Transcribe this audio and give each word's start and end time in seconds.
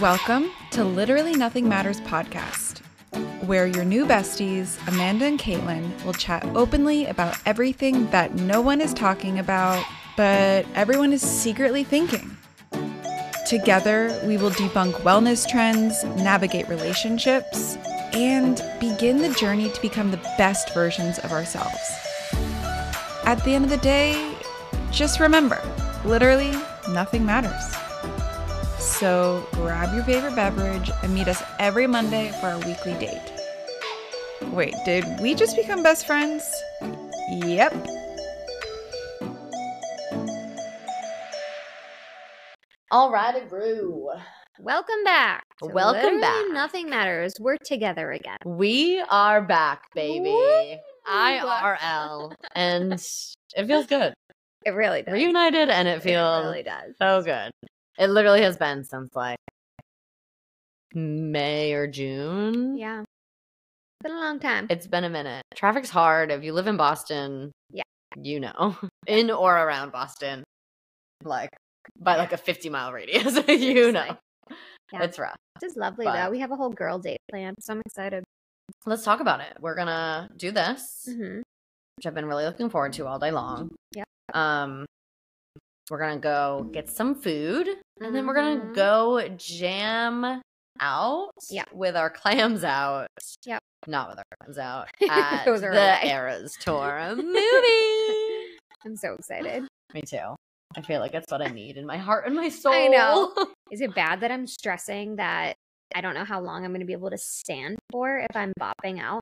Welcome 0.00 0.50
to 0.72 0.84
Literally 0.84 1.32
Nothing 1.32 1.70
Matters 1.70 2.02
podcast, 2.02 2.80
where 3.46 3.66
your 3.66 3.84
new 3.84 4.04
besties, 4.04 4.76
Amanda 4.86 5.24
and 5.24 5.38
Caitlin, 5.38 6.04
will 6.04 6.12
chat 6.12 6.44
openly 6.54 7.06
about 7.06 7.38
everything 7.46 8.10
that 8.10 8.34
no 8.34 8.60
one 8.60 8.82
is 8.82 8.92
talking 8.92 9.38
about, 9.38 9.82
but 10.14 10.66
everyone 10.74 11.14
is 11.14 11.22
secretly 11.22 11.82
thinking. 11.82 12.36
Together, 13.46 14.20
we 14.26 14.36
will 14.36 14.50
debunk 14.50 14.92
wellness 14.96 15.48
trends, 15.48 16.04
navigate 16.04 16.68
relationships, 16.68 17.76
and 18.12 18.62
begin 18.78 19.22
the 19.22 19.30
journey 19.30 19.70
to 19.70 19.80
become 19.80 20.10
the 20.10 20.18
best 20.36 20.74
versions 20.74 21.18
of 21.20 21.32
ourselves. 21.32 21.80
At 23.24 23.42
the 23.44 23.54
end 23.54 23.64
of 23.64 23.70
the 23.70 23.78
day, 23.78 24.36
just 24.90 25.20
remember 25.20 25.62
literally 26.04 26.52
nothing 26.90 27.24
matters. 27.24 27.85
So 28.98 29.46
grab 29.52 29.94
your 29.94 30.04
favorite 30.04 30.34
beverage 30.34 30.90
and 31.02 31.12
meet 31.12 31.28
us 31.28 31.42
every 31.58 31.86
Monday 31.86 32.30
for 32.40 32.46
our 32.46 32.58
weekly 32.60 32.94
date. 32.94 33.32
Wait, 34.52 34.74
did 34.86 35.04
we 35.20 35.34
just 35.34 35.54
become 35.54 35.82
best 35.82 36.06
friends? 36.06 36.42
Yep. 37.30 37.74
All 42.90 43.10
righty, 43.12 43.44
Brew. 43.46 44.08
Welcome 44.60 45.04
back. 45.04 45.44
to 45.62 45.66
Welcome 45.68 46.02
Literally 46.02 46.20
back. 46.22 46.44
Nothing 46.52 46.88
matters. 46.88 47.34
We're 47.38 47.58
together 47.58 48.12
again. 48.12 48.38
We 48.46 49.02
are 49.10 49.42
back, 49.42 49.92
baby. 49.94 50.30
Woo! 50.30 50.76
IRL. 51.06 52.32
And 52.54 52.92
it 52.94 53.66
feels 53.66 53.86
good. 53.86 54.14
It 54.64 54.70
really 54.70 55.02
does. 55.02 55.12
Reunited 55.12 55.68
and 55.68 55.86
it 55.86 55.98
It 55.98 56.02
feels 56.02 56.46
really 56.46 56.62
does. 56.62 56.94
so 56.98 57.22
good. 57.22 57.50
It 57.98 58.08
literally 58.08 58.42
has 58.42 58.56
been 58.56 58.84
since 58.84 59.10
like 59.14 59.38
May 60.94 61.72
or 61.72 61.86
June. 61.86 62.76
Yeah. 62.78 63.00
It's 63.00 64.02
Been 64.02 64.12
a 64.12 64.20
long 64.20 64.38
time. 64.40 64.66
It's 64.70 64.86
been 64.86 65.04
a 65.04 65.10
minute. 65.10 65.42
Traffic's 65.54 65.90
hard. 65.90 66.30
If 66.30 66.42
you 66.44 66.52
live 66.52 66.66
in 66.66 66.76
Boston, 66.76 67.52
Yeah. 67.70 67.82
you 68.20 68.40
know, 68.40 68.76
in 69.06 69.30
or 69.30 69.56
around 69.56 69.92
Boston, 69.92 70.44
like 71.24 71.50
by 71.98 72.16
like 72.16 72.32
a 72.32 72.36
50 72.36 72.68
mile 72.68 72.92
radius, 72.92 73.36
you 73.48 73.92
know, 73.92 74.16
Yeah. 74.92 75.02
it's 75.02 75.18
rough. 75.18 75.36
This 75.60 75.72
is 75.72 75.76
lovely 75.76 76.04
but- 76.04 76.12
though. 76.24 76.30
We 76.30 76.40
have 76.40 76.52
a 76.52 76.56
whole 76.56 76.70
girl 76.70 76.98
date 76.98 77.18
planned, 77.30 77.56
so 77.60 77.72
I'm 77.74 77.82
excited. 77.86 78.24
Let's 78.84 79.04
talk 79.04 79.20
about 79.20 79.40
it. 79.40 79.56
We're 79.60 79.76
gonna 79.76 80.28
do 80.36 80.50
this. 80.50 81.08
hmm 81.08 81.40
which 81.96 82.04
I've 82.04 82.14
been 82.14 82.26
really 82.26 82.44
looking 82.44 82.68
forward 82.68 82.92
to 82.94 83.06
all 83.06 83.18
day 83.18 83.30
long. 83.30 83.74
Yep. 83.94 84.06
Um, 84.34 84.84
we're 85.90 85.98
gonna 85.98 86.18
go 86.18 86.68
get 86.72 86.88
some 86.90 87.14
food, 87.14 87.68
and 88.00 88.14
then 88.14 88.26
we're 88.26 88.34
gonna 88.34 88.60
Mhm. 88.60 88.74
go 88.74 89.28
jam 89.36 90.42
out. 90.80 91.30
Yep. 91.50 91.68
with 91.72 91.96
our 91.96 92.10
clams 92.10 92.62
out. 92.64 93.06
Yep. 93.44 93.60
not 93.86 94.08
with 94.10 94.18
our 94.18 94.24
clams 94.40 94.58
out 94.58 94.88
at 95.10 95.44
Those 95.44 95.60
the 95.60 95.68
are 95.68 95.72
away. 95.72 96.00
Eras 96.04 96.54
tour 96.60 97.14
movie. 97.16 98.56
I'm 98.84 98.96
so 98.96 99.14
excited. 99.14 99.64
Me 99.94 100.02
too. 100.02 100.34
I 100.76 100.80
feel 100.82 101.00
like 101.00 101.14
it's 101.14 101.30
what 101.30 101.40
I 101.40 101.46
need 101.48 101.76
in 101.76 101.86
my 101.86 101.96
heart 101.96 102.26
and 102.26 102.34
my 102.34 102.48
soul. 102.48 102.72
I 102.74 102.88
know. 102.88 103.32
Is 103.72 103.80
it 103.80 103.94
bad 103.94 104.20
that 104.20 104.30
I'm 104.30 104.46
stressing 104.46 105.16
that 105.16 105.54
I 105.94 106.00
don't 106.00 106.14
know 106.14 106.24
how 106.24 106.40
long 106.40 106.64
I'm 106.64 106.72
going 106.72 106.80
to 106.80 106.86
be 106.86 106.92
able 106.92 107.10
to 107.10 107.18
stand 107.18 107.78
for 107.92 108.18
if 108.18 108.36
I'm 108.36 108.52
bopping 108.60 109.00
out? 109.00 109.20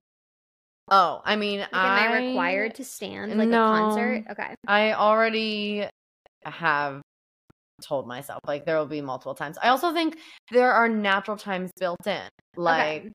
oh, 0.90 1.22
I 1.24 1.36
mean, 1.36 1.60
Like, 1.60 1.68
am 1.72 2.12
I 2.12 2.26
required 2.28 2.74
to 2.76 2.84
stand 2.84 3.36
like 3.38 3.48
No. 3.48 3.64
a 3.64 3.68
concert? 3.68 4.24
Okay. 4.30 4.54
I 4.66 4.92
already 4.94 5.86
have 6.50 7.00
told 7.82 8.06
myself 8.06 8.40
like 8.46 8.64
there 8.64 8.78
will 8.78 8.86
be 8.86 9.00
multiple 9.00 9.34
times. 9.34 9.58
I 9.62 9.68
also 9.68 9.92
think 9.92 10.16
there 10.52 10.72
are 10.72 10.88
natural 10.88 11.36
times 11.36 11.70
built 11.78 12.06
in, 12.06 12.28
like 12.56 13.02
Okay. 13.02 13.12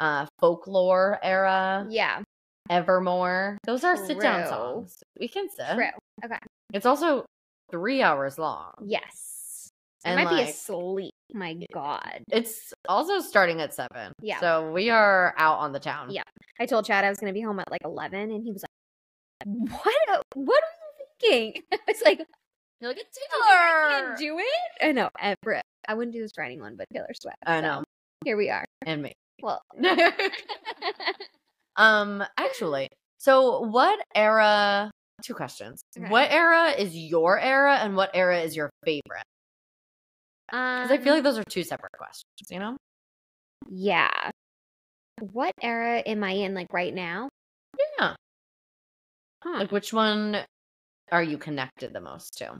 uh 0.00 0.26
folklore 0.40 1.18
era, 1.22 1.86
Yeah. 1.88 2.22
Evermore. 2.70 3.58
Those 3.66 3.84
are 3.84 3.96
sit 3.96 4.20
down 4.20 4.46
songs. 4.48 4.94
We 5.18 5.28
can 5.28 5.48
sit. 5.50 5.74
True. 5.74 5.84
Okay. 6.24 6.38
It's 6.72 6.86
also 6.86 7.24
three 7.70 8.02
hours 8.02 8.38
long. 8.38 8.72
Yes. 8.84 9.68
I 10.04 10.10
And, 10.10 10.24
might 10.24 10.34
be 10.36 10.42
asleep. 10.42 11.12
My 11.32 11.56
God. 11.72 12.22
It's 12.30 12.72
also 12.88 13.20
starting 13.20 13.60
at 13.60 13.74
seven. 13.74 14.12
Yeah. 14.20 14.38
So 14.40 14.70
we 14.72 14.90
are 14.90 15.34
out 15.36 15.58
on 15.58 15.72
the 15.72 15.80
town. 15.80 16.10
Yeah. 16.10 16.22
I 16.60 16.66
told 16.66 16.84
Chad 16.86 17.04
I 17.04 17.08
was 17.08 17.18
going 17.18 17.32
to 17.32 17.34
be 17.34 17.40
home 17.40 17.58
at 17.60 17.70
like 17.70 17.82
11, 17.84 18.30
and 18.30 18.44
he 18.44 18.52
was 18.52 18.62
like, 18.62 19.70
What? 19.84 20.22
What 20.34 20.62
are 20.62 20.76
you 20.98 21.06
thinking? 21.20 21.62
I 21.72 21.78
was 21.88 22.02
like, 22.04 22.20
You're 22.82 22.90
like, 22.90 22.98
it's 22.98 23.16
I 23.16 23.90
Taylor. 23.92 24.06
can't 24.06 24.18
do 24.18 24.38
it. 24.40 24.84
I 24.84 24.90
know. 24.90 25.08
Ever. 25.20 25.62
I 25.86 25.94
wouldn't 25.94 26.12
do 26.12 26.20
this 26.20 26.32
for 26.34 26.42
anyone 26.42 26.74
but 26.76 26.88
Taylor 26.92 27.12
Swift. 27.14 27.36
I 27.46 27.58
so 27.58 27.62
know. 27.62 27.84
Here 28.24 28.36
we 28.36 28.50
are. 28.50 28.64
And 28.84 29.04
me. 29.04 29.12
Well, 29.40 29.62
um, 31.76 32.24
actually, 32.36 32.88
so 33.18 33.60
what 33.60 34.00
era? 34.16 34.90
Two 35.22 35.34
questions. 35.34 35.80
Okay. 35.96 36.08
What 36.08 36.32
era 36.32 36.70
is 36.70 36.96
your 36.96 37.38
era, 37.38 37.76
and 37.76 37.94
what 37.94 38.10
era 38.14 38.40
is 38.40 38.56
your 38.56 38.68
favorite? 38.84 39.22
Because 40.48 40.90
I 40.90 40.98
feel 40.98 41.12
like 41.12 41.18
um, 41.18 41.24
those 41.24 41.38
are 41.38 41.44
two 41.44 41.62
separate 41.62 41.92
questions. 41.96 42.26
You 42.50 42.58
know? 42.58 42.76
yeah. 43.70 44.30
What 45.20 45.52
era 45.62 45.98
am 46.04 46.24
I 46.24 46.32
in 46.32 46.54
like 46.54 46.72
right 46.72 46.92
now? 46.92 47.28
Yeah. 48.00 48.14
Huh. 49.44 49.58
Like, 49.60 49.70
which 49.70 49.92
one 49.92 50.38
are 51.12 51.22
you 51.22 51.38
connected 51.38 51.92
the 51.92 52.00
most 52.00 52.38
to? 52.38 52.58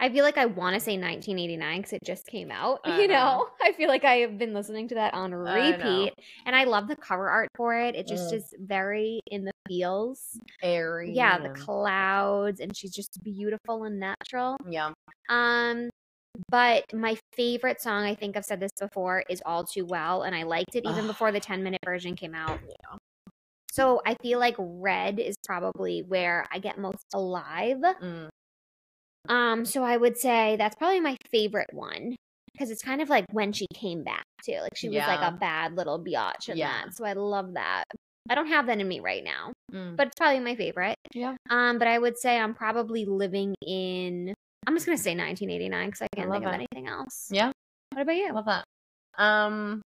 I 0.00 0.08
feel 0.08 0.24
like 0.24 0.38
I 0.38 0.46
want 0.46 0.74
to 0.74 0.80
say 0.80 0.92
1989 0.92 1.78
because 1.78 1.92
it 1.92 2.00
just 2.04 2.26
came 2.26 2.50
out. 2.50 2.80
I 2.84 2.98
you 3.02 3.06
know? 3.06 3.48
I 3.62 3.72
feel 3.72 3.88
like 3.88 4.04
I 4.04 4.16
have 4.16 4.38
been 4.38 4.54
listening 4.54 4.88
to 4.88 4.94
that 4.96 5.12
on 5.12 5.32
I 5.34 5.70
repeat, 5.72 6.14
and 6.46 6.56
I 6.56 6.64
love 6.64 6.88
the 6.88 6.96
cover 6.96 7.28
art 7.28 7.50
for 7.56 7.78
it. 7.78 7.94
It 7.94 8.06
just 8.08 8.32
Mm. 8.32 8.36
is 8.36 8.54
very 8.58 9.20
in 9.26 9.44
the 9.44 9.52
feels. 9.68 10.38
Airy. 10.62 11.12
Yeah, 11.12 11.38
the 11.38 11.50
clouds, 11.50 12.60
and 12.60 12.74
she's 12.76 12.92
just 12.92 13.22
beautiful 13.22 13.84
and 13.84 14.00
natural. 14.00 14.56
Yeah. 14.68 14.92
Um, 15.28 15.90
but 16.48 16.84
my 16.94 17.16
favorite 17.36 17.80
song, 17.80 18.04
I 18.04 18.14
think 18.14 18.36
I've 18.36 18.44
said 18.44 18.60
this 18.60 18.72
before, 18.80 19.22
is 19.28 19.42
All 19.44 19.64
Too 19.64 19.84
Well, 19.84 20.22
and 20.22 20.34
I 20.34 20.44
liked 20.44 20.76
it 20.76 20.84
even 20.86 21.06
before 21.06 21.30
the 21.30 21.40
10 21.40 21.62
minute 21.62 21.80
version 21.84 22.16
came 22.16 22.34
out. 22.34 22.58
Yeah. 22.66 22.96
So 23.72 24.00
I 24.04 24.14
feel 24.22 24.38
like 24.38 24.56
Red 24.58 25.18
is 25.20 25.36
probably 25.46 26.02
where 26.08 26.46
I 26.50 26.58
get 26.58 26.78
most 26.78 27.04
alive. 27.14 27.78
Mm. 28.02 28.28
Um, 29.28 29.64
so 29.64 29.82
I 29.84 29.96
would 29.96 30.16
say 30.16 30.56
that's 30.56 30.76
probably 30.76 31.00
my 31.00 31.16
favorite 31.30 31.72
one 31.72 32.16
because 32.52 32.70
it's 32.70 32.82
kind 32.82 33.00
of 33.00 33.08
like 33.08 33.26
when 33.32 33.52
she 33.52 33.66
came 33.74 34.02
back 34.02 34.24
too. 34.44 34.58
Like 34.60 34.76
she 34.76 34.88
was 34.88 34.98
like 35.06 35.20
a 35.20 35.36
bad 35.38 35.76
little 35.76 36.02
biatch 36.02 36.48
in 36.48 36.56
Yeah. 36.56 36.84
that. 36.84 36.94
So 36.94 37.04
I 37.04 37.12
love 37.12 37.54
that. 37.54 37.84
I 38.28 38.34
don't 38.34 38.48
have 38.48 38.66
that 38.66 38.78
in 38.78 38.86
me 38.88 39.00
right 39.00 39.24
now, 39.24 39.52
Mm. 39.72 39.96
but 39.96 40.08
it's 40.08 40.16
probably 40.16 40.40
my 40.40 40.54
favorite. 40.56 40.96
Yeah. 41.14 41.36
Um, 41.48 41.78
but 41.78 41.88
I 41.88 41.98
would 41.98 42.18
say 42.18 42.38
I'm 42.38 42.54
probably 42.54 43.04
living 43.04 43.54
in. 43.66 44.34
I'm 44.66 44.74
just 44.74 44.86
gonna 44.86 44.98
say 44.98 45.14
1989 45.14 45.86
because 45.88 46.02
I 46.02 46.08
can't 46.14 46.28
love 46.28 46.42
think 46.42 46.46
of 46.46 46.52
anything 46.54 46.86
else. 46.88 47.28
Yeah. 47.30 47.50
What 47.92 48.02
about 48.02 48.16
you? 48.16 48.32
love 48.32 48.46
that. 48.46 48.64
Um 49.18 49.80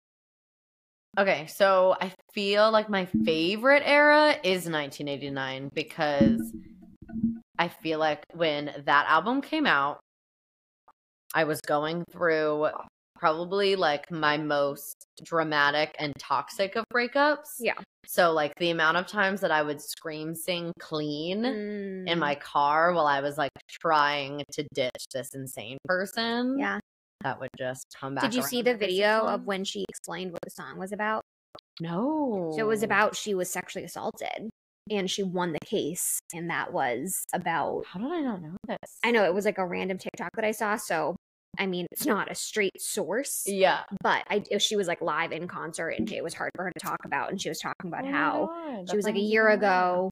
Okay, 1.19 1.47
so 1.49 1.97
I 2.01 2.13
feel 2.33 2.71
like 2.71 2.89
my 2.89 3.07
favorite 3.25 3.83
era 3.85 4.37
is 4.45 4.67
1989 4.69 5.71
because 5.75 6.41
I 7.61 7.69
feel 7.69 7.99
like 7.99 8.25
when 8.33 8.73
that 8.87 9.05
album 9.07 9.43
came 9.43 9.67
out, 9.67 10.01
I 11.35 11.45
was 11.45 11.61
going 11.61 12.05
through 12.11 12.69
probably 13.19 13.77
like 13.77 14.11
my 14.11 14.39
most 14.39 14.97
dramatic 15.23 15.95
and 15.99 16.15
toxic 16.19 16.75
of 16.75 16.85
breakups. 16.93 17.59
Yeah. 17.59 17.75
So 18.07 18.33
like 18.33 18.55
the 18.57 18.71
amount 18.71 18.97
of 18.97 19.07
times 19.07 19.43
that 19.43 19.51
I 19.51 19.61
would 19.61 19.79
scream 19.83 20.35
sing 20.35 20.73
clean 20.81 21.45
in 21.45 22.07
Mm, 22.07 22.19
my 22.19 22.35
car 22.35 22.95
while 22.95 23.07
I 23.07 23.21
was 23.21 23.37
like 23.37 23.51
trying 23.69 24.43
to 24.53 24.67
ditch 24.73 25.05
this 25.13 25.29
insane 25.35 25.77
person. 25.85 26.59
yeah. 26.59 26.79
That 27.21 27.39
would 27.41 27.51
just 27.59 27.85
come 28.01 28.15
back. 28.15 28.25
Did 28.25 28.35
you 28.35 28.43
see 28.43 28.63
the 28.63 28.75
video 28.75 29.27
of 29.27 29.45
when 29.45 29.65
she 29.65 29.85
explained 29.87 30.33
what 30.33 30.41
the 30.43 30.51
song 30.51 30.79
was 30.79 30.93
about? 30.93 31.21
No. 31.79 32.53
So 32.57 32.61
it 32.61 32.67
was 32.67 32.83
about 32.83 33.15
she 33.15 33.35
was 33.35 33.51
sexually 33.51 33.85
assaulted 33.85 34.49
and 34.91 35.11
she 35.11 35.23
won 35.23 35.53
the 35.53 35.61
case, 35.65 36.19
and 36.35 36.51
that 36.51 36.73
was 36.73 37.23
about 37.33 37.85
How 37.87 38.01
did 38.01 38.11
I 38.13 38.21
not 38.21 38.43
know 38.43 38.57
this? 38.67 38.99
I 39.05 39.11
know 39.13 39.25
it 39.25 39.33
was 39.35 39.45
like 39.45 39.59
a 39.59 39.67
random 39.67 39.99
TikTok 39.99 40.31
that 40.37 40.45
I 40.45 40.51
saw. 40.51 40.77
So, 40.77 41.17
I 41.59 41.67
mean, 41.67 41.87
it's 41.91 42.07
not 42.07 42.31
a 42.31 42.35
straight 42.35 42.81
source, 42.81 43.45
Yeah. 43.47 43.81
but 44.03 44.25
I 44.29 44.43
she 44.59 44.77
was 44.77 44.87
like 44.89 45.01
live 45.01 45.33
in 45.33 45.49
concert 45.49 45.91
and 45.91 46.11
it 46.11 46.23
was 46.25 46.35
hard 46.35 46.51
for 46.57 46.65
her 46.65 46.73
to 46.73 46.81
talk 46.81 47.05
about. 47.05 47.31
And 47.31 47.41
she 47.41 47.49
was 47.49 47.59
talking 47.61 47.89
about 47.89 48.05
Oh 48.05 48.11
how 48.11 48.47
God, 48.47 48.91
she 48.91 48.97
was 48.97 49.05
like 49.07 49.17
a 49.17 49.21
year 49.21 49.49
ago. 49.49 50.11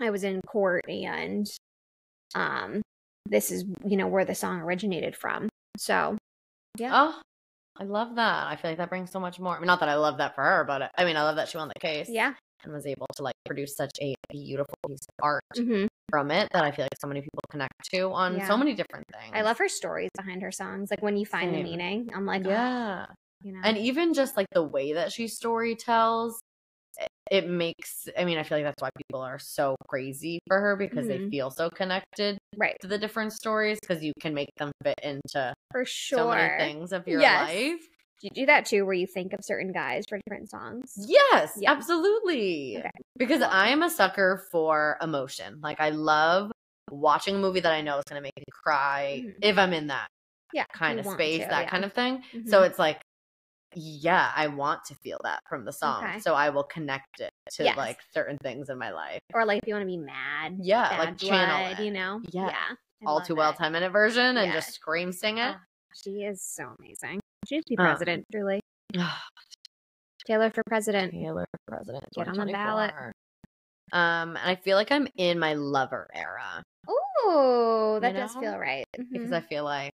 I 0.00 0.10
was 0.10 0.24
in 0.24 0.40
court 0.42 0.84
and 0.88 1.46
um, 2.34 2.80
this 3.26 3.50
is 3.50 3.64
you 3.84 3.96
know 3.96 4.08
where 4.08 4.24
the 4.24 4.34
song 4.34 4.60
originated 4.60 5.16
from. 5.16 5.48
So, 5.76 6.16
yeah, 6.78 6.90
Oh, 6.94 7.20
I 7.78 7.84
love 7.84 8.16
that. 8.16 8.46
I 8.46 8.56
feel 8.56 8.70
like 8.70 8.78
that 8.78 8.88
brings 8.88 9.10
so 9.10 9.20
much 9.20 9.38
more. 9.38 9.56
I 9.56 9.58
mean, 9.58 9.66
not 9.66 9.80
that 9.80 9.88
I 9.88 9.94
love 9.96 10.18
that 10.18 10.34
for 10.34 10.42
her, 10.42 10.64
but 10.66 10.90
I 10.96 11.04
mean, 11.04 11.16
I 11.16 11.22
love 11.22 11.36
that 11.36 11.48
she 11.48 11.58
won 11.58 11.68
the 11.68 11.80
case. 11.80 12.08
yeah, 12.08 12.34
And 12.64 12.72
was 12.72 12.86
able 12.86 13.06
to 13.16 13.22
like 13.22 13.34
produce 13.44 13.76
such 13.76 13.92
a 14.00 14.14
beautiful 14.30 14.74
piece 14.88 15.00
of 15.08 15.14
art. 15.22 15.42
hmm 15.56 15.86
from 16.10 16.30
it 16.30 16.48
that 16.52 16.64
I 16.64 16.70
feel 16.72 16.84
like 16.84 16.92
so 17.00 17.08
many 17.08 17.22
people 17.22 17.40
connect 17.50 17.74
to 17.94 18.12
on 18.12 18.40
Yeah. 18.40 18.42
so 18.42 18.56
many 18.56 18.74
different 18.74 19.06
things. 19.12 19.34
I 19.34 19.42
love 19.42 19.58
her 19.58 19.68
stories 19.68 20.10
behind 20.16 20.42
her 20.42 20.52
songs. 20.52 20.90
Like 20.90 21.02
when 21.02 21.16
you 21.16 21.26
find 21.26 21.52
Same. 21.52 21.54
the 21.54 21.58
meaning, 21.58 22.10
I'm 22.14 22.26
like, 22.26 22.44
Yeah. 22.44 23.06
you 23.42 23.52
know, 23.52 23.64
And 23.64 23.78
even 23.78 24.14
just 24.14 24.36
like 24.36 24.48
the 24.52 24.64
way 24.64 24.94
that 24.94 25.12
she 25.12 25.28
story 25.28 25.76
tells, 25.76 26.40
it, 26.98 27.10
it 27.30 27.48
makes, 27.50 28.08
I 28.18 28.24
mean, 28.24 28.38
I 28.38 28.44
feel 28.44 28.58
like 28.58 28.66
that's 28.66 28.82
why 28.82 28.90
people 28.96 29.22
are 29.22 29.38
so 29.40 29.76
crazy 29.88 30.40
for 30.48 30.60
her 30.60 30.76
because 30.76 31.08
they 31.08 31.20
Mhm. 31.20 31.32
feel 31.32 31.50
so 31.50 31.70
connected 31.70 32.38
right 32.56 32.76
to 32.82 32.88
the 32.88 32.98
different 32.98 33.32
stories 33.34 33.78
because 33.80 34.04
you 34.04 34.12
can 34.20 34.34
make 34.34 34.50
them 34.58 34.72
fit 34.84 35.00
into 35.02 35.54
for 35.70 35.84
sure. 35.84 36.14
so 36.14 36.28
many 36.28 36.50
things 36.58 36.92
of 36.92 37.08
your 37.08 37.26
Yes. 37.26 37.28
life. 37.28 37.82
Do 38.22 38.28
you 38.32 38.42
do 38.42 38.46
that 38.46 38.66
too, 38.66 38.84
where 38.86 38.94
you 38.94 39.08
think 39.08 39.32
of 39.32 39.40
certain 39.42 39.72
guys 39.72 40.04
for 40.08 40.16
different 40.24 40.48
songs? 40.48 40.94
Yes, 41.08 41.54
Yeah. 41.58 41.72
absolutely. 41.72 42.76
Okay. 42.78 42.90
Because. 43.16 43.42
I 43.42 43.68
am 43.68 43.82
a 43.82 43.90
sucker 43.90 44.44
for 44.52 44.96
emotion. 45.02 45.58
Like 45.60 45.80
I 45.80 45.90
love 45.90 46.52
watching 46.88 47.34
a 47.34 47.38
movie 47.40 47.58
that 47.58 47.72
I 47.72 47.80
know 47.80 47.98
is 47.98 48.04
going 48.08 48.20
to 48.20 48.22
make 48.22 48.36
me 48.36 48.44
cry 48.52 49.24
Mhm. 49.26 49.34
if 49.42 49.58
I'm 49.58 49.72
in 49.72 49.88
that 49.88 50.06
Yeah, 50.52 50.64
kind 50.72 51.00
of 51.00 51.06
space, 51.06 51.42
to, 51.42 51.48
that 51.50 51.62
yeah. 51.64 51.70
kind 51.70 51.84
of 51.84 51.92
thing. 51.94 52.22
So 52.46 52.62
Mhm. 52.62 52.66
it's 52.66 52.78
like, 52.78 53.00
yeah, 53.74 54.30
I 54.36 54.46
want 54.46 54.84
to 54.84 54.94
feel 54.94 55.18
that 55.24 55.40
from 55.48 55.64
the 55.64 55.72
song. 55.72 56.04
Okay. 56.04 56.20
So 56.20 56.34
I 56.34 56.50
will 56.50 56.64
connect 56.64 57.18
it 57.20 57.30
to 57.54 57.64
Yes. 57.64 57.76
like 57.76 57.98
certain 58.14 58.38
things 58.38 58.68
in 58.68 58.78
my 58.78 58.90
life. 58.92 59.18
or 59.34 59.44
like 59.44 59.58
if 59.62 59.66
you 59.68 59.74
want 59.74 59.82
to 59.82 59.86
be 59.86 59.96
mad, 59.96 60.58
Yeah, 60.60 60.96
like 60.98 61.18
channel 61.18 61.58
blood, 61.58 61.78
it. 61.80 61.84
you 61.84 61.90
know, 61.90 62.22
Yeah. 62.30 62.54
I 63.02 63.06
All 63.06 63.20
too 63.20 63.34
well 63.34 63.50
it. 63.50 63.56
10 63.56 63.72
minute 63.72 63.90
version 63.90 64.36
and 64.36 64.46
Yeah. 64.46 64.52
just 64.52 64.74
scream 64.74 65.10
sing 65.10 65.38
it. 65.38 65.56
Oh, 65.56 65.60
she 65.92 66.22
is 66.22 66.40
so 66.40 66.76
amazing. 66.78 67.21
She 67.48 67.56
should 67.56 67.64
be 67.68 67.76
president, 67.76 68.26
truly. 68.32 68.60
Taylor 70.26 70.50
for 70.50 70.62
president. 70.66 71.12
Taylor 71.12 71.44
for 71.50 71.76
president. 71.76 72.04
Get 72.14 72.28
on 72.28 72.46
the 72.46 72.52
ballot. 72.52 72.92
Um, 73.92 74.36
and 74.36 74.50
I 74.50 74.54
feel 74.54 74.76
like 74.76 74.92
I'm 74.92 75.08
in 75.16 75.38
my 75.38 75.54
lover 75.54 76.08
era. 76.14 76.62
Oh, 76.88 77.98
that 78.00 78.14
does 78.14 78.34
know? 78.34 78.40
feel 78.42 78.58
right. 78.58 78.84
because 79.10 79.30
Mhm. 79.30 79.34
I 79.36 79.40
feel 79.40 79.64
like 79.64 79.92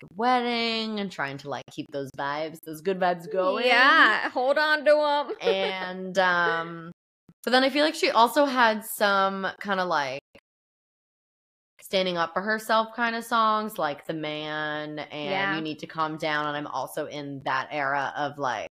the 0.00 0.08
wedding 0.16 1.00
and 1.00 1.10
trying 1.10 1.38
to 1.38 1.50
like 1.50 1.64
keep 1.70 1.86
those 1.92 2.10
vibes, 2.16 2.58
those 2.64 2.80
good 2.80 2.98
vibes 2.98 3.30
going. 3.30 3.66
Yeah, 3.66 4.28
hold 4.30 4.56
on 4.58 4.84
to 4.84 4.92
them. 4.92 5.36
And 5.40 6.18
um 6.18 6.90
but 7.44 7.50
then 7.52 7.62
I 7.64 7.70
feel 7.70 7.84
like 7.84 7.94
she 7.94 8.10
also 8.10 8.44
had 8.44 8.84
some 8.84 9.46
kind 9.60 9.80
of 9.80 9.88
like 9.88 10.17
standing 11.88 12.18
up 12.18 12.34
for 12.34 12.42
herself 12.42 12.94
kind 12.94 13.16
of 13.16 13.24
songs 13.24 13.78
like 13.78 14.06
The 14.06 14.14
Man 14.14 14.98
and 14.98 15.30
Yeah. 15.30 15.56
You 15.56 15.62
Need 15.62 15.78
to 15.80 15.86
Calm 15.86 16.18
Down 16.18 16.46
and 16.46 16.56
I'm 16.56 16.66
also 16.66 17.06
in 17.06 17.40
that 17.44 17.68
era 17.70 18.12
of 18.16 18.38
like 18.38 18.68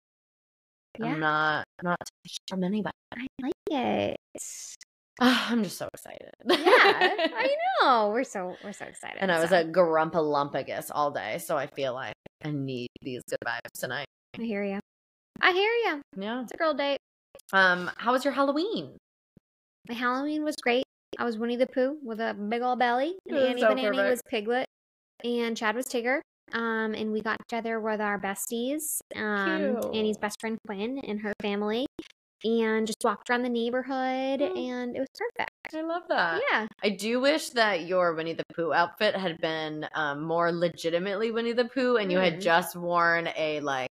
Yeah. 0.97 1.07
I'm 1.07 1.19
not 1.19 1.65
I'm 1.79 1.89
not 1.89 1.97
from 2.47 2.63
anybody. 2.63 2.95
I 3.13 3.27
like 3.41 3.53
it. 3.69 4.17
I'm 5.19 5.63
just 5.63 5.77
so 5.77 5.89
excited. 5.93 6.31
Yeah, 6.45 6.55
I 6.57 7.55
know. 7.83 8.09
We're 8.09 8.23
so 8.23 8.55
we're 8.63 8.71
so 8.73 8.85
excited. 8.85 9.17
And 9.19 9.31
I 9.31 9.39
was 9.39 9.49
so. 9.49 9.57
at 9.57 9.71
Grumpalumpagus 9.71 10.89
all 10.91 11.11
day, 11.11 11.37
so 11.37 11.57
I 11.57 11.67
feel 11.67 11.93
like 11.93 12.15
I 12.43 12.51
need 12.51 12.87
these 13.01 13.21
good 13.29 13.37
vibes 13.45 13.79
tonight. 13.79 14.07
I 14.39 14.43
hear 14.43 14.63
you. 14.63 14.79
I 15.41 15.51
hear 15.51 15.71
you. 15.71 16.01
Yeah. 16.17 16.41
It's 16.43 16.53
a 16.53 16.57
girl 16.57 16.73
date. 16.73 16.97
Um, 17.51 17.91
how 17.97 18.13
was 18.13 18.23
your 18.23 18.33
Halloween? 18.33 18.97
My 19.89 19.95
Halloween 19.95 20.43
was 20.43 20.55
great. 20.55 20.85
I 21.21 21.23
was 21.23 21.37
Winnie 21.37 21.55
the 21.55 21.67
Pooh 21.67 21.97
with 22.03 22.19
a 22.19 22.33
big 22.33 22.63
old 22.63 22.79
belly, 22.79 23.13
and 23.29 23.37
Annie 23.37 23.61
so 23.61 23.67
Banani 23.67 23.89
perfect. 23.95 24.09
was 24.09 24.21
Piglet, 24.27 24.65
and 25.23 25.55
Chad 25.55 25.75
was 25.75 25.85
Tigger. 25.85 26.19
Um, 26.51 26.95
and 26.95 27.11
we 27.11 27.21
got 27.21 27.37
together 27.47 27.79
with 27.79 28.01
our 28.01 28.19
besties, 28.19 28.97
um, 29.15 29.77
Annie's 29.93 30.17
best 30.17 30.41
friend 30.41 30.57
Quinn 30.65 30.97
and 31.07 31.19
her 31.21 31.33
family, 31.39 31.85
and 32.43 32.87
just 32.87 32.97
walked 33.03 33.29
around 33.29 33.43
the 33.43 33.49
neighborhood, 33.49 34.39
Mm. 34.39 34.57
and 34.57 34.95
it 34.95 34.99
was 34.99 35.07
perfect. 35.15 35.51
I 35.75 35.81
love 35.83 36.01
that. 36.09 36.41
Yeah, 36.51 36.65
I 36.83 36.89
do 36.89 37.19
wish 37.19 37.51
that 37.51 37.81
your 37.85 38.15
Winnie 38.15 38.33
the 38.33 38.43
Pooh 38.55 38.73
outfit 38.73 39.15
had 39.15 39.37
been 39.37 39.87
um, 39.93 40.23
more 40.23 40.51
legitimately 40.51 41.29
Winnie 41.29 41.53
the 41.53 41.65
Pooh, 41.65 41.97
and 41.97 42.11
you 42.11 42.17
had 42.17 42.37
Mm. 42.37 42.41
just 42.41 42.75
worn 42.75 43.29
a 43.37 43.59
like 43.59 43.90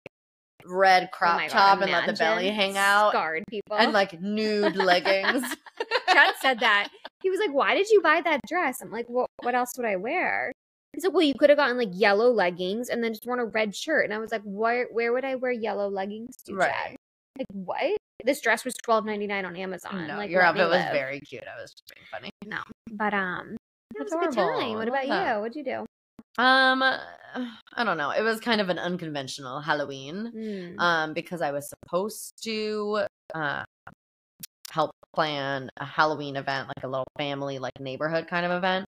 red 0.65 1.03
Oh 1.11 1.15
crop 1.15 1.39
God, 1.39 1.49
top 1.49 1.81
and 1.81 1.91
let 1.91 2.05
the 2.05 2.13
belly 2.13 2.49
hang 2.49 2.77
out, 2.77 3.11
Scarred 3.11 3.43
people. 3.49 3.77
and 3.77 3.93
like 3.93 4.19
nude 4.21 4.75
leggings. 4.75 5.43
Chad 6.11 6.33
said 6.41 6.59
that. 6.59 6.89
He 7.23 7.29
was 7.29 7.39
like, 7.39 7.53
"Why 7.53 7.73
did 7.75 7.89
you 7.89 8.01
buy 8.01 8.21
that 8.21 8.39
dress?" 8.47 8.81
I'm 8.81 8.91
like, 8.91 9.07
"What? 9.07 9.29
What 9.43 9.55
else 9.55 9.71
would 9.77 9.85
I 9.85 9.95
wear?" 9.95 10.51
He's 10.93 11.03
like, 11.05 11.13
"Well, 11.13 11.23
you 11.23 11.33
could 11.39 11.49
have 11.49 11.57
gotten 11.57 11.77
like 11.77 11.89
yellow 11.93 12.29
leggings 12.31 12.89
and 12.89 13.03
then 13.03 13.13
just 13.13 13.25
worn 13.25 13.39
a 13.39 13.45
red 13.45 13.75
shirt." 13.75 14.05
And 14.05 14.13
I 14.13 14.17
was 14.17 14.31
like, 14.31 14.41
"Where? 14.43 14.87
Where 14.91 15.13
would 15.13 15.25
I 15.25 15.35
wear 15.35 15.51
yellow 15.51 15.89
leggings 15.89 16.37
to?" 16.47 16.53
Right. 16.55 16.71
Chad? 16.71 16.95
Like 17.37 17.47
what? 17.53 17.97
This 18.25 18.41
dress 18.41 18.65
was 18.65 18.75
twelve 18.83 19.05
ninety 19.05 19.27
nine 19.27 19.45
on 19.45 19.55
Amazon. 19.55 20.07
no, 20.07 20.17
like 20.17 20.29
your 20.29 20.41
outfit 20.41 20.67
was 20.67 20.79
live. 20.79 20.93
very 20.93 21.19
cute. 21.21 21.43
I 21.43 21.59
was 21.61 21.71
just 21.71 21.91
being 21.95 22.05
funny. 22.11 22.29
no, 22.45 22.59
but 22.91 23.13
um, 23.13 23.55
was 23.97 24.11
a 24.11 24.17
good 24.17 24.31
time. 24.33 24.75
What 24.75 24.87
about 24.87 25.07
you? 25.07 25.41
What'd 25.41 25.55
you 25.55 25.63
do? 25.63 25.85
Um, 26.37 26.81
I 26.83 27.83
don't 27.83 27.97
know. 27.97 28.11
It 28.11 28.21
was 28.23 28.39
kind 28.39 28.61
of 28.61 28.69
an 28.69 28.79
unconventional 28.79 29.61
Halloween. 29.61 30.31
Mm. 30.35 30.79
um, 30.79 31.13
because 31.13 31.41
I 31.41 31.51
was 31.51 31.69
supposed 31.69 32.41
to 32.43 33.05
uh, 33.33 33.63
help 34.71 34.91
plan 35.13 35.69
a 35.77 35.85
Halloween 35.85 36.35
event, 36.37 36.67
like 36.69 36.83
a 36.83 36.87
little 36.87 37.07
family, 37.17 37.59
like 37.59 37.79
neighborhood 37.79 38.27
kind 38.27 38.45
of 38.45 38.51
event 38.51 38.85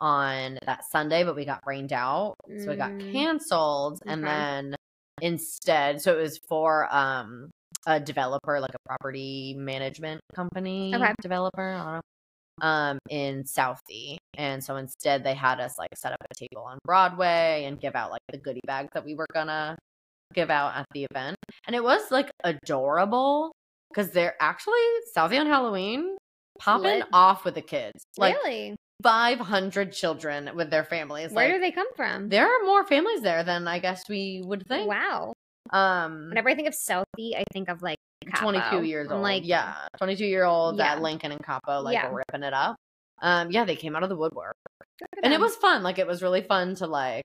on 0.00 0.58
that 0.66 0.84
Sunday, 0.90 1.24
but 1.24 1.36
we 1.36 1.44
got 1.44 1.60
rained 1.66 1.92
out, 1.92 2.34
so 2.58 2.72
it 2.72 2.76
got 2.76 2.92
Mm. 2.92 3.12
canceled. 3.12 4.02
And 4.06 4.26
then 4.26 4.76
instead, 5.20 6.00
so 6.00 6.18
it 6.18 6.22
was 6.22 6.38
for 6.48 6.92
um 6.94 7.50
a 7.86 8.00
developer, 8.00 8.58
like 8.60 8.74
a 8.74 8.88
property 8.88 9.54
management 9.56 10.20
company 10.34 10.94
Okay. 10.94 11.12
developer. 11.22 12.00
I 12.60 12.66
don't 12.66 12.70
know. 12.70 12.90
Um, 12.90 12.98
in 13.10 13.44
Southie, 13.44 14.16
and 14.36 14.62
so 14.62 14.76
instead 14.76 15.24
they 15.24 15.34
had 15.34 15.60
us 15.60 15.78
like 15.78 15.90
set 15.94 16.12
up 16.12 16.18
a 16.30 16.34
table 16.34 16.64
on 16.64 16.78
Broadway 16.84 17.64
and 17.66 17.80
give 17.80 17.94
out 17.94 18.10
like 18.10 18.22
the 18.30 18.38
goodie 18.38 18.60
bags 18.66 18.90
that 18.94 19.04
we 19.04 19.14
were 19.14 19.26
gonna 19.32 19.76
give 20.34 20.50
out 20.50 20.74
at 20.76 20.86
the 20.92 21.06
event. 21.10 21.36
And 21.66 21.76
it 21.76 21.82
was 21.82 22.10
like 22.10 22.30
adorable 22.44 23.52
because 23.90 24.10
they're 24.10 24.34
actually 24.40 24.74
Southie 25.16 25.40
on 25.40 25.46
Halloween 25.46 26.16
popping 26.58 27.00
Lit. 27.00 27.04
off 27.12 27.44
with 27.44 27.54
the 27.54 27.62
kids. 27.62 28.04
Like 28.16 28.34
really? 28.44 28.76
500 29.02 29.92
children 29.92 30.50
with 30.54 30.70
their 30.70 30.84
families. 30.84 31.30
Where 31.30 31.48
like, 31.48 31.56
do 31.56 31.60
they 31.60 31.72
come 31.72 31.92
from? 31.96 32.28
there 32.28 32.46
are 32.46 32.64
more 32.64 32.84
families 32.86 33.20
there 33.20 33.44
than 33.44 33.68
I 33.68 33.78
guess 33.78 34.02
we 34.08 34.42
would 34.44 34.66
think. 34.66 34.88
Wow. 34.88 35.34
Um, 35.70 36.28
Whenever 36.28 36.48
I 36.48 36.54
think 36.54 36.68
of 36.68 36.74
Southie, 36.74 37.36
I 37.36 37.44
think 37.52 37.68
of 37.68 37.82
like 37.82 37.98
22 38.34 38.62
Capo. 38.62 38.80
years 38.80 39.06
I'm 39.08 39.14
old. 39.14 39.22
Like, 39.22 39.42
yeah, 39.46 39.74
22 39.98 40.24
year 40.26 40.44
old 40.44 40.78
Yeah. 40.78 40.92
at 40.92 41.02
Lincoln 41.02 41.32
and 41.32 41.42
Capo, 41.44 41.80
like 41.80 41.94
Yeah. 41.94 42.12
ripping 42.12 42.42
it 42.42 42.52
up. 42.52 42.76
Um, 43.22 43.50
yeah, 43.50 43.64
they 43.64 43.76
came 43.76 43.96
out 43.96 44.02
of 44.02 44.08
the 44.08 44.16
woodwork, 44.16 44.56
and 45.22 45.32
it 45.32 45.40
was 45.40 45.56
fun. 45.56 45.82
Like 45.82 45.98
it 45.98 46.06
was 46.06 46.22
really 46.22 46.42
fun 46.42 46.74
to 46.76 46.86
like 46.86 47.24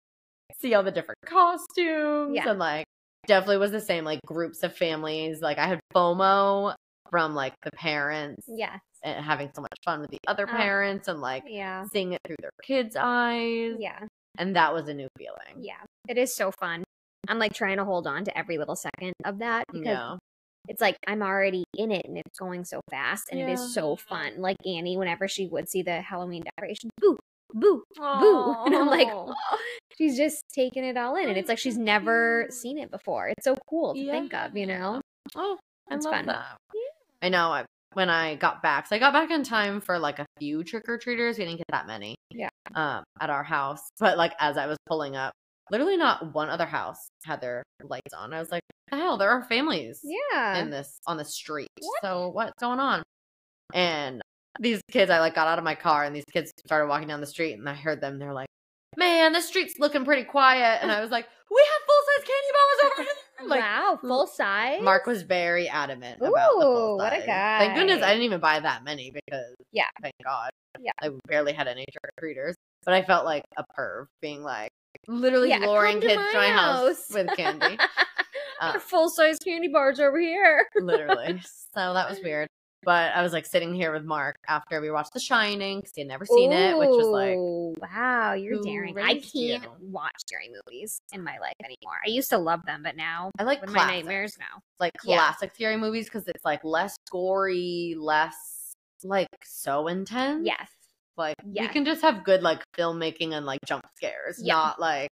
see 0.59 0.73
all 0.73 0.83
the 0.83 0.91
different 0.91 1.19
costumes, 1.25 2.35
Yeah. 2.35 2.49
and 2.49 2.59
like 2.59 2.85
definitely 3.27 3.57
was 3.57 3.71
the 3.71 3.81
same. 3.81 4.03
Like 4.05 4.19
groups 4.25 4.63
of 4.63 4.75
families. 4.75 5.41
Like 5.41 5.57
I 5.57 5.67
had 5.67 5.79
FOMO 5.93 6.75
from 7.09 7.35
like 7.35 7.53
the 7.63 7.71
parents 7.71 8.45
yeah, 8.47 8.77
and 9.03 9.23
having 9.25 9.51
so 9.53 9.61
much 9.61 9.75
fun 9.83 9.99
with 10.01 10.11
the 10.11 10.19
other 10.27 10.47
Oh. 10.47 10.55
parents, 10.55 11.07
and 11.09 11.19
like 11.19 11.43
Yeah. 11.45 11.83
seeing 11.91 12.13
it 12.13 12.21
through 12.25 12.37
their 12.41 12.51
kids' 12.63 12.95
eyes. 12.97 13.75
Yeah. 13.79 13.99
and 14.37 14.55
that 14.55 14.73
was 14.73 14.87
a 14.87 14.93
new 14.93 15.09
feeling. 15.17 15.57
Yeah. 15.61 15.81
It 16.07 16.17
is 16.17 16.33
so 16.37 16.51
fun. 16.57 16.85
I'm 17.27 17.37
like 17.37 17.53
trying 17.53 17.75
to 17.77 17.83
hold 17.83 18.07
on 18.07 18.23
to 18.23 18.37
every 18.37 18.57
little 18.57 18.77
second 18.77 19.11
of 19.25 19.39
that 19.39 19.65
because 19.69 19.85
Yeah. 19.85 20.17
It's 20.67 20.81
like 20.81 20.97
I'm 21.07 21.21
already 21.21 21.63
in 21.77 21.91
it 21.91 22.05
and 22.05 22.17
it's 22.17 22.37
going 22.39 22.63
so 22.65 22.81
fast 22.89 23.29
and 23.31 23.39
it 23.39 23.47
Yeah. 23.47 23.53
is 23.53 23.73
so 23.73 23.95
fun. 23.95 24.33
Like 24.37 24.57
Annie, 24.65 24.97
whenever 24.97 25.27
she 25.27 25.47
would 25.47 25.69
see 25.69 25.81
the 25.81 26.01
Halloween 26.01 26.43
decorations, 26.43 26.91
boo, 26.99 27.17
boo, 27.53 27.83
boo. 28.19 28.55
And 28.65 28.75
I'm 28.75 28.87
like, 28.87 29.07
Aw. 29.07 29.33
she's 29.97 30.17
just 30.17 30.43
taking 30.53 30.83
it 30.83 30.97
all 30.97 31.15
in. 31.15 31.29
And 31.29 31.37
it's 31.37 31.49
like 31.49 31.57
she's 31.57 31.77
never 31.77 32.47
seen 32.49 32.77
it 32.77 32.91
before. 32.91 33.29
It's 33.29 33.43
so 33.43 33.55
cool 33.69 33.95
to 33.95 34.11
think 34.11 34.33
of, 34.33 34.55
you 34.55 34.67
know? 34.67 35.01
Oh, 35.35 35.57
I 35.89 35.95
It's 35.95 36.05
love 36.05 36.13
fun. 36.15 36.25
that. 36.27 36.57
I 37.21 37.29
know. 37.29 37.51
I, 37.51 37.65
when 37.93 38.09
I 38.09 38.35
got 38.35 38.63
back, 38.63 38.87
so 38.87 38.95
I 38.95 38.99
got 38.99 39.11
back 39.13 39.31
in 39.31 39.43
time 39.43 39.81
for 39.81 39.99
like 39.99 40.19
a 40.19 40.25
few 40.39 40.63
trick 40.63 40.87
or 40.87 40.97
treaters. 40.97 41.37
We 41.37 41.43
didn't 41.45 41.57
get 41.57 41.67
that 41.71 41.87
many. 41.87 42.15
Yeah. 42.31 42.49
Um, 42.73 43.03
at 43.19 43.29
our 43.29 43.43
house, 43.43 43.81
but 43.99 44.17
like 44.17 44.31
as 44.39 44.55
I 44.57 44.65
was 44.65 44.77
pulling 44.87 45.17
up, 45.17 45.33
literally 45.71 45.97
not 45.97 46.33
one 46.35 46.49
other 46.49 46.65
house 46.65 47.07
had 47.25 47.41
their 47.41 47.63
lights 47.81 48.13
on. 48.15 48.33
I 48.33 48.39
was 48.39 48.51
like, 48.51 48.61
the 48.91 48.97
hell, 48.97 49.17
there 49.17 49.29
are 49.31 49.43
families 49.43 50.01
Yeah. 50.03 50.57
in 50.59 50.69
this 50.69 50.99
on 51.07 51.17
the 51.17 51.25
street. 51.25 51.69
What? 51.79 52.01
So 52.03 52.27
what's 52.29 52.59
going 52.59 52.79
on? 52.79 53.01
And 53.73 54.21
these 54.59 54.81
kids, 54.91 55.09
I 55.09 55.19
like 55.19 55.33
got 55.33 55.47
out 55.47 55.57
of 55.57 55.63
my 55.63 55.75
car, 55.75 56.03
and 56.03 56.15
these 56.15 56.25
kids 56.31 56.51
started 56.65 56.87
walking 56.87 57.07
down 57.07 57.21
the 57.21 57.27
street, 57.27 57.53
and 57.53 57.67
I 57.69 57.73
heard 57.73 58.01
them. 58.01 58.19
They're 58.19 58.33
like, 58.33 58.49
"Man, 58.97 59.31
the 59.31 59.41
street's 59.41 59.79
looking 59.79 60.03
pretty 60.03 60.25
quiet." 60.25 60.79
And 60.81 60.91
I 60.91 60.99
was 61.01 61.09
like, 61.09 61.25
"We 61.49 61.57
have 61.71 61.81
full 61.87 62.01
size 62.05 62.27
candy 62.27 62.51
bars 62.53 62.91
over 62.91 63.03
here." 63.03 63.15
Like 63.43 63.61
wow, 63.61 63.97
full 63.99 64.27
size. 64.27 64.83
Mark 64.83 65.07
was 65.07 65.23
very 65.23 65.67
adamant 65.67 66.19
about 66.21 66.31
the 66.31 66.61
full 66.61 66.93
Ooh, 66.93 66.97
what 66.97 67.11
a 67.11 67.21
size. 67.21 67.25
Thank 67.25 67.73
goodness. 67.75 68.03
I 68.03 68.09
didn't 68.09 68.25
even 68.25 68.39
buy 68.39 68.59
that 68.59 68.83
many 68.83 69.09
because 69.09 69.55
Yeah. 69.71 69.85
thank 69.99 70.13
God. 70.23 70.51
Yeah. 70.79 70.91
I 71.01 71.09
barely 71.25 71.51
had 71.51 71.67
any 71.67 71.85
trick 71.91 72.03
or 72.03 72.11
treaters, 72.21 72.55
but 72.85 72.93
I 72.93 73.01
felt 73.01 73.25
like 73.25 73.43
a 73.57 73.63
perv 73.75 74.05
being 74.21 74.43
like 74.43 74.69
literally 75.07 75.49
Yeah, 75.49 75.59
luring 75.59 76.01
kids 76.01 76.13
to 76.31 76.37
my 76.37 76.49
house 76.49 76.87
house. 76.87 77.09
with 77.13 77.27
candy. 77.35 77.77
Uh, 78.61 78.77
full 78.77 79.09
size 79.09 79.39
candy 79.43 79.67
bars 79.69 79.99
over 79.99 80.19
here. 80.19 80.67
literally. 80.79 81.41
So 81.73 81.93
that 81.95 82.07
was 82.07 82.19
weird. 82.23 82.47
But 82.83 83.11
I 83.15 83.23
was 83.23 83.33
like 83.33 83.47
sitting 83.47 83.73
here 83.73 83.91
with 83.91 84.03
Mark 84.03 84.35
after 84.47 84.79
we 84.81 84.91
watched 84.91 85.13
The 85.13 85.19
Shining 85.19 85.79
because 85.79 85.93
he 85.95 86.01
had 86.01 86.07
never 86.07 86.25
seen 86.27 86.51
it, 86.51 86.77
which 86.77 86.89
was 86.89 87.07
like 87.07 87.37
wow, 87.91 88.33
you're 88.33 88.61
daring. 88.61 88.95
I 88.99 89.15
can't 89.19 89.65
watch 89.81 90.11
scary 90.19 90.51
movies 90.63 90.99
in 91.11 91.23
my 91.23 91.39
life 91.39 91.55
anymore. 91.63 91.97
I 92.05 92.09
used 92.09 92.29
to 92.29 92.37
love 92.37 92.63
them, 92.67 92.83
but 92.83 92.95
now 92.95 93.31
I 93.39 93.43
like 93.43 93.67
my 93.67 93.87
nightmares 93.87 94.37
now. 94.37 94.59
like 94.79 94.91
Yeah. 95.03 95.17
classic 95.17 95.55
scary 95.55 95.77
movies 95.77 96.05
because 96.05 96.27
it's 96.27 96.45
like 96.45 96.63
less 96.63 96.95
gory, 97.11 97.95
less 97.97 98.73
like 99.03 99.27
so 99.43 99.87
intense. 99.87 100.45
Yes. 100.45 100.69
Like 101.17 101.35
you 101.43 101.63
Yes. 101.63 101.73
can 101.73 101.85
just 101.85 102.01
have 102.01 102.23
good 102.23 102.41
like 102.41 102.63
filmmaking 102.77 103.33
and 103.33 103.45
like 103.45 103.59
jump 103.65 103.83
scares, 103.95 104.39
Yeah. 104.41 104.53
not 104.55 104.79
like 104.79 105.09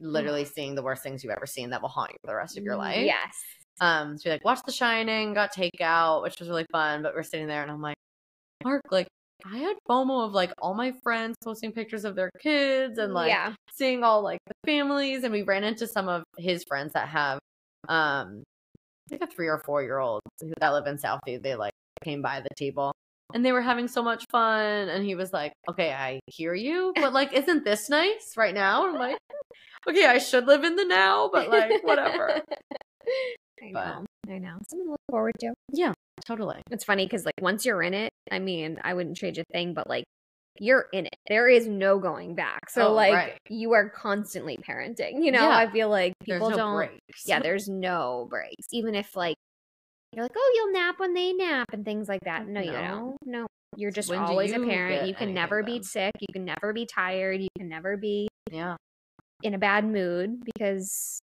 literally 0.00 0.44
seeing 0.44 0.74
the 0.74 0.82
worst 0.82 1.02
things 1.02 1.22
you've 1.22 1.32
ever 1.32 1.46
seen 1.46 1.70
that 1.70 1.82
will 1.82 1.88
haunt 1.88 2.10
you 2.10 2.16
for 2.22 2.28
the 2.28 2.36
rest 2.36 2.56
of 2.58 2.64
your 2.64 2.76
life. 2.76 3.04
Yes. 3.04 3.34
Um, 3.80 4.16
so 4.18 4.28
we 4.30 4.32
like 4.32 4.44
watched 4.44 4.66
The 4.66 4.72
Shining, 4.72 5.34
got 5.34 5.52
takeout, 5.54 6.22
which 6.22 6.36
was 6.38 6.48
really 6.48 6.66
fun. 6.70 7.02
But 7.02 7.14
we're 7.14 7.22
sitting 7.24 7.46
there, 7.48 7.62
and 7.62 7.70
I'm 7.70 7.82
like, 7.82 7.96
Mark, 8.62 8.82
like 8.90 9.08
I 9.44 9.58
had 9.58 9.76
FOMO 9.88 10.24
of 10.26 10.32
like 10.32 10.52
all 10.58 10.74
my 10.74 10.92
friends 11.02 11.36
posting 11.42 11.72
pictures 11.72 12.04
of 12.04 12.14
their 12.14 12.30
kids 12.40 12.98
and 12.98 13.12
like 13.12 13.28
yeah. 13.28 13.52
seeing 13.72 14.04
all 14.04 14.22
like 14.22 14.38
the 14.46 14.54
families, 14.64 15.24
and 15.24 15.32
we 15.32 15.42
ran 15.42 15.64
into 15.64 15.86
some 15.86 16.08
of 16.08 16.22
his 16.38 16.64
friends 16.68 16.92
that 16.92 17.08
have 17.08 17.38
um 17.88 18.42
like 19.10 19.20
a 19.20 19.26
three 19.26 19.48
or 19.48 19.58
four 19.66 19.82
year 19.82 19.98
old 19.98 20.22
who 20.40 20.52
that 20.60 20.70
live 20.70 20.86
in 20.86 20.96
Southie. 20.96 21.42
They 21.42 21.56
like 21.56 21.72
came 22.02 22.22
by 22.22 22.40
the 22.40 22.48
table. 22.56 22.92
And 23.32 23.44
they 23.44 23.52
were 23.52 23.62
having 23.62 23.88
so 23.88 24.02
much 24.02 24.24
fun, 24.30 24.88
and 24.88 25.04
he 25.04 25.14
was 25.14 25.32
like, 25.32 25.52
"Okay, 25.68 25.92
I 25.92 26.20
hear 26.26 26.54
you, 26.54 26.92
but 26.94 27.12
like, 27.12 27.32
isn't 27.32 27.64
this 27.64 27.88
nice 27.88 28.34
right 28.36 28.54
now?" 28.54 28.86
I'm 28.86 28.94
like, 28.94 29.16
"Okay, 29.88 30.04
I 30.04 30.18
should 30.18 30.46
live 30.46 30.62
in 30.62 30.76
the 30.76 30.84
now, 30.84 31.30
but 31.32 31.48
like, 31.48 31.82
whatever." 31.82 32.42
I 33.62 33.70
But- 33.72 33.86
know. 33.86 34.04
I 34.34 34.38
know. 34.38 34.56
Something 34.68 34.86
to 34.86 34.90
look 34.92 35.00
forward 35.10 35.34
to. 35.40 35.52
Yeah, 35.72 35.92
totally. 36.26 36.60
It's 36.70 36.84
funny 36.84 37.04
because 37.06 37.24
like 37.24 37.34
once 37.40 37.64
you're 37.66 37.82
in 37.82 37.92
it, 37.94 38.10
I 38.30 38.38
mean, 38.38 38.78
I 38.82 38.94
wouldn't 38.94 39.16
change 39.16 39.38
a 39.38 39.44
thing, 39.52 39.74
but 39.74 39.88
like 39.88 40.04
you're 40.58 40.86
in 40.92 41.06
it. 41.06 41.14
There 41.28 41.48
is 41.48 41.66
no 41.66 41.98
going 41.98 42.34
back. 42.34 42.70
So 42.70 42.88
Oh, 42.88 42.92
like 42.94 43.12
right. 43.12 43.38
you 43.50 43.72
are 43.74 43.88
constantly 43.90 44.56
parenting. 44.56 45.22
You 45.24 45.32
know, 45.32 45.42
Yeah. 45.48 45.56
I 45.58 45.70
feel 45.70 45.88
like 45.90 46.14
people 46.22 46.50
no 46.50 46.56
don't. 46.56 46.76
breaks. 46.76 47.22
Yeah, 47.26 47.40
there's 47.42 47.68
no 47.68 48.26
breaks. 48.30 48.66
Even 48.72 48.94
if 48.94 49.14
like 49.16 49.36
you're 50.14 50.24
like, 50.24 50.36
oh, 50.36 50.52
you'll 50.54 50.72
nap 50.72 50.98
when 50.98 51.14
they 51.14 51.32
nap 51.32 51.66
and 51.72 51.84
things 51.84 52.08
like 52.08 52.22
that. 52.24 52.46
No, 52.46 52.60
you 52.60 52.72
don't. 52.72 53.16
No, 53.24 53.46
you're 53.76 53.90
just 53.90 54.08
When 54.10 54.18
always 54.18 54.52
a 54.52 54.60
parent. 54.60 55.08
You 55.08 55.14
can 55.14 55.34
never 55.34 55.62
be 55.62 55.82
sick. 55.82 56.12
You 56.20 56.32
can 56.32 56.44
never 56.44 56.72
be 56.72 56.86
tired. 56.86 57.40
You 57.40 57.48
can 57.58 57.68
never 57.68 57.96
be 57.96 58.28
yeah. 58.50 58.76
in 59.42 59.54
a 59.54 59.58
bad 59.58 59.84
mood 59.84 60.42
because 60.44 61.20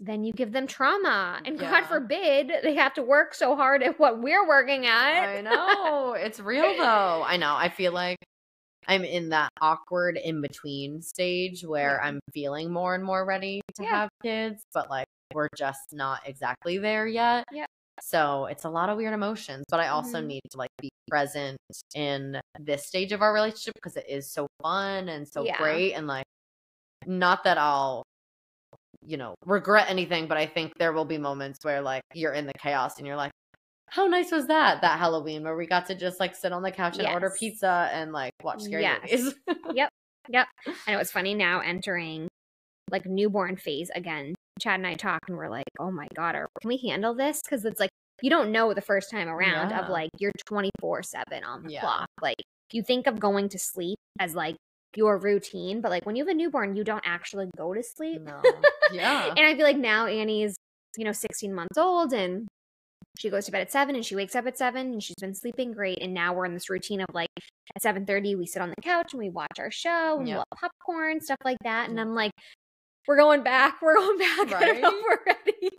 then 0.00 0.24
you 0.24 0.32
give 0.32 0.52
them 0.52 0.66
trauma. 0.66 1.40
And 1.44 1.58
God 1.58 1.84
forbid 1.84 2.50
they 2.62 2.74
have 2.74 2.94
to 2.94 3.02
work 3.02 3.34
so 3.34 3.54
hard 3.54 3.82
at 3.82 3.98
what 4.00 4.20
we're 4.20 4.46
working 4.46 4.86
at. 4.86 5.28
I 5.28 5.40
know. 5.40 6.14
It's 6.14 6.40
real 6.40 6.76
though. 6.76 7.22
I 7.24 7.36
know. 7.36 7.54
I 7.54 7.68
feel 7.68 7.92
like 7.92 8.18
I'm 8.86 9.04
in 9.04 9.30
that 9.30 9.50
awkward 9.60 10.18
in 10.22 10.42
between 10.42 11.00
stage 11.00 11.64
where 11.64 11.98
Yeah. 12.02 12.08
I'm 12.08 12.20
feeling 12.32 12.72
more 12.72 12.94
and 12.94 13.04
more 13.04 13.24
ready 13.24 13.62
to 13.76 13.82
Yeah. 13.82 13.90
have 13.90 14.08
kids, 14.22 14.62
but 14.74 14.90
like 14.90 15.06
we're 15.32 15.48
just 15.56 15.92
not 15.92 16.20
exactly 16.26 16.78
there 16.78 17.06
yet. 17.06 17.44
Yep. 17.52 17.68
So 18.00 18.46
it's 18.46 18.64
a 18.64 18.70
lot 18.70 18.88
of 18.88 18.96
weird 18.96 19.14
emotions, 19.14 19.64
but 19.70 19.80
I 19.80 19.88
also 19.88 20.20
Mhm. 20.20 20.26
need 20.26 20.40
to 20.50 20.58
like 20.58 20.70
be 20.80 20.90
present 21.08 21.58
in 21.94 22.40
this 22.58 22.86
stage 22.86 23.12
of 23.12 23.22
our 23.22 23.32
relationship 23.32 23.74
because 23.74 23.96
it 23.96 24.06
is 24.08 24.30
so 24.30 24.46
fun 24.62 25.08
and 25.08 25.26
so 25.28 25.44
Yeah. 25.44 25.56
great 25.58 25.92
and 25.94 26.06
like 26.06 26.24
not 27.06 27.44
that 27.44 27.58
I'll 27.58 28.02
you 29.02 29.16
know 29.16 29.34
regret 29.46 29.88
anything, 29.90 30.26
but 30.28 30.38
I 30.38 30.46
think 30.46 30.72
there 30.78 30.92
will 30.92 31.04
be 31.04 31.18
moments 31.18 31.58
where 31.62 31.80
like 31.82 32.02
you're 32.14 32.32
in 32.32 32.46
the 32.46 32.52
chaos 32.58 32.98
and 32.98 33.06
you're 33.06 33.16
like 33.16 33.32
how 33.88 34.06
nice 34.06 34.32
was 34.32 34.46
that 34.48 34.80
that 34.80 34.98
Halloween 34.98 35.44
where 35.44 35.56
we 35.56 35.66
got 35.66 35.86
to 35.86 35.94
just 35.94 36.18
like 36.20 36.34
sit 36.34 36.52
on 36.52 36.62
the 36.62 36.70
couch 36.72 36.98
and 36.98 37.06
order 37.08 37.32
pizza 37.38 37.88
and 37.92 38.12
like 38.12 38.32
watch 38.42 38.62
scary 38.62 38.82
Yes. 38.82 39.02
movies. 39.12 39.34
Yep. 39.74 39.88
Yep. 40.28 40.46
And 40.86 40.94
it 40.94 40.98
was 40.98 41.10
funny 41.12 41.34
now 41.34 41.60
entering 41.60 42.28
like 42.90 43.06
newborn 43.06 43.56
phase 43.56 43.90
again. 43.94 44.34
Chad 44.60 44.80
and 44.80 44.86
I 44.86 44.94
talked 44.94 45.28
and 45.28 45.36
we're 45.38 45.48
like, 45.50 45.66
oh 45.80 45.90
my 45.90 46.06
God, 46.14 46.34
are, 46.36 46.48
can 46.60 46.68
we 46.68 46.76
handle 46.78 47.14
this? 47.14 47.42
Because 47.42 47.64
it's 47.64 47.80
like, 47.80 47.90
you 48.22 48.30
don't 48.30 48.52
know 48.52 48.72
the 48.72 48.80
first 48.80 49.10
time 49.10 49.28
around 49.28 49.70
Yeah. 49.70 49.80
of 49.80 49.88
like 49.88 50.10
you're 50.18 50.32
24 50.46 51.02
7 51.02 51.44
on 51.44 51.64
the 51.64 51.72
Yeah. 51.72 51.80
clock. 51.80 52.06
Like 52.22 52.36
you 52.72 52.82
think 52.82 53.06
of 53.06 53.18
going 53.18 53.48
to 53.50 53.58
sleep 53.58 53.98
as 54.20 54.34
like 54.34 54.56
your 54.96 55.18
routine, 55.18 55.80
but 55.80 55.90
like 55.90 56.06
when 56.06 56.14
you 56.16 56.24
have 56.24 56.30
a 56.30 56.34
newborn, 56.34 56.76
you 56.76 56.84
don't 56.84 57.02
actually 57.04 57.46
go 57.56 57.74
to 57.74 57.82
sleep. 57.82 58.22
no. 58.22 58.40
Yeah. 58.92 59.28
and 59.36 59.40
I 59.40 59.54
feel 59.56 59.64
like 59.64 59.76
now 59.78 60.06
Annie's, 60.06 60.56
you 60.96 61.04
know, 61.04 61.12
16 61.12 61.52
months 61.52 61.76
old 61.78 62.12
and 62.12 62.46
she 63.18 63.30
goes 63.30 63.46
to 63.46 63.52
bed 63.52 63.62
at 63.62 63.72
seven 63.72 63.94
and 63.96 64.04
she 64.04 64.14
wakes 64.16 64.34
up 64.34 64.46
at 64.46 64.58
seven 64.58 64.92
and 64.92 65.02
she's 65.02 65.16
been 65.20 65.34
sleeping 65.34 65.72
great. 65.72 65.98
And 66.02 66.12
now 66.14 66.32
we're 66.34 66.44
in 66.46 66.54
this 66.54 66.68
routine 66.70 67.00
of 67.00 67.06
like 67.12 67.28
at 67.74 67.82
7:30 67.82 68.36
we 68.36 68.46
sit 68.46 68.60
on 68.62 68.70
the 68.70 68.82
couch 68.82 69.12
and 69.12 69.20
we 69.22 69.30
watch 69.30 69.58
our 69.58 69.70
show 69.70 70.18
and 70.18 70.28
Yeah. 70.28 70.34
we'll 70.36 70.44
have 70.60 70.70
popcorn, 70.70 71.20
stuff 71.20 71.38
like 71.44 71.58
that. 71.64 71.88
And. 71.90 71.98
I'm 72.00 72.14
like, 72.14 72.30
we're 73.06 73.16
going 73.16 73.42
back, 73.42 73.80
we're 73.82 73.96
going 73.96 74.18
back. 74.18 74.38
I 74.52 74.66
don't 74.66 74.80
know 74.80 74.88
if 74.88 75.04
we're 75.04 75.24
ready. 75.26 75.70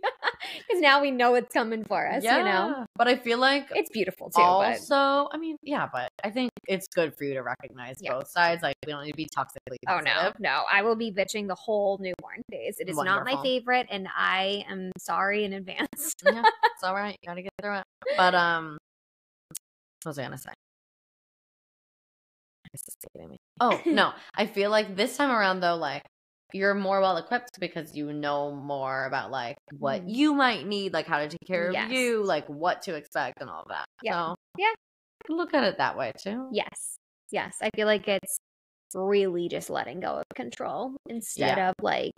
Because 0.68 0.80
now 0.80 1.00
we 1.02 1.10
know 1.10 1.34
it's 1.34 1.52
coming 1.52 1.84
for 1.84 2.06
us, 2.06 2.22
you 2.22 2.30
know? 2.30 2.84
But 2.96 3.08
I 3.08 3.16
feel 3.16 3.38
like 3.38 3.66
It's 3.74 3.90
beautiful 3.90 4.26
too. 4.28 4.34
but 4.36 4.42
also, 4.42 5.28
I 5.32 5.36
mean, 5.38 5.56
yeah, 5.62 5.88
but 5.92 6.08
I 6.22 6.30
think 6.30 6.50
it's 6.68 6.86
good 6.94 7.14
for 7.16 7.24
you 7.24 7.34
to 7.34 7.42
recognize 7.42 7.96
Yeah. 8.00 8.12
both 8.12 8.28
sides. 8.28 8.62
Like 8.62 8.76
we 8.86 8.92
don't 8.92 9.04
need 9.04 9.10
to 9.12 9.16
be 9.16 9.26
toxically 9.36 9.76
Oh 9.88 10.00
no, 10.00 10.32
no! 10.38 10.62
I 10.70 10.82
will 10.82 10.96
be 10.96 11.10
bitching 11.12 11.48
the 11.48 11.54
whole 11.56 11.98
newborn 11.98 12.42
phase. 12.50 12.76
It 12.78 12.88
is 12.88 12.96
not 12.96 13.24
my 13.24 13.36
favorite, 13.42 13.86
and 13.90 14.08
I 14.16 14.64
am 14.68 14.90
sorry 14.98 15.44
in 15.44 15.52
advance. 15.52 16.12
yeah, 16.24 16.42
it's 16.42 16.82
all 16.84 16.94
right. 16.94 17.16
You 17.22 17.28
gotta 17.28 17.42
get 17.42 17.52
through 17.60 17.78
it. 17.78 17.84
But 18.16 18.34
um, 18.34 18.78
what 20.04 20.10
was 20.10 20.18
I 20.18 20.22
gonna 20.24 20.38
say? 20.38 20.52
It's 22.72 22.82
escaping 22.88 23.30
me. 23.30 23.36
Oh 23.60 23.80
no, 23.86 24.12
I 24.34 24.46
feel 24.46 24.70
like 24.70 24.96
this 24.96 25.16
time 25.16 25.30
around 25.30 25.60
though, 25.60 25.76
like 25.76 26.02
you're 26.52 26.74
more 26.74 27.00
well 27.00 27.16
equipped 27.16 27.58
because 27.60 27.94
you 27.94 28.12
know 28.12 28.52
more 28.54 29.04
about 29.06 29.30
like 29.30 29.56
what 29.78 30.02
Mhm. 30.02 30.14
you 30.14 30.34
might 30.34 30.66
need, 30.66 30.92
like 30.92 31.06
how 31.06 31.18
to 31.18 31.28
take 31.28 31.46
care 31.46 31.72
Yes. 31.72 31.86
of 31.86 31.92
you, 31.92 32.22
like 32.22 32.46
what 32.48 32.82
to 32.82 32.94
expect 32.94 33.40
and 33.40 33.50
all 33.50 33.62
of 33.62 33.68
that. 33.68 33.84
Yeah. 34.02 34.12
So 34.12 34.36
Yeah. 34.58 34.72
look 35.28 35.54
at 35.54 35.64
it 35.64 35.78
that 35.78 35.96
way 35.96 36.12
too. 36.18 36.48
Yes. 36.52 36.96
Yes. 37.30 37.56
I 37.60 37.70
feel 37.74 37.86
like 37.86 38.06
it's 38.08 38.38
really 38.94 39.48
just 39.48 39.68
letting 39.70 40.00
go 40.00 40.14
of 40.18 40.24
control 40.34 40.96
instead 41.08 41.58
of 41.58 41.74
like 41.82 42.12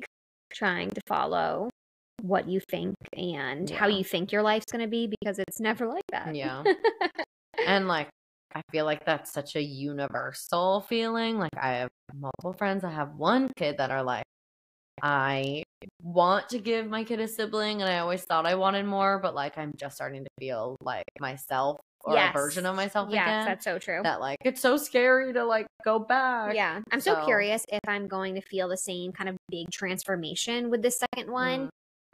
trying 0.53 0.91
to 0.91 1.01
follow 1.07 1.71
what 2.23 2.49
you 2.49 2.61
think 2.69 2.95
and 3.17 3.71
how 3.71 3.87
you 3.87 4.05
think 4.05 4.33
your 4.33 4.43
life's 4.43 4.71
going 4.71 4.83
to 4.85 4.89
be 4.91 5.07
because 5.07 5.39
it's 5.39 5.61
never 5.61 5.87
like 5.87 6.05
that. 6.13 6.35
Yeah. 6.35 6.63
And 7.67 7.89
like 7.89 8.09
I 8.55 8.63
feel 8.71 8.85
like 8.85 9.05
that's 9.05 9.33
such 9.33 9.57
a 9.57 9.63
universal 9.63 10.81
feeling. 10.89 11.39
Like 11.39 11.57
I 11.61 11.73
have 11.75 11.89
multiple 12.19 12.53
friends 12.55 12.83
I 12.85 12.91
have 12.91 13.15
one 13.17 13.51
kid 13.57 13.77
that 13.79 13.91
are 13.91 14.03
like, 14.03 14.25
I 15.03 15.63
want 16.03 16.49
to 16.51 16.59
give 16.59 16.89
my 16.89 17.05
kid 17.05 17.21
a 17.21 17.29
sibling 17.29 17.83
and 17.83 17.91
I 17.91 17.99
always 17.99 18.25
thought 18.25 18.47
I 18.47 18.55
wanted 18.57 18.85
more, 18.87 19.19
but 19.19 19.35
like 19.35 19.57
I'm 19.59 19.73
just 19.77 19.95
starting 19.97 20.25
to 20.25 20.31
feel 20.39 20.77
like 20.83 21.05
myself 21.21 21.79
or 22.05 22.15
Yes. 22.15 22.31
a 22.35 22.39
version 22.39 22.67
of 22.67 22.75
myself 22.75 23.09
yes, 23.11 23.25
again. 23.27 23.45
that's 23.47 23.65
so 23.65 23.79
true. 23.79 24.01
that 24.03 24.19
like 24.21 24.39
it's 24.45 24.61
so 24.61 24.77
scary 24.77 25.33
to 25.35 25.45
like 25.45 25.67
go 25.85 25.99
back. 25.99 26.55
yeah. 26.55 26.81
I'm 26.91 27.01
so, 27.01 27.15
so- 27.15 27.25
curious 27.27 27.65
if 27.69 27.81
I'm 27.87 28.09
going 28.09 28.35
to 28.35 28.41
feel 28.41 28.69
the 28.69 28.77
same 28.77 29.13
kind 29.13 29.29
of 29.29 29.37
big 29.51 29.71
transformation 29.71 30.71
with 30.71 30.83
the 30.83 30.91
second 30.91 31.31
one 31.31 31.67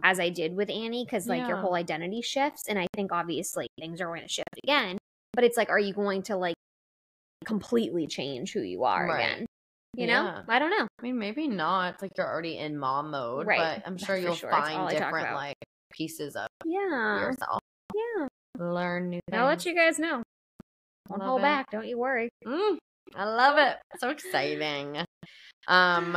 Mm. 0.02 0.10
as 0.10 0.18
I 0.18 0.28
did 0.28 0.56
with 0.56 0.68
Annie 0.70 1.04
because 1.06 1.28
like 1.28 1.46
your 1.46 1.56
whole 1.56 1.74
identity 1.76 2.20
shifts 2.20 2.64
and 2.68 2.78
I 2.80 2.88
think 2.96 3.12
obviously 3.12 3.68
things 3.78 4.00
are 4.00 4.08
going 4.08 4.22
to 4.22 4.28
shift 4.28 4.48
again, 4.64 4.98
but 5.34 5.44
it's 5.44 5.56
like 5.56 5.68
are 5.70 5.78
you 5.78 5.92
going 5.92 6.22
to 6.24 6.36
like 6.36 6.54
completely 7.44 8.06
change 8.06 8.52
who 8.52 8.60
you 8.60 8.84
are 8.84 9.06
Right. 9.06 9.24
again? 9.24 9.46
You 9.96 10.08
know? 10.08 10.24
Yeah. 10.24 10.42
I 10.48 10.58
don't 10.58 10.70
know. 10.70 10.86
I 10.98 11.02
mean, 11.02 11.18
maybe 11.18 11.46
not. 11.46 11.94
It's 11.94 12.02
like 12.02 12.10
you're 12.16 12.26
already 12.26 12.58
in 12.58 12.76
mom 12.76 13.10
mode, 13.12 13.46
Right. 13.46 13.58
but 13.58 13.86
I'm 13.86 13.96
sure 13.96 14.16
you'll 14.16 14.34
sure. 14.34 14.50
Find 14.50 14.90
different 14.90 15.34
like 15.34 15.56
pieces 15.92 16.34
of 16.34 16.48
Yeah. 16.64 17.20
yourself. 17.20 17.60
Yeah. 17.94 18.26
Learn 18.58 19.10
new 19.10 19.20
things. 19.30 19.38
I'll 19.40 19.46
let 19.46 19.64
you 19.64 19.74
guys 19.74 19.98
know. 20.00 20.22
Don't 21.08 21.20
hold 21.20 21.40
it. 21.40 21.42
back. 21.42 21.70
Don't 21.70 21.86
you 21.86 21.98
worry. 21.98 22.28
Mm, 22.44 22.78
I 23.14 23.24
love 23.24 23.58
it. 23.58 23.76
So 23.98 24.08
exciting. 24.10 25.04
Um, 25.68 26.16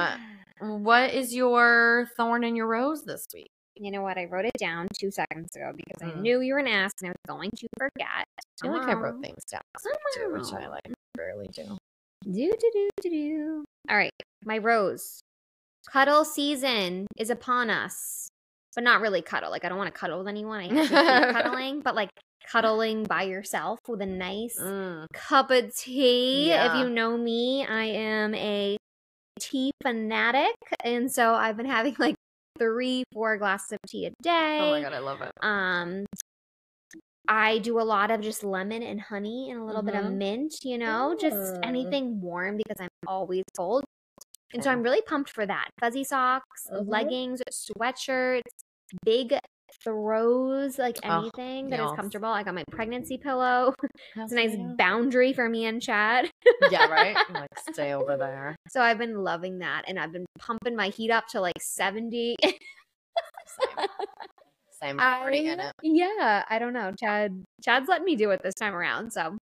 what 0.59 1.13
is 1.13 1.35
your 1.35 2.07
thorn 2.17 2.43
in 2.43 2.55
your 2.55 2.67
rose 2.67 3.03
this 3.03 3.25
week? 3.33 3.49
You 3.79 3.91
know 3.91 4.01
what? 4.01 4.17
I 4.17 4.25
wrote 4.25 4.45
it 4.45 4.57
down 4.59 4.87
two 4.99 5.11
seconds 5.11 5.55
ago 5.55 5.71
because 5.75 6.01
I 6.01 6.11
Mm. 6.11 6.21
knew 6.21 6.41
you 6.41 6.53
were 6.53 6.59
an 6.59 6.67
ass 6.67 6.91
and 7.01 7.09
I 7.09 7.11
was 7.11 7.35
going 7.37 7.51
to 7.51 7.67
forget. 7.77 8.07
I 8.09 8.41
feel 8.61 8.71
like 8.71 8.87
I 8.89 8.93
wrote 8.93 9.15
Um, 9.15 9.21
things 9.21 9.43
down 9.51 9.61
this 9.73 9.83
too, 10.15 10.33
which 10.33 10.53
I 10.53 10.65
oh. 10.67 10.71
like 10.71 10.93
rarely 11.17 11.47
do. 11.53 11.63
Do, 12.23 12.31
do, 12.33 12.71
do, 12.73 12.89
do, 13.01 13.09
do. 13.09 13.65
All 13.89 13.97
right. 13.97 14.11
My 14.45 14.57
rose. 14.57 15.19
Cuddle 15.91 16.25
season 16.25 17.07
is 17.17 17.29
upon 17.29 17.69
us. 17.69 18.27
But 18.75 18.83
not 18.83 19.01
really 19.01 19.21
cuddle. 19.23 19.49
Like, 19.49 19.65
I 19.65 19.69
don't 19.69 19.77
want 19.79 19.91
to 19.93 19.99
cuddle 19.99 20.19
with 20.19 20.27
anyone. 20.27 20.59
I 20.77 20.85
hate 20.85 20.89
cuddling, 21.33 21.81
but 21.81 21.95
like 21.95 22.09
cuddling 22.45 23.03
by 23.05 23.23
yourself 23.23 23.79
with 23.87 24.01
a 24.01 24.05
nice 24.05 24.59
Mm, 24.59 25.05
cup 25.13 25.49
of 25.49 25.75
tea. 25.75 26.51
If 26.51 26.75
you 26.75 26.89
know 26.89 27.17
me, 27.17 27.65
I 27.65 27.85
am 27.85 28.35
a 28.35 28.77
tea 29.39 29.71
fanatic. 29.81 30.53
And 30.83 31.11
so 31.11 31.33
I've 31.33 31.57
been 31.57 31.65
having 31.65 31.95
like 31.97 32.15
three, 32.59 33.03
four 33.13 33.37
glasses 33.37 33.73
of 33.73 33.79
tea 33.87 34.05
a 34.07 34.11
day. 34.21 34.57
Oh 34.61 34.69
my 34.71 34.81
god, 34.81 34.93
I 34.93 34.99
love 34.99 35.21
it. 35.21 35.31
Um, 35.41 36.05
I 37.27 37.57
do 37.59 37.79
a 37.79 37.83
lot 37.83 38.09
of 38.11 38.21
just 38.21 38.43
lemon 38.43 38.83
and 38.83 39.01
honey 39.01 39.51
and 39.51 39.59
a 39.59 39.63
little 39.65 39.81
bit 39.81 39.95
of 39.95 40.05
Mhm. 40.05 40.17
mint, 40.17 40.53
you 40.63 40.77
know, 40.77 41.15
just 41.19 41.35
Mm. 41.55 41.59
anything 41.63 42.21
warm 42.21 42.57
because 42.57 42.77
I'm 42.79 42.89
always 43.05 43.43
cold. 43.57 43.83
And 44.53 44.63
so 44.63 44.71
I'm 44.71 44.81
really 44.81 45.01
pumped 45.01 45.29
for 45.29 45.45
that. 45.45 45.69
Fuzzy 45.79 46.03
socks, 46.05 46.67
Mhm. 46.71 46.87
leggings, 46.87 47.41
sweatshirts, 47.51 48.41
big 49.03 49.37
throws, 49.83 50.77
like 50.79 50.97
Oh, 51.03 51.21
anything 51.21 51.67
that 51.69 51.79
is 51.79 51.85
yes. 51.87 51.95
comfortable. 51.95 52.29
I 52.29 52.43
got 52.43 52.55
my 52.55 52.63
pregnancy 52.71 53.17
pillow. 53.17 53.73
It's 54.15 54.31
a 54.31 54.35
nice 54.35 54.55
boundary 54.77 55.31
for 55.33 55.47
me 55.47 55.65
and 55.65 55.81
Chad. 55.81 56.29
yeah, 56.71 56.87
right? 56.87 57.15
Like 57.31 57.49
stay 57.71 57.93
over 57.93 58.17
there. 58.17 58.55
So 58.69 58.81
I've 58.81 58.97
been 58.97 59.23
loving 59.23 59.59
that 59.59 59.83
and 59.87 59.99
I've 59.99 60.11
been 60.11 60.25
pumping 60.39 60.75
my 60.75 60.89
heat 60.89 61.11
up 61.11 61.27
to 61.29 61.41
like 61.41 61.61
70. 61.61 62.35
Same. 62.41 63.87
Same. 64.81 64.99
I'm 64.99 65.21
already 65.21 65.47
in 65.47 65.59
I- 65.59 65.67
it. 65.69 65.73
Yeah, 65.83 66.43
I 66.49 66.59
don't 66.59 66.73
know. 66.73 66.91
Chad 66.99 67.43
Chad's 67.63 67.87
letting 67.87 68.05
me 68.05 68.15
do 68.15 68.31
it 68.31 68.41
this 68.43 68.53
time 68.55 68.75
around, 68.75 69.11
so 69.11 69.37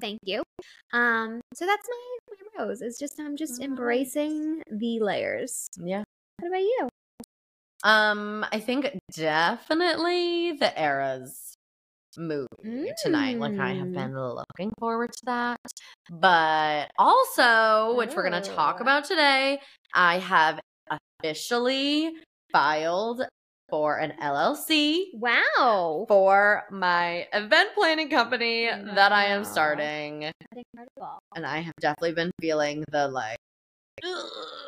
thank 0.00 0.18
you. 0.24 0.42
Um, 0.92 1.40
so 1.54 1.64
that's 1.66 1.86
my, 1.88 2.18
my 2.58 2.64
rose. 2.64 2.80
It's 2.82 2.98
just 2.98 3.18
I'm 3.20 3.36
just 3.36 3.60
Nice. 3.60 3.68
embracing 3.68 4.62
the 4.70 5.00
layers. 5.00 5.68
Yeah. 5.82 6.02
What 6.40 6.48
about 6.48 6.60
you? 6.60 6.88
Um, 7.84 8.44
I 8.52 8.60
think 8.60 8.90
definitely 9.14 10.52
the 10.52 10.72
eras 10.80 11.54
movie 12.16 12.46
tonight. 13.04 13.38
Like 13.38 13.58
I 13.58 13.74
have 13.74 13.88
Mm. 13.88 13.94
been 13.94 14.18
looking 14.18 14.72
forward 14.78 15.12
to 15.12 15.24
that. 15.26 15.60
But 16.10 16.90
also, 16.98 17.96
which 17.96 18.16
we're 18.16 18.24
gonna 18.24 18.40
talk 18.42 18.76
Oh. 18.80 18.82
about 18.82 19.04
today, 19.04 19.60
I 19.94 20.18
have 20.18 20.60
officially 21.22 22.16
filed 22.52 23.22
for 23.68 23.98
an 23.98 24.12
LLC 24.20 25.10
Wow. 25.14 26.06
for 26.08 26.64
my 26.70 27.28
event 27.32 27.70
planning 27.74 28.08
company 28.10 28.66
that 28.66 29.12
I 29.12 29.26
am 29.26 29.44
starting. 29.44 30.32
Incredible. 30.56 31.18
And 31.36 31.46
I 31.46 31.58
have 31.60 31.74
definitely 31.80 32.14
been 32.14 32.30
feeling 32.40 32.84
the 32.90 33.08
like 33.08 33.37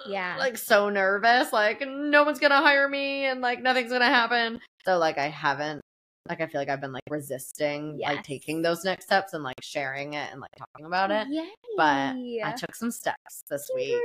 Yeah. 0.07 0.37
like 0.39 0.57
so 0.59 0.89
nervous 0.89 1.53
like 1.53 1.83
no 1.87 2.25
one's 2.25 2.39
gonna 2.39 2.57
hire 2.61 2.89
me 2.89 3.25
and 3.27 3.41
like 3.41 3.63
nothing's 3.63 3.93
gonna 3.93 4.07
happen 4.07 4.61
so 4.85 4.99
like 4.99 5.19
i 5.19 5.29
haven't 5.29 5.81
like 6.29 6.41
i 6.41 6.47
feel 6.47 6.61
like 6.61 6.69
i've 6.69 6.81
been 6.81 6.93
like 6.93 7.03
resisting 7.11 7.99
like 7.99 8.23
taking 8.23 8.63
those 8.63 8.85
next 8.85 9.05
steps 9.05 9.33
and 9.35 9.43
like 9.45 9.57
sharing 9.63 10.15
it 10.15 10.29
and 10.33 10.41
like 10.41 10.51
talking 10.59 10.87
about 10.87 11.11
it 11.11 11.27
Yay. 11.31 11.49
but 11.77 12.15
i 12.45 12.55
took 12.57 12.75
some 12.75 12.91
steps 12.91 13.43
this 13.51 13.71
week 13.75 14.01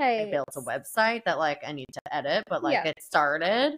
i 0.00 0.28
built 0.30 0.48
a 0.56 0.60
website 0.62 1.24
that 1.24 1.38
like 1.38 1.60
i 1.66 1.72
need 1.72 1.86
to 1.92 2.00
edit 2.14 2.44
but 2.48 2.62
like 2.62 2.74
Yeah. 2.74 2.84
it 2.88 3.02
started 3.02 3.74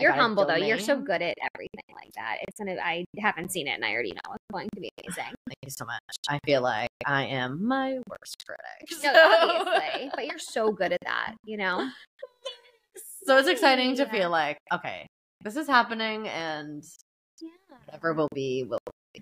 You're 0.00 0.12
humble 0.12 0.46
though. 0.46 0.54
You're 0.56 0.78
so 0.78 0.96
good 1.00 1.22
at 1.22 1.36
everything 1.54 1.94
like 1.94 2.10
that. 2.16 2.38
It's 2.48 2.58
gonna. 2.58 2.76
I 2.82 3.04
haven't 3.18 3.52
seen 3.52 3.66
it, 3.68 3.72
and 3.72 3.84
I 3.84 3.92
already 3.92 4.12
know 4.12 4.34
it's 4.34 4.44
going 4.52 4.68
to 4.74 4.80
be 4.80 4.90
amazing. 5.04 5.24
thank 5.24 5.56
you 5.62 5.70
so 5.70 5.84
much 5.84 6.00
i 6.28 6.38
feel 6.44 6.62
like 6.62 6.88
i 7.06 7.24
am 7.24 7.66
my 7.66 7.98
worst 8.08 8.44
critic 8.46 9.02
No, 9.02 9.58
obviously, 9.66 10.10
but 10.14 10.26
you're 10.26 10.38
so 10.38 10.72
good 10.72 10.92
at 10.92 10.98
that. 11.04 11.34
You 11.44 11.56
know. 11.56 11.88
so 13.24 13.36
it's 13.38 13.48
exciting 13.48 13.94
to 13.96 14.02
Yeah. 14.04 14.10
feel 14.10 14.30
like 14.30 14.58
okay 14.72 15.06
this 15.42 15.56
is 15.56 15.66
happening 15.66 16.28
and 16.28 16.82
Yeah. 17.40 17.48
whatever 17.86 18.12
will 18.14 18.28
be 18.34 18.64
will 18.68 18.78
be. 19.14 19.20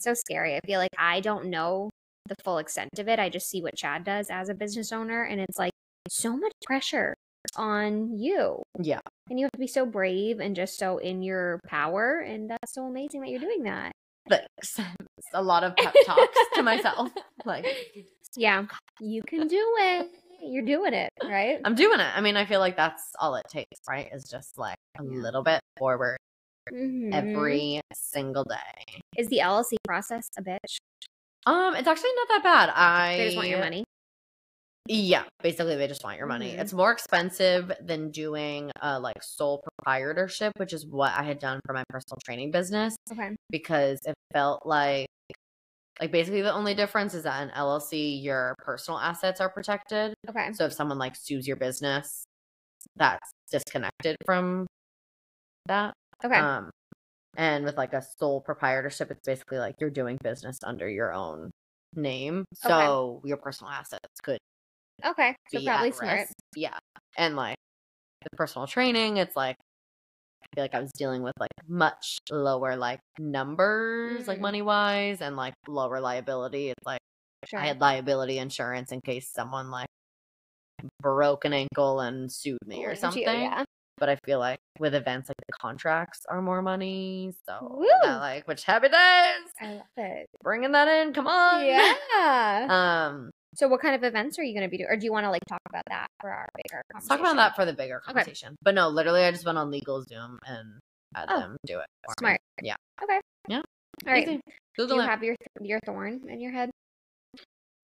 so 0.00 0.14
scary. 0.14 0.54
I 0.56 0.60
feel 0.66 0.78
like 0.78 0.90
I 0.98 1.20
don't 1.20 1.46
know 1.46 1.90
the 2.28 2.36
full 2.44 2.58
extent 2.58 2.98
of 2.98 3.08
it. 3.08 3.18
I 3.18 3.28
just 3.28 3.48
see 3.48 3.60
what 3.62 3.76
Chad 3.76 4.04
does 4.04 4.28
as 4.30 4.48
a 4.48 4.54
business 4.54 4.92
owner, 4.92 5.22
and 5.24 5.40
it's 5.40 5.58
like 5.58 5.72
so 6.08 6.36
much 6.36 6.52
pressure 6.64 7.14
on 7.56 8.18
you. 8.18 8.62
yeah 8.80 9.00
And 9.30 9.38
you 9.38 9.44
have 9.46 9.52
to 9.52 9.58
be 9.58 9.66
so 9.66 9.86
brave 9.86 10.40
and 10.40 10.56
just 10.56 10.78
so 10.78 10.98
in 10.98 11.22
your 11.22 11.60
power. 11.66 12.20
And 12.20 12.50
that's 12.50 12.74
so 12.74 12.84
amazing 12.86 13.20
that 13.22 13.30
you're 13.30 13.40
doing 13.40 13.62
that. 13.64 13.92
Thanks. 14.28 14.80
A 15.34 15.42
lot 15.42 15.62
of 15.64 15.76
pep 15.76 15.94
talks 16.04 16.36
to 16.54 16.62
myself. 16.62 17.10
Like 17.44 17.66
Yeah. 18.36 18.64
You 19.00 19.22
can 19.22 19.46
do 19.46 19.62
it. 19.78 20.08
You're 20.42 20.64
doing 20.64 20.92
it, 20.94 21.10
right? 21.24 21.58
I'm 21.64 21.74
doing 21.74 21.98
it. 22.00 22.06
I 22.14 22.20
mean, 22.20 22.36
I 22.36 22.44
feel 22.44 22.60
like 22.60 22.76
that's 22.76 23.02
all 23.20 23.34
it 23.36 23.46
takes, 23.48 23.78
right? 23.88 24.08
Is 24.12 24.24
just 24.24 24.58
like 24.58 24.76
a 24.98 25.02
little 25.02 25.42
bit 25.42 25.60
forward 25.78 26.16
Mhm. 26.72 27.14
every 27.14 27.80
single 27.94 28.44
day. 28.44 29.00
Is 29.16 29.28
the 29.28 29.38
LLC 29.38 29.76
process 29.84 30.28
a 30.36 30.42
bitch? 30.42 30.76
Um, 31.46 31.74
it's 31.76 31.86
actually 31.86 32.10
not 32.16 32.28
that 32.28 32.42
bad. 32.42 32.70
I 32.74 33.16
They 33.16 33.24
just 33.26 33.36
want 33.36 33.48
your 33.48 33.60
money. 33.60 33.84
Yeah, 34.88 35.24
basically 35.42 35.76
they 35.76 35.88
just 35.88 36.04
want 36.04 36.18
your 36.18 36.26
money. 36.26 36.52
Mhm. 36.52 36.60
It's 36.60 36.72
more 36.72 36.92
expensive 36.92 37.72
than 37.80 38.10
doing 38.10 38.70
uh 38.82 38.98
like 39.00 39.22
sole 39.22 39.62
proprietorship, 39.62 40.52
which 40.56 40.72
is 40.72 40.86
what 40.86 41.12
I 41.12 41.22
had 41.22 41.38
done 41.38 41.60
for 41.66 41.72
my 41.72 41.84
personal 41.88 42.18
training 42.24 42.50
business 42.50 42.96
Okay. 43.10 43.34
because 43.50 43.98
it 44.04 44.14
felt 44.32 44.64
like 44.66 45.06
like 46.00 46.12
basically 46.12 46.42
the 46.42 46.52
only 46.52 46.74
difference 46.74 47.14
is 47.14 47.22
that 47.24 47.42
in 47.42 47.50
LLC 47.50 48.22
your 48.22 48.54
personal 48.58 48.98
assets 49.00 49.40
are 49.40 49.48
protected. 49.48 50.14
Okay. 50.28 50.52
So 50.52 50.66
if 50.66 50.72
someone 50.72 50.98
like 50.98 51.16
sues 51.16 51.46
your 51.46 51.56
business, 51.56 52.24
that's 52.96 53.30
disconnected 53.50 54.16
from 54.24 54.66
that. 55.66 55.94
Okay. 56.24 56.38
Um, 56.38 56.70
and 57.36 57.64
with 57.64 57.76
like 57.76 57.92
a 57.92 58.02
sole 58.18 58.40
proprietorship, 58.40 59.10
it's 59.10 59.26
basically 59.26 59.58
like 59.58 59.76
you're 59.80 59.90
doing 59.90 60.18
business 60.22 60.58
under 60.64 60.88
your 60.88 61.12
own 61.12 61.50
name. 61.94 62.44
Okay. 62.64 62.68
So 62.68 63.20
your 63.24 63.36
personal 63.36 63.70
assets 63.70 64.20
could 64.22 64.38
okay. 65.04 65.36
So 65.52 65.60
probably 65.64 65.92
smart. 65.92 66.18
risk. 66.20 66.32
Yeah. 66.54 66.78
And 67.18 67.36
like 67.36 67.56
the 68.22 68.36
personal 68.36 68.66
training, 68.66 69.16
it's 69.18 69.36
like 69.36 69.56
I 70.42 70.46
feel 70.54 70.64
like 70.64 70.74
I 70.74 70.80
was 70.80 70.92
dealing 70.92 71.22
with 71.22 71.34
like 71.40 71.50
much 71.68 72.18
lower 72.30 72.76
like 72.76 73.00
numbers, 73.18 74.26
like 74.28 74.38
Mm. 74.38 74.42
money 74.42 74.62
wise, 74.62 75.20
and 75.20 75.36
like 75.36 75.54
lower 75.68 76.00
liability. 76.00 76.70
It's 76.70 76.86
like 76.86 77.00
Sure. 77.46 77.60
I 77.60 77.66
had 77.66 77.80
liability 77.80 78.38
insurance 78.38 78.90
in 78.92 79.00
case 79.00 79.28
someone 79.32 79.70
like 79.70 79.86
broke 81.00 81.44
an 81.44 81.52
ankle 81.52 82.00
and 82.00 82.30
sued 82.30 82.58
me 82.66 82.84
or 82.84 82.90
you, 82.90 82.96
something. 82.96 83.22
yeah. 83.24 83.64
But 83.98 84.10
I 84.10 84.16
feel 84.26 84.38
like 84.38 84.58
with 84.78 84.94
events, 84.94 85.30
like 85.30 85.36
the 85.46 85.52
contracts 85.58 86.20
are 86.28 86.42
more 86.42 86.60
money. 86.60 87.32
So, 87.48 87.82
like, 88.04 88.46
which 88.46 88.64
happy 88.64 88.88
days! 88.88 89.48
I 89.60 89.72
love 89.74 89.86
it. 89.96 90.26
Bringing 90.42 90.72
that 90.72 90.86
in, 90.88 91.14
come 91.14 91.26
on. 91.26 91.64
Yeah. 91.64 91.94
Um, 93.08 93.30
so 93.56 93.68
what 93.68 93.80
kind 93.80 93.94
of 93.94 94.04
events 94.04 94.38
are 94.38 94.42
you 94.42 94.52
going 94.54 94.64
to 94.66 94.70
be 94.70 94.78
doing? 94.78 94.90
Or 94.90 94.96
do 94.96 95.04
you 95.04 95.12
want 95.12 95.24
to 95.24 95.30
like 95.30 95.44
talk 95.48 95.60
about 95.68 95.84
that 95.88 96.06
for 96.20 96.30
our 96.30 96.46
bigger 96.54 96.82
let's 96.94 97.06
talk 97.08 97.20
about 97.20 97.36
that 97.36 97.56
for 97.56 97.64
the 97.64 97.72
bigger 97.72 97.96
Okay. 97.96 98.04
conversation. 98.12 98.56
But 98.62 98.74
no, 98.74 98.88
literally, 98.88 99.24
I 99.24 99.30
just 99.30 99.44
went 99.46 99.58
on 99.58 99.70
LegalZoom 99.70 100.38
and 100.46 100.78
had 101.14 101.26
Oh, 101.30 101.40
them 101.40 101.56
do 101.66 101.78
it. 101.78 101.86
for 102.04 102.10
me. 102.22 102.28
Smart. 102.28 102.40
Yeah. 102.62 102.76
Okay. 103.02 103.20
Yeah. 103.48 103.62
All 104.06 104.12
right. 104.12 104.28
Easy. 104.28 104.40
Do 104.76 104.86
you 104.94 105.00
it. 105.00 105.06
have 105.06 105.22
your 105.22 105.34
your 105.60 105.80
thorn 105.86 106.28
in 106.28 106.40
your 106.40 106.52
head? 106.52 106.70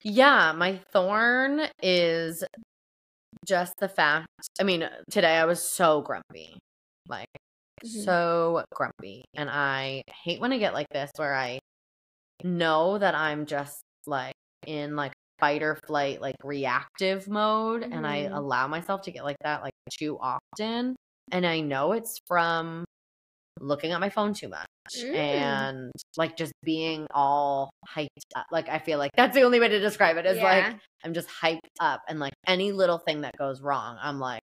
Yeah, 0.03 0.53
my 0.53 0.81
thorn 0.93 1.63
is 1.83 2.45
just 3.47 3.73
the 3.79 3.89
fact. 3.89 4.27
I 4.61 4.65
mean, 4.65 4.89
today 5.11 5.37
I 5.37 5.45
was 5.45 5.63
so 5.63 6.03
grumpy, 6.03 6.59
like 7.09 7.29
Mhm. 7.85 8.05
so 8.05 8.65
grumpy, 8.75 9.25
and 9.35 9.49
I 9.49 10.03
hate 10.25 10.41
when 10.41 10.53
I 10.53 10.59
get 10.59 10.75
like 10.75 10.89
this 10.91 11.11
where 11.17 11.35
I 11.35 11.59
know 12.45 12.99
that 12.99 13.15
I'm 13.15 13.47
just 13.47 13.81
like 14.07 14.35
in 14.67 14.97
like 14.97 15.13
fight 15.43 15.63
or 15.63 15.77
flight, 15.87 16.21
like 16.23 16.37
reactive 16.45 17.29
mode, 17.29 17.83
and 17.83 18.07
I 18.07 18.27
Mhm. 18.27 18.37
allow 18.37 18.69
myself 18.69 19.03
to 19.03 19.11
get 19.11 19.25
like 19.25 19.37
that 19.43 19.63
like 19.63 19.73
too 19.91 20.17
often, 20.21 20.95
and 21.33 21.45
I 21.45 21.61
know 21.61 21.93
it's 21.93 22.21
from 22.29 22.85
looking 23.61 23.93
at 23.93 24.01
my 24.01 24.09
phone 24.09 24.35
too 24.35 24.49
much 24.49 24.67
Mm. 24.97 25.15
and 25.17 25.93
like 26.17 26.37
just 26.37 26.53
being 26.63 27.07
all 27.15 27.71
hyped 27.89 28.09
up. 28.37 28.47
Like 28.51 28.69
I 28.69 28.79
feel 28.79 28.99
like 28.99 29.11
that's 29.17 29.35
the 29.35 29.43
only 29.43 29.59
way 29.61 29.69
to 29.69 29.81
describe 29.81 30.17
it 30.17 30.27
is 30.27 30.39
Yeah. 30.39 30.69
like 30.71 30.77
I'm 31.05 31.15
just 31.15 31.29
hyped 31.29 31.59
up 31.81 32.03
and 32.09 32.19
like 32.21 32.33
any 32.47 32.73
little 32.73 32.99
thing 32.99 33.23
that 33.23 33.37
goes 33.39 33.61
wrong, 33.61 33.99
I'm 34.01 34.19
like, 34.21 34.41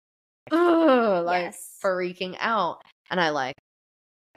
Ugh, 0.52 1.26
like 1.26 1.44
Yes. 1.44 1.78
freaking 1.84 2.36
out. 2.40 2.82
And 3.10 3.20
I 3.22 3.30
like 3.30 3.56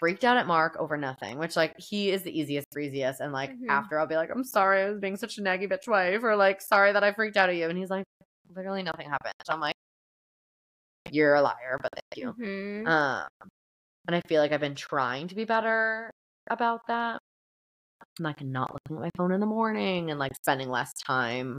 freaked 0.01 0.25
out 0.25 0.37
at 0.39 0.47
Mark 0.49 0.77
over 0.79 0.97
nothing, 0.97 1.39
which 1.39 1.57
like 1.57 1.79
he 1.79 2.11
is 2.11 2.23
the 2.25 2.39
easiest, 2.39 2.67
breeziest. 2.73 3.21
And 3.21 3.33
like 3.33 3.53
Mhm. 3.53 3.69
after 3.69 3.99
I'll 4.01 4.07
be 4.09 4.17
like, 4.17 4.31
I'm 4.35 4.45
sorry 4.45 4.83
I 4.83 4.91
was 4.91 5.01
being 5.01 5.17
such 5.17 5.39
a 5.39 5.43
naggy 5.43 5.71
bitch 5.71 5.89
wife, 5.89 6.23
or 6.25 6.37
like 6.37 6.61
sorry 6.63 6.93
that 6.93 7.05
I 7.05 7.13
freaked 7.15 7.37
out 7.37 7.51
at 7.51 7.57
you. 7.57 7.69
And 7.69 7.79
he's 7.79 7.91
like, 7.91 8.05
literally 8.55 8.83
nothing 8.83 9.09
happened. 9.09 9.35
I'm 9.49 9.61
like, 9.61 9.75
You're 11.11 11.35
a 11.35 11.43
liar, 11.43 11.79
but 11.83 11.91
thank 11.95 12.17
you. 12.25 12.35
Mhm. 12.39 12.87
Um, 12.91 13.29
and 14.09 14.17
I 14.17 14.21
feel 14.29 14.41
like 14.43 14.53
I've 14.53 14.61
been 14.61 14.75
trying 14.77 15.29
to 15.29 15.35
be 15.35 15.45
better 15.45 16.11
about 16.51 16.87
that. 16.89 17.21
I'm 18.19 18.25
like 18.25 18.43
not 18.43 18.73
looking 18.73 18.97
at 18.97 19.03
my 19.03 19.11
phone 19.17 19.33
in 19.33 19.41
the 19.41 19.47
morning 19.47 20.11
and 20.11 20.19
like 20.21 20.33
spending 20.37 20.69
less 20.71 20.93
time 21.07 21.59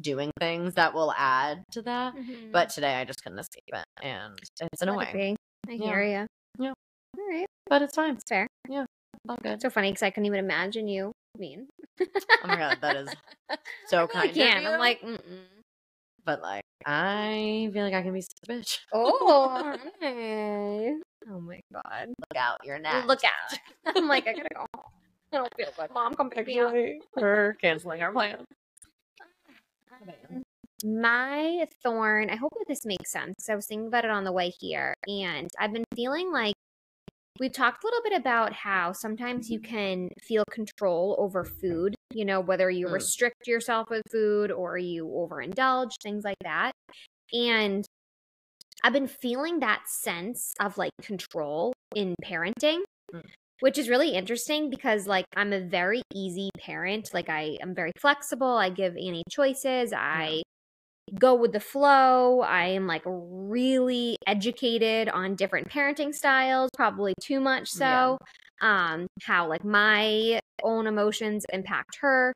doing 0.00 0.30
things 0.40 0.74
that 0.74 0.94
will 0.94 1.12
add 1.16 1.64
to 1.72 1.82
that. 1.82 2.14
Mhm. 2.14 2.52
But 2.52 2.70
today 2.70 2.94
I 2.96 3.04
just 3.04 3.22
couldn't 3.22 3.38
escape 3.38 3.64
it, 3.72 3.84
and 4.02 4.38
it's 4.60 4.82
annoying. 4.82 5.36
I 5.68 5.72
Yeah. 5.72 5.78
hear 5.86 6.02
you. 6.04 6.26
Yeah. 6.58 6.72
All 7.18 7.28
right. 7.30 7.46
But 7.68 7.82
it's 7.82 7.94
fine. 7.94 8.14
It's 8.14 8.24
fair. 8.28 8.46
It's 8.68 8.86
all 9.28 9.36
good. 9.42 9.60
So 9.62 9.70
funny 9.70 9.90
because 9.90 10.02
I 10.02 10.10
couldn't 10.10 10.26
even 10.26 10.38
imagine 10.38 10.88
you 10.88 11.12
mean. 11.38 11.66
Oh 12.00 12.46
my 12.46 12.56
god, 12.56 12.78
that 12.82 12.96
is 12.96 13.08
so 13.86 14.04
I 14.04 14.06
kind 14.06 14.30
of 14.30 14.36
can't. 14.36 14.62
you. 14.64 14.70
I'm 14.70 14.78
like, 14.78 15.00
mm-mm. 15.00 15.18
but 16.24 16.42
like 16.42 16.62
I 16.84 17.70
feel 17.72 17.84
like 17.84 17.94
I 17.94 18.02
can 18.02 18.12
be 18.12 18.20
such 18.20 18.38
a 18.48 18.52
bitch. 18.52 18.78
oh, 18.92 19.76
hey. 20.00 20.94
Oh 21.30 21.40
my 21.40 21.60
god. 21.72 22.08
Look 22.08 22.36
out, 22.36 22.58
you're 22.64 22.78
next. 22.78 23.06
Look 23.06 23.20
out. 23.24 23.58
I'm 23.96 24.06
like, 24.08 24.26
I 24.26 24.34
gotta 24.34 24.48
go 24.54 24.66
home. 24.74 24.84
I 25.32 25.36
don't 25.38 25.52
feel 25.56 25.68
good. 25.76 25.90
Mom, 25.94 26.14
come 26.14 26.30
pick 26.30 26.46
me 26.46 26.60
up. 26.60 26.74
we're 27.16 27.54
canceling 27.60 28.02
our 28.02 28.12
plan. 28.12 28.44
My 30.84 31.66
thorn, 31.82 32.28
I 32.28 32.36
hope 32.36 32.52
that 32.58 32.66
this 32.68 32.84
makes 32.84 33.10
sense. 33.10 33.34
'cause 33.38 33.48
I 33.48 33.54
was 33.54 33.66
thinking 33.66 33.86
about 33.86 34.04
it 34.04 34.10
on 34.10 34.24
the 34.24 34.32
way 34.32 34.50
here, 34.50 34.94
and 35.08 35.50
I've 35.58 35.72
been 35.72 35.84
feeling 35.96 36.30
like 36.30 36.54
we've 37.40 37.52
talked 37.52 37.82
a 37.84 37.86
little 37.86 38.02
bit 38.02 38.18
about 38.18 38.52
how 38.52 38.92
sometimes 38.92 39.50
you 39.50 39.60
can 39.60 40.08
feel 40.22 40.44
control 40.50 41.16
over 41.18 41.44
food, 41.44 41.94
you 42.12 42.24
know, 42.24 42.40
whether 42.40 42.70
you 42.70 42.86
Mm. 42.86 42.92
restrict 42.92 43.46
yourself 43.46 43.88
with 43.90 44.02
food 44.10 44.50
or 44.52 44.78
you 44.78 45.06
overindulge, 45.06 45.92
things 46.02 46.24
like 46.24 46.36
that. 46.42 46.72
And 47.32 47.84
I've 48.84 48.92
been 48.92 49.08
feeling 49.08 49.60
that 49.60 49.88
sense 49.88 50.54
of 50.60 50.78
like 50.78 50.92
control 51.02 51.72
in 51.94 52.14
parenting, 52.22 52.82
Mm. 53.12 53.30
which 53.60 53.78
is 53.78 53.88
really 53.88 54.10
interesting 54.14 54.70
because 54.70 55.06
like 55.06 55.26
I'm 55.36 55.52
a 55.52 55.60
very 55.60 56.02
easy 56.14 56.50
parent. 56.58 57.10
Like 57.14 57.28
I 57.30 57.58
am 57.62 57.74
very 57.74 57.92
flexible. 58.00 58.48
I 58.56 58.70
give 58.70 58.96
Annie 58.96 59.24
choices. 59.30 59.92
I 59.92 60.42
go 61.18 61.34
with 61.34 61.52
the 61.52 61.60
flow. 61.60 62.40
I 62.40 62.66
am 62.68 62.86
like 62.86 63.02
really 63.06 64.16
educated 64.26 65.08
on 65.08 65.34
different 65.34 65.68
parenting 65.68 66.14
styles, 66.14 66.70
probably 66.74 67.14
too 67.22 67.40
much 67.40 67.68
so. 67.68 68.18
Um, 68.60 69.06
how 69.22 69.48
like 69.48 69.64
my 69.64 70.40
own 70.62 70.86
emotions 70.86 71.44
impact 71.52 71.98
her. 72.00 72.32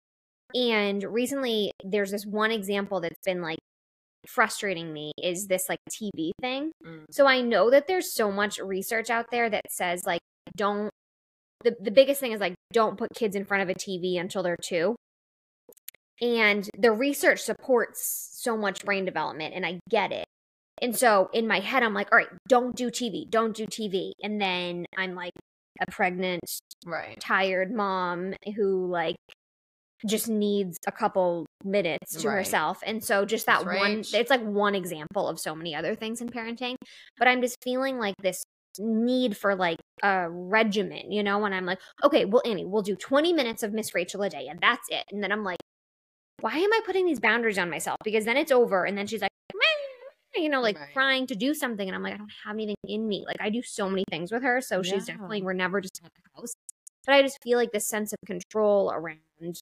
And 0.55 1.03
recently 1.03 1.73
there's 1.85 2.11
this 2.11 2.27
one 2.27 2.51
example 2.51 3.01
that's 3.01 3.21
been 3.25 3.43
like 3.43 3.59
frustrating 4.27 4.93
me 4.93 5.13
is 5.23 5.47
this 5.47 5.69
like 5.69 5.79
TV 5.91 6.33
thing. 6.41 6.73
Mm. 6.85 7.05
So 7.11 7.27
I 7.27 7.41
know 7.41 7.71
that 7.71 7.87
there's 7.87 8.15
so 8.15 8.31
much 8.31 8.59
research 8.59 9.11
out 9.11 9.27
there 9.31 9.49
that 9.49 9.65
says 9.71 10.05
like 10.05 10.21
don't 10.57 10.91
the, 11.65 11.75
the 11.81 11.91
biggest 11.91 12.21
thing 12.21 12.33
is 12.33 12.41
like 12.41 12.55
don't 12.73 12.99
put 12.99 13.11
kids 13.15 13.35
in 13.35 13.45
front 13.45 13.63
of 13.63 13.69
a 13.69 13.75
TV 13.75 14.21
until 14.21 14.43
they're 14.43 14.57
2. 14.63 14.95
And 16.21 16.69
the 16.77 16.93
research 16.93 17.41
supports 17.41 18.31
so 18.33 18.57
much 18.57 18.85
brain 18.85 19.05
development 19.05 19.55
and 19.55 19.65
I 19.65 19.79
get 19.89 20.13
it. 20.13 20.25
And 20.81 20.97
so 20.97 21.29
in 21.33 21.47
my 21.47 21.61
head 21.61 21.83
I'm 21.83 21.95
like, 21.95 22.09
all 22.13 22.19
right, 22.19 22.29
don't 22.49 22.75
do 22.75 22.91
TV, 22.91 23.29
don't 23.29 23.55
do 23.55 23.67
TV. 23.67 24.13
And 24.23 24.41
then 24.41 24.87
I'm 24.97 25.15
like 25.15 25.33
a 25.81 25.91
pregnant 25.91 26.41
Right. 26.87 27.19
tired 27.21 27.73
mom 27.73 28.35
who 28.57 28.87
like 28.87 29.17
just 30.07 30.29
needs 30.29 30.79
a 30.87 30.93
couple 30.93 31.47
minutes 31.65 32.23
to 32.23 32.29
Right. 32.29 32.39
herself. 32.39 32.81
And 32.87 33.03
so 33.03 33.25
just 33.25 33.47
that 33.47 33.65
That's 33.65 33.77
one 33.77 33.97
right. 33.97 34.15
it's 34.15 34.31
like 34.31 34.43
one 34.43 34.75
example 34.75 35.29
of 35.29 35.41
so 35.41 35.55
many 35.55 35.75
other 35.75 35.95
things 35.95 36.21
in 36.21 36.29
parenting, 36.29 36.77
but 37.19 37.29
I'm 37.29 37.41
just 37.43 37.57
feeling 37.63 37.99
like 37.99 38.15
this 38.23 38.43
need 38.79 39.37
for 39.37 39.57
like 39.57 39.79
a 40.05 40.29
regimen, 40.31 41.11
you 41.11 41.23
know, 41.25 41.45
and 41.45 41.55
I'm 41.55 41.67
like, 41.67 41.81
okay, 42.05 42.25
well 42.25 42.43
Annie, 42.45 42.65
we'll 42.65 42.83
do 42.83 42.95
20 42.95 43.33
minutes 43.33 43.65
of 43.65 43.73
Miss 43.73 43.95
Rachel 43.95 44.23
a 44.23 44.31
day 44.31 44.47
and 44.49 44.61
that's 44.61 44.89
it. 44.89 45.05
And 45.11 45.23
then 45.23 45.33
I'm 45.33 45.43
like, 45.43 45.59
why 46.41 46.57
am 46.59 46.73
I 46.73 46.81
putting 46.87 47.07
these 47.07 47.21
boundaries 47.21 47.59
on 47.59 47.71
myself? 47.71 47.99
Because 48.05 48.25
then 48.25 48.37
it's 48.37 48.53
over 48.53 48.85
and 48.85 48.97
then 48.99 49.07
she's 49.07 49.23
like 49.23 49.31
"Meh," 49.55 50.43
you 50.43 50.49
know, 50.49 50.61
like 50.61 50.77
Right. 50.77 50.95
trying 50.95 51.27
to 51.29 51.35
do 51.37 51.55
something 51.55 51.89
and 51.89 51.95
I'm 51.97 52.03
like, 52.03 52.15
I 52.15 52.19
don't 52.19 52.33
have 52.45 52.55
anything 52.57 52.77
in 52.85 53.09
me. 53.09 53.25
Like 53.27 53.37
I 53.41 53.51
do 53.51 53.63
so 53.63 53.89
many 53.91 54.05
things 54.11 54.33
with 54.33 54.43
her. 54.43 54.61
So 54.61 54.83
she's 54.83 55.07
definitely 55.07 55.43
we're 55.43 55.53
never 55.55 55.81
just 55.81 56.01
at 56.05 56.13
the 56.15 56.23
house 56.41 56.55
but 57.07 57.15
I 57.15 57.23
just 57.23 57.39
feel 57.43 57.57
like 57.59 57.73
this 57.73 57.89
sense 57.89 58.13
of 58.13 58.19
control 58.27 58.91
around 58.93 59.61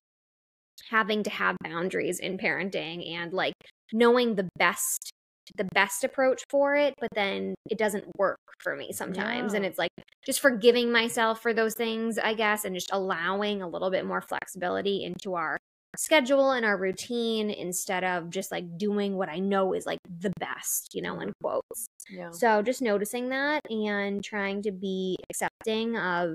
having 0.91 1.23
to 1.25 1.31
have 1.31 1.57
boundaries 1.63 2.21
in 2.21 2.39
parenting 2.39 3.09
and 3.11 3.33
like 3.33 3.55
knowing 3.93 4.35
the 4.37 4.49
best 4.59 5.11
the 5.57 5.65
best 5.75 6.05
approach 6.05 6.43
for 6.51 6.75
it 6.77 6.95
but 7.01 7.09
then 7.15 7.55
it 7.71 7.79
doesn't 7.79 8.05
work 8.19 8.39
for 8.63 8.77
me 8.77 8.93
sometimes 8.93 9.55
and 9.55 9.65
it's 9.65 9.79
like 9.79 9.91
just 10.25 10.41
forgiving 10.41 10.93
myself 10.93 11.41
for 11.41 11.55
those 11.55 11.75
things 11.75 12.19
I 12.19 12.35
guess 12.35 12.65
and 12.65 12.75
just 12.75 12.91
allowing 12.93 13.63
a 13.63 13.69
little 13.69 13.91
bit 13.91 14.05
more 14.07 14.21
flexibility 14.21 15.05
into 15.05 15.35
our 15.35 15.57
schedule 15.99 16.51
and 16.53 16.65
our 16.65 16.77
routine 16.77 17.51
instead 17.51 18.05
of 18.05 18.31
just 18.31 18.51
like 18.53 18.77
doing 18.79 19.17
what 19.17 19.29
I 19.29 19.39
know 19.39 19.73
is 19.75 19.87
like 19.87 19.99
the 20.21 20.33
best 20.39 20.95
you 20.95 21.03
know 21.03 21.21
in 21.21 21.33
quotes 21.43 21.87
Yeah. 22.11 22.31
so 22.31 22.63
just 22.63 22.83
noticing 22.83 23.29
that 23.31 23.61
and 23.71 24.23
trying 24.23 24.63
to 24.63 24.73
be 24.73 25.17
accepting 25.31 25.97
of 25.97 26.35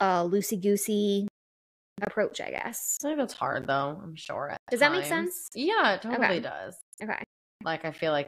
a 0.00 0.04
loosey 0.28 0.60
goosey 0.60 1.26
approach, 2.02 2.40
I 2.42 2.50
guess. 2.50 2.98
I 3.02 3.08
think 3.08 3.20
it's 3.20 3.32
hard 3.32 3.66
though, 3.66 3.98
I'm 4.02 4.14
sure. 4.16 4.54
Does 4.70 4.80
that 4.80 4.92
make 4.92 5.06
sense? 5.06 5.48
Yeah, 5.54 5.94
it 5.94 6.02
totally 6.02 6.24
Okay. 6.26 6.40
does. 6.40 6.76
Okay. 7.02 7.22
Like 7.64 7.84
I 7.86 7.92
feel 7.92 8.12
like 8.12 8.26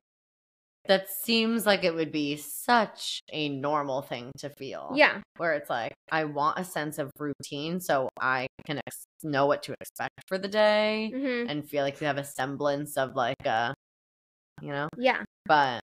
that 0.88 1.08
seems 1.10 1.66
like 1.66 1.84
it 1.84 1.94
would 1.94 2.10
be 2.10 2.36
such 2.36 3.20
a 3.30 3.48
normal 3.50 4.02
thing 4.02 4.32
to 4.38 4.50
feel. 4.50 4.92
Yeah. 4.94 5.20
Where 5.36 5.54
it's 5.54 5.70
like 5.70 5.92
I 6.10 6.24
want 6.24 6.58
a 6.58 6.64
sense 6.64 6.98
of 6.98 7.10
routine 7.18 7.80
so 7.80 8.08
I 8.20 8.46
can 8.66 8.80
ex- 8.86 9.04
know 9.22 9.46
what 9.46 9.62
to 9.64 9.74
expect 9.80 10.14
for 10.26 10.38
the 10.38 10.48
day 10.48 11.10
hmm 11.14 11.48
and 11.48 11.68
feel 11.68 11.84
like 11.84 12.00
you 12.00 12.06
have 12.06 12.18
a 12.18 12.24
semblance 12.24 12.96
of 12.96 13.14
like 13.14 13.44
a 13.46 13.74
you 14.60 14.70
know, 14.70 14.88
Yeah. 14.96 15.22
but 15.46 15.80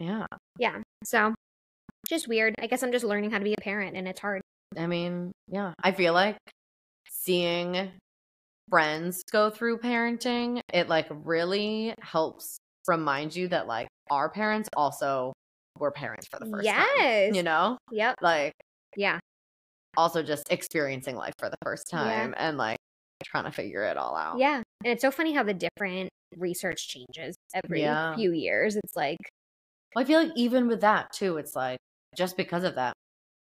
yeah. 0.00 0.26
Yeah. 0.58 0.80
So 1.04 1.34
just 2.08 2.28
weird. 2.28 2.54
I 2.58 2.66
guess 2.66 2.82
I'm 2.82 2.92
just 2.92 3.04
learning 3.04 3.30
how 3.30 3.38
to 3.38 3.44
be 3.44 3.54
a 3.54 3.62
parent 3.62 3.96
and 3.96 4.06
it's 4.08 4.20
hard. 4.20 4.42
I 4.76 4.86
mean, 4.86 5.32
yeah. 5.48 5.72
I 5.82 5.92
feel 5.92 6.12
like 6.12 6.36
seeing 7.08 7.92
friends 8.70 9.22
go 9.30 9.50
through 9.50 9.78
parenting, 9.78 10.60
it 10.72 10.88
like 10.88 11.06
really 11.10 11.94
helps 12.00 12.58
remind 12.88 13.34
you 13.34 13.48
that 13.48 13.66
like 13.66 13.88
our 14.10 14.28
parents 14.30 14.68
also 14.76 15.32
were 15.78 15.90
parents 15.90 16.26
for 16.28 16.38
the 16.38 16.46
first 16.50 16.68
time. 16.68 16.86
Yes. 16.98 17.34
You 17.34 17.42
know? 17.42 17.78
Yep. 17.90 18.16
Like 18.20 18.52
Yeah. 18.96 19.18
also 19.96 20.22
just 20.22 20.50
experiencing 20.50 21.16
life 21.16 21.34
for 21.38 21.48
the 21.48 21.56
first 21.64 21.84
Yeah. 21.92 21.98
time 21.98 22.34
and 22.36 22.56
like 22.58 22.78
trying 23.24 23.44
to 23.44 23.50
figure 23.52 23.82
it 23.84 23.96
all 23.96 24.16
out. 24.16 24.38
Yeah. 24.38 24.56
And 24.84 24.92
it's 24.92 25.02
so 25.02 25.10
funny 25.10 25.32
how 25.32 25.42
the 25.42 25.54
different 25.54 26.10
research 26.36 26.88
changes 26.88 27.36
every 27.54 27.80
Yeah. 27.82 28.14
few 28.16 28.32
years. 28.32 28.76
It's 28.76 28.94
like, 28.96 29.18
Well, 29.94 30.04
I 30.04 30.06
feel 30.06 30.22
like 30.22 30.32
even 30.36 30.66
with 30.68 30.80
that 30.82 31.12
too, 31.12 31.36
it's 31.38 31.54
like 31.56 31.78
just 32.16 32.36
because 32.36 32.64
of 32.64 32.74
that, 32.76 32.92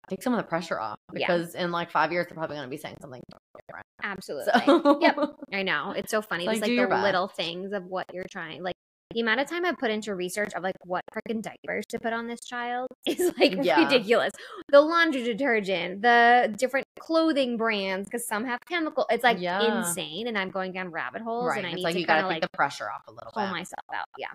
take 0.08 0.22
some 0.22 0.32
of 0.34 0.38
the 0.38 0.44
pressure 0.48 0.78
off. 0.80 0.96
Yeah. 1.14 1.26
Because 1.26 1.54
in 1.54 1.70
like 1.72 1.90
five 1.90 2.10
years 2.12 2.26
they're 2.28 2.36
probably 2.36 2.56
gonna 2.56 2.68
be 2.68 2.76
saying 2.76 2.96
something 3.00 3.22
different. 3.56 3.84
absolutely. 4.02 4.52
So 4.66 5.00
Yep. 5.00 5.16
I 5.52 5.62
know. 5.62 5.92
It's 5.96 6.10
so 6.10 6.20
funny. 6.22 6.46
Like, 6.46 6.58
Just 6.60 6.70
like 6.70 6.88
the 6.88 6.96
little 7.02 7.28
things 7.28 7.72
of 7.72 7.86
what 7.86 8.06
you're 8.12 8.26
trying. 8.30 8.62
Like 8.62 8.74
the 9.12 9.20
amount 9.20 9.40
of 9.40 9.48
time 9.48 9.64
I 9.64 9.72
put 9.72 9.90
into 9.90 10.14
research 10.14 10.52
of 10.54 10.62
like 10.62 10.76
what 10.84 11.02
freaking 11.12 11.42
diapers 11.42 11.84
to 11.90 11.98
put 11.98 12.12
on 12.12 12.26
this 12.28 12.40
child 12.40 12.88
is 13.06 13.32
like 13.38 13.56
Yeah. 13.60 13.82
ridiculous. 13.84 14.32
The 14.68 14.80
laundry 14.80 15.22
detergent, 15.22 16.02
the 16.02 16.54
different 16.56 16.86
clothing 16.98 17.56
brands, 17.56 18.08
because 18.08 18.26
some 18.26 18.44
have 18.44 18.60
chemical. 18.68 19.06
It's 19.10 19.24
like 19.24 19.40
Yeah. 19.40 19.78
insane. 19.80 20.28
And 20.28 20.38
I'm 20.38 20.50
going 20.50 20.72
down 20.72 20.90
rabbit 20.90 21.22
holes 21.22 21.46
right. 21.48 21.58
and 21.58 21.66
I 21.66 21.70
it's 21.70 21.76
need 21.76 21.82
like 21.82 21.94
to 21.94 22.00
you 22.00 22.06
kind 22.06 22.18
gotta 22.18 22.28
of 22.28 22.32
take 22.34 22.42
like 22.42 22.50
the 22.50 22.56
pressure 22.56 22.90
off 22.90 23.02
a 23.08 23.12
little 23.12 23.32
pull 23.32 23.44
bit. 23.44 23.52
myself 23.52 23.84
out. 23.92 24.06
Yeah. 24.18 24.28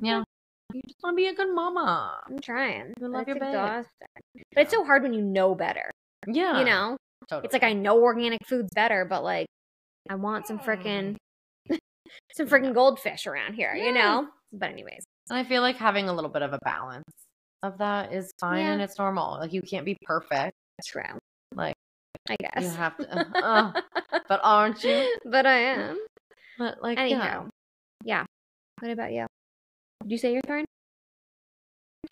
Yeah. 0.00 0.22
You 0.74 0.82
just 0.86 0.98
want 1.02 1.14
to 1.14 1.16
be 1.16 1.28
a 1.28 1.34
good 1.34 1.54
mama. 1.54 2.20
I'm 2.28 2.40
trying. 2.40 2.92
You 3.00 3.08
love 3.08 3.22
it's 3.22 3.28
your 3.28 3.36
babe. 3.38 3.48
exhausting. 3.48 4.08
But 4.54 4.62
it's 4.62 4.72
so 4.72 4.84
hard 4.84 5.02
when 5.02 5.14
you 5.14 5.22
know 5.22 5.54
better. 5.54 5.90
Yeah. 6.26 6.58
You 6.58 6.64
know? 6.64 6.96
totally. 7.28 7.44
It's 7.46 7.52
like 7.52 7.62
I 7.62 7.72
know 7.72 8.02
organic 8.02 8.40
food's 8.46 8.70
better, 8.74 9.04
but 9.04 9.22
like 9.22 9.46
I 10.10 10.14
want 10.16 10.46
some 10.46 10.58
freaking 10.58 11.12
mm. 11.12 11.16
Some 12.34 12.46
freaking 12.46 12.74
goldfish 12.74 13.26
around 13.26 13.54
here, 13.54 13.74
you 13.74 13.92
know? 13.92 14.28
But 14.52 14.70
anyways. 14.70 15.04
And 15.30 15.38
I 15.38 15.44
feel 15.44 15.62
like 15.62 15.76
having 15.76 16.08
a 16.08 16.12
little 16.14 16.30
bit 16.30 16.42
of 16.42 16.52
a 16.52 16.58
balance 16.64 17.04
of 17.62 17.78
that 17.78 18.12
is 18.12 18.30
fine 18.40 18.64
Yeah. 18.64 18.72
and 18.72 18.82
it's 18.82 18.98
normal. 18.98 19.38
Like 19.38 19.52
you 19.52 19.62
can't 19.62 19.84
be 19.84 19.96
perfect. 20.02 20.54
True. 20.86 21.02
Like 21.54 21.74
I 22.30 22.36
guess. 22.40 22.62
you 22.64 22.70
have 22.70 22.96
to, 22.98 23.26
uh, 23.44 23.72
but 24.28 24.40
aren't 24.42 24.82
you? 24.84 25.16
but 25.24 25.44
I 25.46 25.58
am. 25.58 25.98
But 26.58 26.82
like, 26.82 26.98
Anyhow. 26.98 27.48
Yeah. 28.04 28.24
What 28.80 28.90
about 28.92 29.12
you? 29.12 29.26
Did 30.02 30.10
you 30.12 30.18
say 30.18 30.32
your 30.32 30.42
turn? 30.42 30.64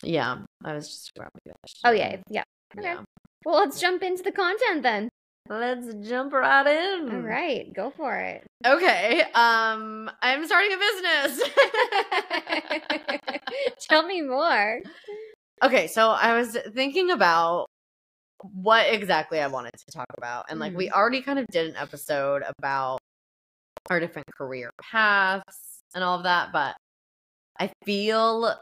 yeah, 0.03 0.39
yeah. 0.39 0.45
I 0.65 0.75
was 0.75 0.89
just. 0.89 1.13
Oh 1.85 1.91
yeah, 1.93 2.17
yeah. 2.29 2.43
Okay. 2.77 2.87
Yeah. 2.87 3.03
Well, 3.45 3.57
let's 3.57 3.81
jump 3.81 4.03
into 4.03 4.23
the 4.23 4.33
content 4.33 4.83
then. 4.83 5.09
Let's 5.49 5.95
jump 6.09 6.33
right 6.33 6.67
in. 6.67 7.11
All 7.11 7.21
right, 7.21 7.73
go 7.73 7.91
for 7.91 8.17
it. 8.17 8.45
Okay. 8.65 9.23
Um, 9.35 10.11
I'm 10.23 10.47
starting 10.47 10.73
a 10.73 10.79
business. 10.79 11.51
Tell 13.89 14.07
me 14.07 14.23
more. 14.23 14.81
okay, 15.63 15.87
so 15.87 16.11
I 16.11 16.37
was 16.37 16.57
thinking 16.75 17.11
about 17.11 17.67
what 18.53 18.87
exactly 18.93 19.41
I 19.41 19.47
wanted 19.47 19.73
to 19.73 19.93
talk 19.93 20.07
about. 20.17 20.47
And 20.51 20.61
like 20.61 20.75
we 20.77 20.91
already 20.91 21.23
kind 21.23 21.39
of 21.39 21.47
did 21.49 21.69
an 21.71 21.77
episode 21.77 22.43
about 22.59 22.99
our 23.91 24.01
different 24.01 24.27
career 24.37 24.71
paths 24.83 25.81
and 25.95 26.03
all 26.03 26.17
of 26.19 26.25
that, 26.25 26.53
but 26.53 26.75
I 27.59 27.71
feel 27.85 28.57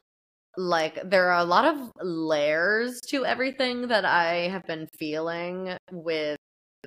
like 0.56 0.98
there 1.04 1.32
are 1.32 1.40
a 1.40 1.44
lot 1.44 1.64
of 1.64 1.90
layers 2.00 3.00
to 3.08 3.24
everything 3.24 3.88
that 3.88 4.04
I 4.04 4.48
have 4.48 4.64
been 4.66 4.86
feeling 4.98 5.76
with 5.90 6.38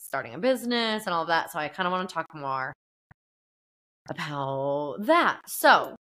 starting 0.05 0.33
a 0.36 0.39
business 0.39 1.05
and 1.05 1.13
all 1.13 1.25
that. 1.25 1.51
So 1.51 1.60
I 1.60 1.67
kind 1.69 1.88
of 1.88 1.91
want 1.91 2.07
to 2.10 2.13
talk 2.13 2.27
more 2.33 2.73
about 4.10 4.97
that. 5.01 5.41
So 5.47 5.95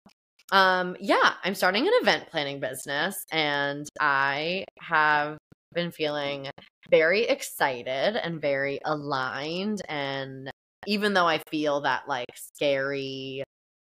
Um, 0.52 0.96
yeah, 1.00 1.34
I'm 1.44 1.56
starting 1.56 1.86
an 1.88 1.94
event 2.02 2.30
planning 2.30 2.60
business 2.60 3.24
and 3.32 3.88
I 4.00 4.66
have 4.80 5.38
been 5.74 5.92
feeling 5.92 6.48
very 6.90 7.24
excited 7.24 8.16
and 8.16 8.40
very 8.42 8.80
aligned. 8.84 9.82
And 9.88 10.50
even 10.86 11.14
though 11.14 11.28
I 11.28 11.40
feel 11.50 11.82
that 11.82 12.08
like 12.08 12.28
scary 12.36 13.44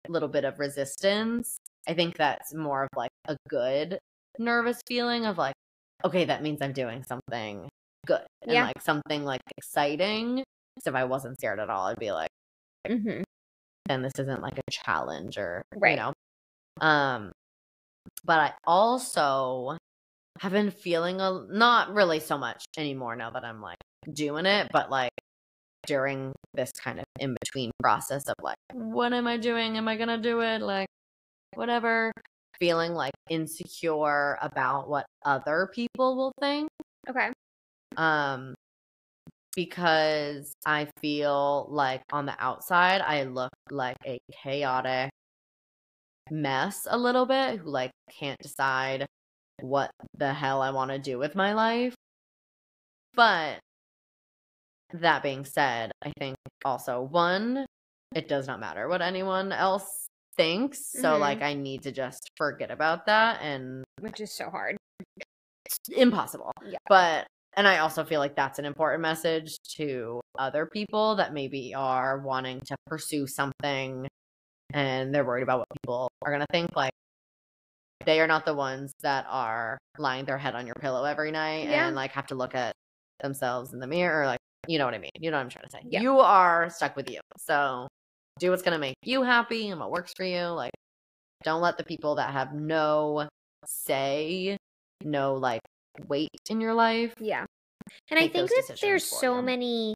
little 0.10 0.30
bit 0.30 0.46
of 0.46 0.60
resistance, 0.60 1.58
I 1.90 1.96
think 1.96 2.18
that's 2.18 2.54
more 2.56 2.84
of 2.86 2.90
like 2.98 3.12
a 3.28 3.38
good 3.50 4.00
nervous 4.40 4.82
feeling 4.88 5.26
of 5.28 5.38
like, 5.40 5.56
okay, 6.06 6.26
that 6.26 6.44
means 6.44 6.62
I'm 6.64 6.74
doing 6.74 7.04
something 7.06 7.70
good 8.06 8.22
and 8.44 8.52
Yeah. 8.52 8.66
like 8.66 8.82
something 8.82 9.24
like 9.24 9.42
exciting. 9.58 10.44
So 10.80 10.90
if 10.90 10.96
I 10.96 11.04
wasn't 11.04 11.38
scared 11.38 11.60
at 11.60 11.70
all, 11.70 11.88
I'd 11.88 12.00
be 12.00 12.12
like, 12.12 12.30
mm-hmm. 12.88 13.24
and 13.90 14.06
this 14.06 14.14
isn't 14.20 14.42
like 14.42 14.58
a 14.58 14.72
challenge 14.72 15.38
or 15.38 15.64
Right. 15.76 15.92
you 15.92 15.96
know 15.98 16.14
um 16.80 17.32
but 18.24 18.40
i 18.40 18.54
also 18.66 19.78
have 20.40 20.52
been 20.52 20.72
feeling 20.72 21.20
a 21.22 21.46
not 21.50 21.94
really 21.94 22.20
so 22.20 22.38
much 22.38 22.64
anymore 22.78 23.16
now 23.16 23.30
that 23.30 23.44
i'm 23.44 23.62
like 23.62 23.78
doing 24.14 24.46
it 24.46 24.68
but 24.72 24.90
like 24.90 25.12
during 25.86 26.32
this 26.54 26.72
kind 26.72 27.00
of 27.00 27.06
in 27.20 27.36
between 27.42 27.72
process 27.82 28.28
of 28.28 28.36
like 28.42 28.56
what 28.74 29.14
am 29.14 29.28
i 29.28 29.38
doing 29.38 29.78
am 29.78 29.88
i 29.88 29.96
gonna 29.96 30.18
do 30.18 30.42
it 30.42 30.62
like 30.62 30.88
whatever 31.56 32.12
feeling 32.60 32.94
like 32.94 33.14
insecure 33.30 34.38
about 34.42 34.90
what 34.90 35.06
other 35.26 35.70
people 35.74 36.16
will 36.16 36.32
think 36.40 36.70
Okay. 37.10 37.32
Um 37.98 38.54
because 39.56 40.54
I 40.66 40.88
feel 41.02 41.68
like 41.70 42.02
on 42.12 42.26
the 42.26 42.36
outside 42.40 43.02
I 43.02 43.24
look 43.24 43.52
like 43.70 43.98
a 44.06 44.18
chaotic 44.32 45.10
mess 46.30 46.88
a 46.90 46.98
little 46.98 47.26
bit 47.26 47.60
who 47.60 47.70
like 47.70 47.92
can't 48.10 48.40
decide 48.40 49.06
what 49.60 49.92
the 50.18 50.34
hell 50.34 50.62
I 50.62 50.72
want 50.72 50.92
to 50.92 51.00
do 51.00 51.20
with 51.20 51.36
my 51.36 51.54
life. 51.54 51.94
But 53.14 53.60
that 54.94 55.24
being 55.24 55.46
said, 55.46 55.92
I 56.02 56.12
think 56.20 56.36
also 56.66 57.02
one 57.02 57.66
it 58.14 58.28
does 58.28 58.48
not 58.48 58.60
matter 58.60 58.88
what 58.88 59.02
anyone 59.02 59.52
else 59.52 60.08
thinks. 60.36 60.86
So 60.86 61.18
Mhm. 61.18 61.20
like 61.20 61.42
I 61.42 61.54
need 61.54 61.84
to 61.84 61.92
just 61.92 62.30
forget 62.38 62.72
about 62.72 63.06
that 63.06 63.42
and 63.42 63.84
Which 64.00 64.20
is 64.20 64.32
so 64.34 64.50
hard. 64.50 64.78
impossible. 65.90 66.52
Yeah. 66.66 66.78
But 66.90 67.28
and 67.58 67.68
I 67.68 67.80
also 67.80 68.04
feel 68.04 68.20
like 68.20 68.36
that's 68.36 68.60
an 68.60 68.66
important 68.66 69.02
message 69.02 69.58
to 69.76 70.22
other 70.38 70.66
people 70.66 71.16
that 71.18 71.34
maybe 71.34 71.74
are 71.74 72.20
wanting 72.20 72.62
to 72.62 72.76
pursue 72.88 73.28
something 73.28 74.08
and 74.74 75.14
they're 75.14 75.26
worried 75.26 75.44
about 75.44 75.60
what 75.60 75.68
people 75.82 76.10
are 76.22 76.32
going 76.32 76.42
to 76.42 76.48
think 76.52 76.76
like 76.76 76.92
they 78.06 78.20
are 78.20 78.28
not 78.28 78.46
the 78.46 78.54
ones 78.54 78.94
that 79.02 79.26
are 79.30 79.78
lying 79.98 80.26
their 80.26 80.38
head 80.38 80.56
on 80.56 80.66
your 80.66 80.76
pillow 80.76 81.04
every 81.04 81.32
night 81.32 81.68
Yeah. 81.70 81.88
and 81.88 81.96
like 81.96 82.12
have 82.14 82.28
to 82.28 82.36
look 82.36 82.56
at 82.56 82.74
themselves 83.22 83.74
in 83.74 83.80
the 83.80 83.88
mirror 83.88 84.26
like 84.26 84.40
you 84.68 84.78
know 84.78 84.86
what 84.86 84.94
I 84.94 85.00
mean. 85.00 85.10
You 85.20 85.32
know 85.32 85.38
what 85.38 85.44
I'm 85.44 85.50
trying 85.50 85.66
to 85.66 85.72
say. 85.72 85.82
Yeah. 85.90 86.02
You 86.02 86.20
are 86.20 86.70
stuck 86.70 86.96
with 86.96 87.10
you. 87.10 87.20
So 87.36 87.88
do 88.38 88.52
what's 88.52 88.62
going 88.62 88.74
to 88.74 88.80
make 88.80 88.94
you 89.04 89.24
happy 89.24 89.70
and 89.70 89.80
what 89.80 89.90
works 89.90 90.14
for 90.16 90.24
you. 90.24 90.44
Like 90.50 90.72
don't 91.44 91.62
let 91.62 91.78
the 91.80 91.84
people 91.84 92.16
that 92.16 92.32
have 92.32 92.54
no 92.54 93.28
say, 93.66 94.58
no 95.04 95.34
like 95.34 95.62
weight 96.08 96.30
in 96.50 96.62
your 96.62 96.74
life. 96.74 97.14
Yeah. 97.20 97.46
And 98.10 98.20
I 98.20 98.28
think 98.28 98.50
that 98.50 98.78
there's 98.82 99.06
so 99.06 99.38
you. 99.38 99.42
many 99.42 99.94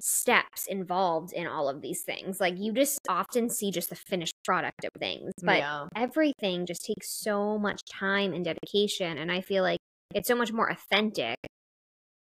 steps 0.00 0.66
involved 0.66 1.32
in 1.32 1.46
all 1.46 1.68
of 1.68 1.80
these 1.80 2.02
things. 2.02 2.40
Like 2.40 2.58
you 2.58 2.72
just 2.72 3.00
often 3.08 3.48
see 3.48 3.70
just 3.70 3.90
the 3.90 3.96
finished 3.96 4.34
product 4.44 4.84
of 4.84 4.90
things, 4.98 5.32
but 5.42 5.58
yeah. 5.58 5.86
everything 5.96 6.66
just 6.66 6.84
takes 6.84 7.10
so 7.10 7.58
much 7.58 7.80
time 7.90 8.32
and 8.32 8.44
dedication. 8.44 9.18
And 9.18 9.30
I 9.32 9.40
feel 9.40 9.62
like 9.62 9.78
it's 10.14 10.28
so 10.28 10.36
much 10.36 10.52
more 10.52 10.70
authentic 10.70 11.36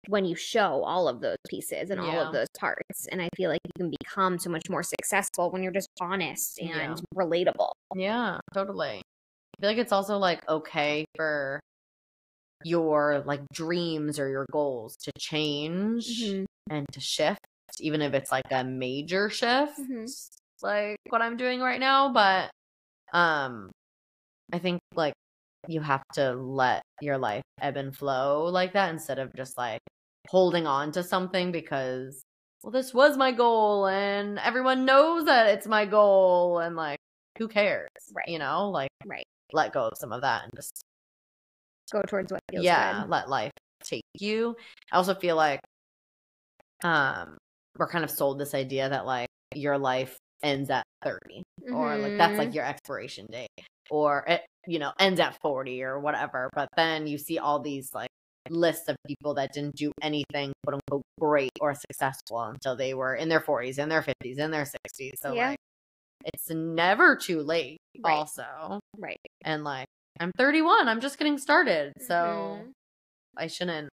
when 0.07 0.25
you 0.25 0.35
show 0.35 0.83
all 0.83 1.07
of 1.07 1.19
those 1.21 1.37
pieces 1.49 1.89
and 1.89 1.99
all 1.99 2.19
of 2.19 2.33
those 2.33 2.47
parts. 2.57 3.07
And 3.11 3.21
I 3.21 3.27
feel 3.35 3.49
like 3.49 3.59
you 3.65 3.71
can 3.77 3.93
become 4.01 4.39
so 4.39 4.49
much 4.49 4.69
more 4.69 4.83
successful 4.83 5.51
when 5.51 5.63
you're 5.63 5.71
just 5.73 5.89
honest 5.99 6.59
and 6.59 6.69
Yeah. 6.69 6.95
relatable. 7.13 7.71
Yeah, 7.95 8.39
totally. 8.53 9.01
I 9.01 9.61
feel 9.61 9.69
like 9.69 9.77
it's 9.77 9.91
also 9.91 10.17
like 10.17 10.47
okay 10.47 11.05
for 11.15 11.59
your 12.63 13.23
like 13.25 13.41
dreams 13.53 14.19
or 14.19 14.29
your 14.29 14.45
goals 14.51 14.95
to 14.97 15.11
change 15.17 16.21
Mhm. 16.21 16.45
and 16.69 16.85
to 16.91 16.99
shift, 16.99 17.39
even 17.79 18.01
if 18.01 18.13
it's 18.13 18.31
like 18.31 18.51
a 18.51 18.63
major 18.63 19.29
shift, 19.29 19.79
Mhm. 19.79 20.07
like 20.61 20.97
what 21.09 21.21
I'm 21.21 21.37
doing 21.37 21.59
right 21.61 21.79
now. 21.79 22.11
But 22.11 22.49
um 23.13 23.71
I 24.51 24.59
think 24.59 24.79
like 24.95 25.13
you 25.67 25.81
have 25.81 26.03
to 26.13 26.33
let 26.33 26.81
your 27.01 27.17
life 27.17 27.43
ebb 27.61 27.77
and 27.77 27.95
flow 27.95 28.45
like 28.45 28.73
that 28.73 28.89
instead 28.91 29.19
of 29.19 29.33
just 29.35 29.57
like 29.57 29.81
holding 30.29 30.65
on 30.67 30.91
to 30.93 31.03
something 31.03 31.51
because 31.51 32.21
well 32.63 32.71
this 32.71 32.93
was 32.93 33.17
my 33.17 33.31
goal 33.31 33.87
and 33.87 34.39
everyone 34.39 34.85
knows 34.85 35.25
that 35.25 35.47
it's 35.47 35.67
my 35.67 35.85
goal 35.85 36.59
and 36.59 36.75
like 36.75 36.99
who 37.37 37.47
cares 37.47 37.89
Right. 38.13 38.27
you 38.27 38.39
know 38.39 38.69
like 38.69 38.89
Right. 39.05 39.25
let 39.53 39.73
go 39.73 39.87
of 39.87 39.97
some 39.97 40.11
of 40.13 40.21
that 40.21 40.43
and 40.43 40.53
just 40.55 40.81
Go 41.91 42.01
towards 42.01 42.31
what 42.31 42.41
feels 42.51 42.71
yeah 42.71 42.71
good. 42.71 43.07
let 43.07 43.29
life 43.29 43.51
take 43.83 44.03
you 44.19 44.55
i 44.91 44.97
also 44.97 45.13
feel 45.15 45.35
like 45.35 45.61
um 46.83 47.37
we're 47.77 47.87
kind 47.89 48.03
of 48.03 48.11
sold 48.11 48.39
this 48.39 48.53
idea 48.53 48.89
that 48.89 49.05
like 49.05 49.29
your 49.55 49.77
life 49.77 50.17
ends 50.43 50.69
at 50.69 50.83
30 51.03 51.43
or 51.71 51.97
like 51.97 52.13
that's 52.17 52.37
like 52.37 52.53
Mhm. 52.53 52.53
your 52.53 52.65
expiration 52.65 53.25
date 53.31 53.49
or 53.89 54.23
it 54.27 54.41
you 54.67 54.79
know 54.79 54.91
ends 54.99 55.19
at 55.19 55.39
40 55.41 55.81
or 55.83 55.99
whatever 55.99 56.49
but 56.53 56.69
then 56.77 57.07
you 57.07 57.17
see 57.17 57.39
all 57.39 57.59
these 57.59 57.93
like 57.93 58.09
lists 58.49 58.87
of 58.87 58.95
people 59.07 59.33
that 59.33 59.51
didn't 59.53 59.75
do 59.75 59.91
anything 60.01 60.53
quote 60.63 60.75
unquote 60.75 61.03
great 61.19 61.51
or 61.59 61.73
successful 61.73 62.39
until 62.41 62.75
they 62.75 62.93
were 62.93 63.15
in 63.15 63.29
their 63.29 63.41
40s 63.41 63.77
in 63.79 63.89
their 63.89 64.01
50s 64.03 64.37
in 64.37 64.51
their 64.51 64.65
60s 64.65 65.19
so 65.21 65.35
Yeah. 65.35 65.35
like 65.35 65.57
it's 66.25 66.49
never 66.51 67.15
too 67.17 67.41
late 67.41 67.79
Right. 68.03 68.25
also 68.25 68.79
Right. 68.97 69.19
and 69.43 69.63
like 69.63 69.87
i'm 70.19 70.31
31 70.37 70.87
i'm 70.87 71.01
just 71.01 71.17
getting 71.17 71.37
started 71.37 71.93
so 71.99 72.13
Mhm. 72.63 72.71
i 73.37 73.47
shouldn't 73.47 73.89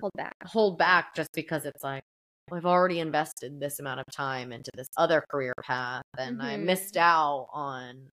Hold 0.00 0.12
back. 0.14 0.34
hold 0.46 0.78
back 0.78 1.14
just 1.14 1.30
because 1.34 1.64
it's 1.64 1.82
like 1.84 2.02
well, 2.50 2.58
I've 2.58 2.66
already 2.66 2.98
invested 2.98 3.60
this 3.60 3.78
amount 3.78 4.00
of 4.00 4.06
time 4.12 4.52
into 4.52 4.70
this 4.74 4.88
other 4.96 5.22
career 5.30 5.54
path 5.62 6.02
and 6.18 6.42
I 6.42 6.56
Mhm. 6.56 6.64
missed 6.64 6.96
out 6.96 7.48
on 7.52 8.08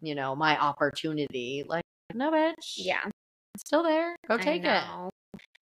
you 0.00 0.14
know 0.14 0.34
my 0.34 0.58
opportunity 0.58 1.62
like 1.66 1.84
no 2.14 2.30
bitch 2.30 2.74
Yeah. 2.76 3.04
it's 3.54 3.64
still 3.66 3.82
there 3.82 4.16
go 4.26 4.36
I 4.36 4.38
take 4.38 4.64
it. 4.64 4.82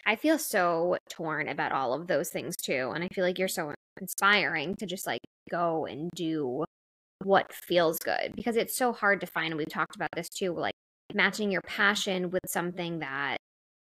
I 0.06 0.14
feel 0.16 0.38
so 0.38 0.96
torn 1.10 1.48
about 1.48 1.72
all 1.72 1.92
of 1.92 2.06
those 2.06 2.30
things 2.30 2.56
too. 2.56 2.92
And 2.94 3.02
I 3.04 3.08
feel 3.08 3.24
like 3.24 3.38
you're 3.38 3.48
so 3.48 3.74
inspiring 4.00 4.74
to 4.76 4.86
just 4.86 5.06
like 5.06 5.20
go 5.50 5.84
and 5.86 6.10
do 6.14 6.64
what 7.24 7.52
feels 7.52 7.98
good 7.98 8.32
because 8.36 8.56
it's 8.56 8.76
so 8.76 8.92
hard 8.92 9.20
to 9.20 9.26
find. 9.26 9.48
And 9.48 9.58
we've 9.58 9.68
talked 9.68 9.96
about 9.96 10.08
this 10.14 10.28
too, 10.28 10.54
like 10.54 10.74
matching 11.14 11.50
your 11.50 11.62
passion 11.62 12.30
with 12.30 12.42
something 12.46 13.00
that 13.00 13.38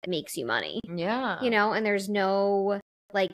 makes 0.07 0.35
you 0.35 0.45
money, 0.45 0.79
yeah 0.95 1.41
you 1.41 1.49
know? 1.49 1.73
And 1.73 1.85
there's 1.85 2.09
no 2.09 2.79
like, 3.13 3.31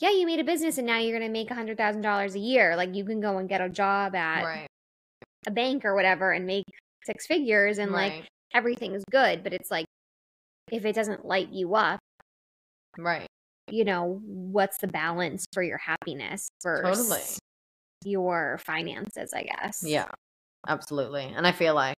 yeah, 0.00 0.10
you 0.10 0.26
made 0.26 0.40
a 0.40 0.44
business 0.44 0.78
and 0.78 0.86
now 0.86 0.98
you're 0.98 1.18
going 1.18 1.28
to 1.28 1.32
make 1.32 1.50
a 1.50 1.54
$100,000 1.54 2.34
a 2.34 2.38
year. 2.38 2.76
Like 2.76 2.94
you 2.94 3.04
can 3.04 3.20
go 3.20 3.38
and 3.38 3.48
get 3.48 3.60
a 3.60 3.68
job 3.68 4.14
at 4.14 4.44
right 4.44 4.66
a 5.46 5.50
bank 5.50 5.84
or 5.86 5.94
whatever 5.94 6.32
and 6.32 6.46
make 6.46 6.64
six 7.04 7.26
figures 7.26 7.78
and 7.78 7.92
like 7.92 8.26
everything 8.52 8.94
is 8.94 9.02
good. 9.10 9.42
But 9.42 9.54
it's 9.54 9.70
like, 9.70 9.86
if 10.70 10.84
it 10.84 10.94
doesn't 10.94 11.24
light 11.24 11.50
you 11.50 11.74
up, 11.74 11.98
right 12.98 13.26
you 13.70 13.84
know, 13.84 14.20
what's 14.24 14.78
the 14.78 14.88
balance 14.88 15.44
for 15.52 15.62
your 15.62 15.78
happiness 15.78 16.50
versus 16.62 17.08
Totally. 17.08 17.24
your 18.04 18.58
finances, 18.64 19.32
I 19.32 19.44
guess. 19.44 19.82
Yeah, 19.84 20.08
absolutely. 20.66 21.32
And 21.34 21.46
I 21.46 21.52
feel 21.52 21.74
like 21.74 21.96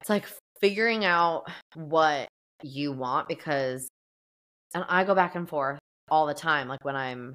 it's 0.00 0.10
like 0.10 0.26
figuring 0.60 1.04
out 1.04 1.44
what 1.74 2.28
you 2.62 2.92
want 2.92 3.28
because, 3.28 3.88
and 4.74 4.84
I 4.88 5.04
go 5.04 5.14
back 5.14 5.34
and 5.34 5.48
forth 5.48 5.78
all 6.10 6.26
the 6.26 6.34
time, 6.34 6.68
like 6.68 6.84
when 6.84 6.96
I'm 6.96 7.34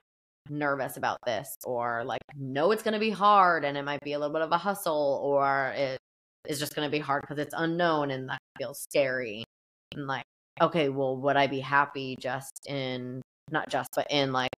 nervous 0.50 0.98
about 0.98 1.18
this 1.26 1.56
or 1.66 2.04
like 2.04 2.22
know 2.36 2.72
it's 2.72 2.84
going 2.84 2.94
to 2.94 3.00
be 3.00 3.12
hard 3.12 3.64
and 3.64 3.78
it 3.78 3.84
might 3.84 4.02
be 4.02 4.14
a 4.14 4.20
little 4.20 4.34
bit 4.34 4.42
of 4.42 4.52
a 4.52 4.58
hustle 4.58 5.22
or 5.24 5.74
it 5.76 5.98
is 6.48 6.60
just 6.60 6.76
going 6.76 6.88
to 6.88 6.92
be 6.92 7.00
hard 7.00 7.22
because 7.22 7.38
it's 7.38 7.54
unknown 7.58 8.12
and 8.12 8.28
that 8.30 8.40
feels 8.58 8.82
scary. 8.82 9.44
And 9.94 10.08
like, 10.08 10.24
okay, 10.60 10.90
well, 10.90 11.18
would 11.18 11.36
I 11.36 11.48
be 11.48 11.60
happy 11.60 12.16
just 12.20 12.52
in, 12.68 13.22
not 13.52 13.70
just, 13.70 13.90
but 13.96 14.08
in 14.10 14.32
like 14.32 14.52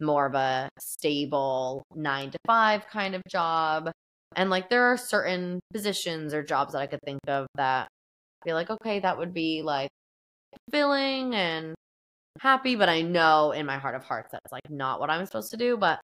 more 0.00 0.26
of 0.26 0.34
a 0.34 0.68
stable 0.78 1.82
nine 1.94 2.30
to 2.30 2.38
five 2.46 2.86
kind 2.88 3.14
of 3.14 3.22
job? 3.28 3.90
And 4.36 4.50
like 4.50 4.70
there 4.70 4.84
are 4.86 4.96
certain 4.96 5.60
positions 5.72 6.34
or 6.34 6.42
jobs 6.42 6.72
that 6.72 6.80
I 6.82 6.86
could 6.86 7.00
think 7.04 7.20
of 7.28 7.46
that 7.56 7.88
feel 8.44 8.54
like, 8.56 8.70
okay, 8.70 9.00
that 9.00 9.18
would 9.18 9.34
be 9.34 9.62
like 9.62 9.90
filling 10.70 11.34
and 11.34 11.74
happy, 12.40 12.76
but 12.76 12.88
I 12.88 13.02
know 13.02 13.52
in 13.52 13.66
my 13.66 13.78
heart 13.78 13.94
of 13.96 14.04
hearts 14.04 14.30
that's 14.32 14.52
like 14.52 14.70
not 14.70 15.00
what 15.00 15.10
I'm 15.10 15.26
supposed 15.26 15.50
to 15.52 15.56
do. 15.56 15.76
But 15.76 16.00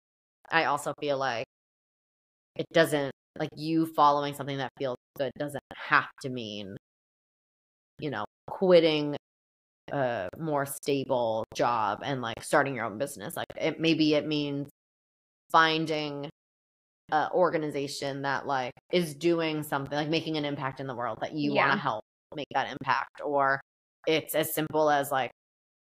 I 0.52 0.66
also 0.66 0.94
feel 1.00 1.18
like 1.18 1.46
it 2.56 2.66
doesn't 2.74 3.12
like 3.38 3.50
you 3.56 3.86
following 3.86 4.34
something 4.34 4.58
that 4.58 4.72
feels 4.78 4.98
good 5.18 5.32
doesn't 5.38 5.64
have 5.76 6.10
to 6.22 6.30
mean, 6.30 6.76
you 8.00 8.10
know, 8.10 8.26
quitting 8.48 9.16
a 9.92 10.30
more 10.40 10.66
stable 10.66 11.46
job 11.56 12.02
and 12.04 12.22
like 12.22 12.44
starting 12.44 12.76
your 12.76 12.86
own 12.86 12.98
business. 12.98 13.36
Like 13.38 13.48
it 13.58 13.80
maybe 13.80 14.16
it 14.16 14.28
means 14.28 14.70
finding 15.52 16.30
a 17.12 17.30
organization 17.34 18.22
that 18.24 18.46
like 18.48 18.72
is 18.92 19.14
doing 19.16 19.64
something 19.64 19.96
like 19.98 20.10
making 20.10 20.38
an 20.38 20.46
impact 20.46 20.80
in 20.80 20.88
the 20.88 20.96
world 20.96 21.18
that 21.22 21.34
you 21.34 21.54
want 21.54 21.72
to 21.72 21.78
help 21.78 22.04
make 22.36 22.48
that 22.54 22.72
impact 22.72 23.22
or 23.24 23.60
it's 24.08 24.36
as 24.36 24.54
simple 24.54 24.90
as 24.90 25.12
like 25.12 25.32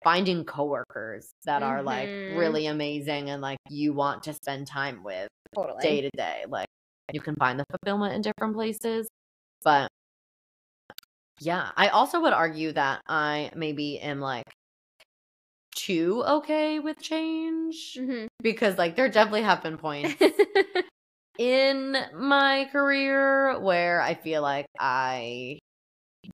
finding 0.02 0.44
coworkers 0.44 1.30
that 1.44 1.62
are 1.62 1.82
like 1.82 2.08
Mhm. 2.28 2.38
really 2.38 2.66
amazing 2.66 3.30
and 3.30 3.42
like 3.42 3.58
you 3.68 3.92
want 3.92 4.22
to 4.22 4.32
spend 4.32 4.66
time 4.66 5.02
with 5.02 5.28
Totally. 5.54 5.80
day 5.82 6.00
to 6.00 6.10
day. 6.16 6.44
Like 6.48 6.68
you 7.12 7.20
can 7.20 7.34
find 7.36 7.58
the 7.58 7.64
fulfillment 7.70 8.14
in 8.14 8.22
different 8.22 8.54
places. 8.54 9.08
But 9.62 9.88
yeah, 11.40 11.70
I 11.76 11.88
also 11.88 12.20
would 12.20 12.32
argue 12.32 12.72
that 12.72 13.00
I 13.06 13.50
maybe 13.54 13.98
am 13.98 14.20
like 14.20 14.44
too 15.74 16.22
okay 16.26 16.78
with 16.78 17.00
change 17.00 17.96
Mhm. 17.98 18.26
because 18.42 18.76
like 18.76 18.96
there 18.96 19.08
definitely 19.08 19.42
have 19.42 19.62
been 19.62 19.78
points 19.78 20.14
in 21.38 21.96
my 22.14 22.68
career 22.72 23.58
where 23.60 24.00
I 24.00 24.14
feel 24.14 24.42
like 24.42 24.66
I 24.78 25.58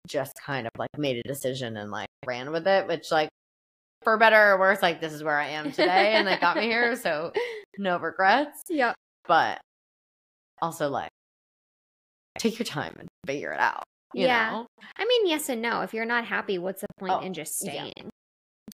just 0.08 0.32
kind 0.44 0.66
of 0.66 0.72
like 0.78 0.90
made 0.98 1.16
a 1.24 1.28
decision 1.28 1.76
and 1.76 1.90
like 1.90 2.08
ran 2.26 2.50
with 2.50 2.66
it, 2.66 2.86
which 2.88 3.10
like 3.12 3.28
for 4.02 4.16
better 4.18 4.52
or 4.52 4.58
worse, 4.58 4.82
like 4.82 5.00
this 5.00 5.12
is 5.12 5.22
where 5.22 5.38
I 5.38 5.48
am 5.48 5.72
today 5.72 6.14
and 6.14 6.26
that 6.28 6.40
got 6.40 6.56
me 6.56 6.64
here. 6.64 6.96
So 7.02 7.32
no 7.78 7.98
regrets. 7.98 8.62
Yep. 8.68 8.94
But 9.28 9.60
also 10.62 10.88
like 10.88 11.10
take 12.38 12.58
your 12.58 12.64
time 12.66 12.94
and 12.98 13.08
figure 13.26 13.52
it 13.52 13.60
out. 13.60 13.82
You 14.14 14.26
Yeah. 14.26 14.50
know? 14.50 14.66
I 14.96 15.04
mean, 15.04 15.26
yes 15.28 15.48
and 15.48 15.60
no. 15.62 15.82
If 15.82 15.92
you're 15.94 16.04
not 16.04 16.24
happy, 16.24 16.58
what's 16.58 16.80
the 16.80 16.86
point 16.98 17.12
Oh, 17.14 17.20
in 17.20 17.34
just 17.34 17.62
yeah. 17.64 17.72
staying? 17.72 18.10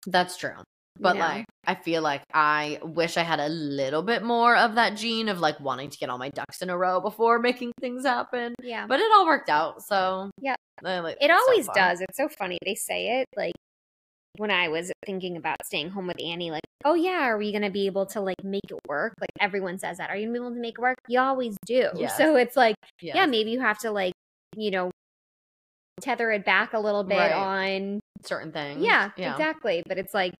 That's 0.08 0.38
true. 0.38 0.56
But 1.02 1.14
know? 1.14 1.20
like 1.22 1.46
I 1.66 1.76
feel 1.76 2.02
like 2.02 2.24
I 2.34 2.80
wish 2.84 3.16
I 3.18 3.24
had 3.24 3.40
a 3.40 3.48
little 3.48 4.02
bit 4.04 4.22
more 4.24 4.56
of 4.56 4.76
that 4.76 4.96
gene 4.98 5.30
of 5.30 5.40
like 5.40 5.60
wanting 5.60 5.90
to 5.90 5.98
get 5.98 6.10
all 6.10 6.18
my 6.18 6.30
ducks 6.30 6.62
in 6.62 6.70
a 6.70 6.78
row 6.78 7.00
before 7.00 7.40
making 7.40 7.72
things 7.80 8.06
happen. 8.06 8.54
Yeah. 8.62 8.86
But 8.88 9.00
it 9.00 9.10
all 9.16 9.26
worked 9.26 9.50
out, 9.50 9.82
so 9.84 10.30
Yep. 10.42 10.58
uh, 10.84 11.02
like, 11.04 11.18
It 11.22 11.32
always 11.32 11.68
far. 11.68 11.76
does. 11.76 12.02
It's 12.02 12.18
so 12.18 12.28
funny. 12.28 12.58
They 12.66 12.76
say 12.76 13.20
it 13.22 13.28
like 13.38 13.54
when 14.38 14.52
I 14.52 14.68
was 14.70 14.92
thinking 15.06 15.38
about 15.38 15.58
staying 15.66 15.90
home 15.90 16.08
with 16.08 16.22
Annie, 16.24 16.52
like, 16.52 16.64
oh 16.86 16.94
yeah, 16.96 17.24
are 17.24 17.38
we 17.38 17.52
gonna 17.52 17.70
be 17.72 17.86
able 17.88 18.06
to 18.08 18.22
like 18.22 18.44
make 18.44 18.62
it 18.70 18.80
work? 18.88 19.14
Like 19.20 19.30
everyone 19.40 19.80
says 19.80 19.98
that. 19.98 20.10
Are 20.10 20.16
you 20.18 20.28
gonna 20.28 20.40
be 20.40 20.46
able 20.46 20.54
to 20.56 20.62
make 20.62 20.76
it 20.78 20.82
work? 20.82 20.98
You 21.08 21.20
always 21.20 21.56
do. 21.66 21.90
Yes. 21.96 22.18
So 22.18 22.36
it's 22.36 22.56
like, 22.58 22.76
Yes. 23.02 23.16
yeah, 23.16 23.26
maybe 23.26 23.52
you 23.52 23.60
have 23.62 23.78
to 23.80 23.92
like, 23.92 24.14
you 24.56 24.72
know, 24.72 24.92
tether 26.02 26.32
it 26.32 26.46
back 26.46 26.74
a 26.74 26.80
little 26.80 27.04
bit 27.04 27.18
Right. 27.18 27.34
on 27.34 28.00
certain 28.24 28.52
things. 28.52 28.82
yeah, 28.84 29.12
yeah. 29.18 29.34
exactly. 29.34 29.84
But 29.88 29.98
it's 29.98 30.14
like 30.14 30.34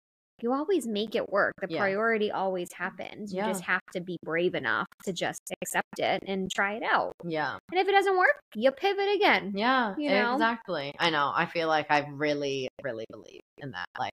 you 0.44 0.54
always 0.54 0.88
make 0.88 1.16
it 1.16 1.30
work. 1.30 1.54
The 1.62 1.68
Yeah. 1.70 1.80
priority 1.80 2.32
always 2.32 2.72
happens. 2.74 3.34
You 3.34 3.40
Yeah. 3.40 3.48
just 3.48 3.64
have 3.64 3.82
to 3.94 4.02
be 4.02 4.18
brave 4.24 4.56
enough 4.56 4.88
to 5.06 5.14
just 5.14 5.42
accept 5.62 6.00
it 6.00 6.24
and 6.28 6.50
try 6.52 6.74
it 6.74 6.84
out. 6.84 7.14
Yeah. 7.24 7.58
And 7.72 7.80
if 7.80 7.88
it 7.88 7.92
doesn't 7.92 8.18
work, 8.18 8.40
you 8.56 8.72
pivot 8.72 9.10
again. 9.16 9.54
Yeah. 9.56 9.96
You 9.98 10.10
know? 10.10 10.34
Exactly. 10.34 10.94
I 11.00 11.10
know. 11.10 11.32
I 11.36 11.46
feel 11.46 11.68
like 11.68 11.88
I 11.90 12.08
really, 12.12 12.70
really 12.84 13.06
believe 13.12 13.42
in 13.58 13.72
that. 13.72 13.88
Like 13.98 14.12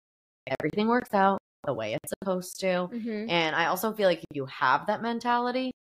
everything 0.60 0.88
works 0.88 1.12
out 1.14 1.38
the 1.64 1.74
way 1.74 1.94
it's 1.94 2.12
supposed 2.20 2.60
to. 2.60 2.66
Mm-hmm. 2.66 3.30
And 3.30 3.56
I 3.56 3.66
also 3.66 3.92
feel 3.92 4.08
like 4.08 4.18
if 4.18 4.24
you 4.36 4.46
have 4.46 4.86
that 4.86 5.02
mentality, 5.02 5.72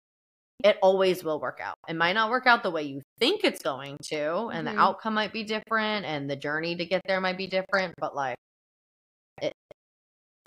it 0.64 0.78
always 0.82 1.24
will 1.24 1.40
work 1.40 1.60
out. 1.62 1.76
It 1.88 1.96
might 1.96 2.14
not 2.14 2.30
work 2.30 2.48
out 2.48 2.64
the 2.64 2.72
way 2.72 2.84
you 2.84 3.02
think 3.20 3.44
it's 3.44 3.62
going 3.62 3.98
to, 4.06 4.48
and 4.48 4.66
Mhm. 4.68 4.72
the 4.74 4.80
outcome 4.80 5.14
might 5.14 5.34
be 5.34 5.44
different, 5.44 6.06
and 6.06 6.30
the 6.30 6.36
journey 6.38 6.76
to 6.78 6.86
get 6.86 7.02
there 7.06 7.20
might 7.20 7.38
be 7.38 7.46
different, 7.46 7.94
but 8.00 8.16
like, 8.16 8.38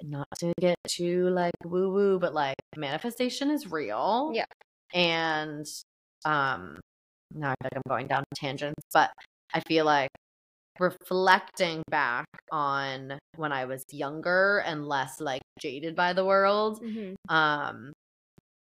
not 0.02 0.26
to 0.40 0.52
get 0.60 0.76
too 0.86 1.28
like 1.30 1.54
woo 1.64 1.92
woo, 1.92 2.18
but 2.18 2.34
like 2.34 2.56
manifestation 2.76 3.50
is 3.50 3.70
real. 3.70 4.30
Yeah. 4.34 4.44
And, 4.94 5.66
um, 6.24 6.78
now 7.34 7.50
I 7.50 7.54
feel 7.62 7.70
like 7.72 7.76
I'm 7.76 7.82
going 7.88 8.06
down 8.06 8.24
tangents, 8.34 8.82
but 8.94 9.10
I 9.54 9.60
feel 9.60 9.84
like 9.84 10.10
reflecting 10.80 11.82
back 11.90 12.26
on 12.52 13.18
when 13.36 13.52
I 13.52 13.64
was 13.64 13.82
younger 13.90 14.62
and 14.64 14.86
less 14.86 15.20
like 15.20 15.42
jaded 15.60 15.96
by 15.96 16.12
the 16.12 16.24
world, 16.24 16.80
Mm-hmm. 16.82 17.34
um 17.34 17.92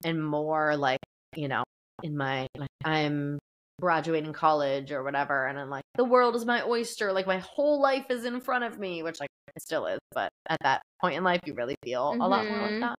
and 0.05 0.25
more 0.25 0.77
like 0.77 0.99
you 1.35 1.49
know 1.49 1.63
in 2.03 2.15
my 2.15 2.47
like 2.57 2.69
i'm 2.85 3.37
graduating 3.81 4.31
college 4.31 4.93
or 4.93 5.03
whatever 5.03 5.45
and 5.47 5.59
i'm 5.59 5.69
like 5.69 5.83
the 5.95 6.03
world 6.05 6.35
is 6.37 6.45
my 6.45 6.63
oyster 6.63 7.11
like 7.11 7.27
my 7.27 7.39
whole 7.39 7.81
life 7.81 8.05
is 8.09 8.23
in 8.23 8.39
front 8.39 8.63
of 8.63 8.79
me 8.79 9.03
which 9.03 9.19
like 9.19 9.29
it 9.53 9.61
still 9.61 9.85
is 9.87 9.99
but 10.13 10.28
at 10.47 10.57
that 10.61 10.81
point 11.01 11.15
in 11.15 11.23
life 11.23 11.39
you 11.45 11.53
really 11.53 11.75
feel 11.83 12.15
a 12.19 12.27
lot 12.27 12.47
more 12.47 12.59
like 12.61 12.71
Mhm. 12.71 12.79
that 12.81 12.95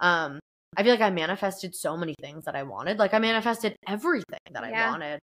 um 0.00 0.40
i 0.76 0.82
feel 0.82 0.92
like 0.92 1.00
i 1.00 1.10
manifested 1.10 1.74
so 1.74 1.96
many 1.96 2.14
things 2.20 2.44
that 2.44 2.54
i 2.56 2.62
wanted 2.62 2.98
like 2.98 3.14
i 3.14 3.18
manifested 3.18 3.76
everything 3.86 4.38
that 4.52 4.64
i 4.64 4.70
Yeah. 4.70 4.90
wanted 4.90 5.18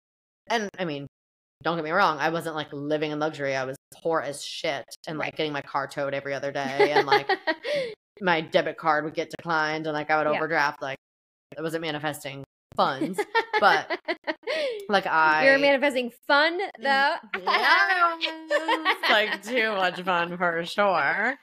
and 0.50 0.70
i 0.80 0.86
mean 0.86 1.06
don't 1.64 1.76
get 1.76 1.84
me 1.84 1.92
wrong 1.92 2.18
i 2.20 2.30
wasn't 2.30 2.56
like 2.56 2.72
living 2.72 3.12
in 3.12 3.20
luxury 3.20 3.56
i 3.56 3.64
was 3.66 3.76
poor 4.02 4.22
as 4.22 4.44
shit 4.44 4.86
and 5.08 5.18
like 5.18 5.26
Right. 5.28 5.36
getting 5.36 5.54
my 5.54 5.62
car 5.62 5.88
towed 5.88 6.14
every 6.14 6.34
other 6.34 6.52
day 6.52 6.92
and 6.92 7.06
like 7.06 7.28
my 8.22 8.42
debit 8.42 8.78
card 8.78 9.06
would 9.06 9.14
get 9.14 9.30
declined 9.30 9.88
and 9.88 9.94
like 9.94 10.10
I 10.10 10.18
would 10.18 10.30
Yeah. 10.30 10.38
overdraft 10.38 10.82
like 10.82 10.98
it 11.58 11.62
wasn't 11.62 11.82
manifesting 11.82 12.44
funds 12.76 13.20
but 13.60 13.98
like 14.90 15.08
I 15.08 15.46
You're 15.46 15.58
manifesting 15.60 16.12
fun 16.28 16.60
though. 16.82 17.16
Like 19.10 19.42
too 19.44 19.72
much 19.72 20.02
fun 20.02 20.38
for 20.38 20.64
sure 20.66 21.36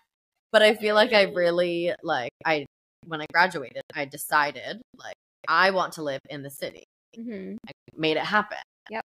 but 0.52 0.62
I 0.62 0.74
feel 0.74 0.94
like 0.94 1.12
I 1.12 1.22
really 1.24 1.92
like 2.02 2.30
I 2.44 2.66
when 3.06 3.20
I 3.20 3.26
graduated 3.32 3.82
I 3.94 4.04
decided 4.04 4.80
like 4.98 5.14
I 5.48 5.70
want 5.70 5.94
to 5.94 6.02
live 6.02 6.20
in 6.30 6.42
the 6.42 6.50
city 6.50 6.84
Mm-hmm. 7.18 7.56
I 7.66 7.72
made 7.96 8.16
it 8.18 8.24
happen 8.24 8.58
Yep. 8.90 9.02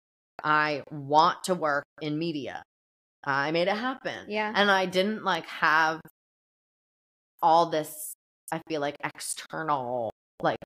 I 0.42 0.83
want 0.90 1.44
to 1.44 1.55
work 1.55 1.85
in 2.03 2.18
media 2.18 2.62
I 3.25 3.51
made 3.51 3.68
it 3.68 3.77
happen 3.77 4.27
Yeah. 4.29 4.53
and 4.55 4.70
I 4.70 4.87
didn't 4.87 5.25
like 5.25 5.47
have 5.47 6.01
all 7.42 7.66
this 7.70 8.14
I 8.53 8.61
feel 8.68 8.81
like 8.81 8.97
external 9.03 10.11
like 10.42 10.59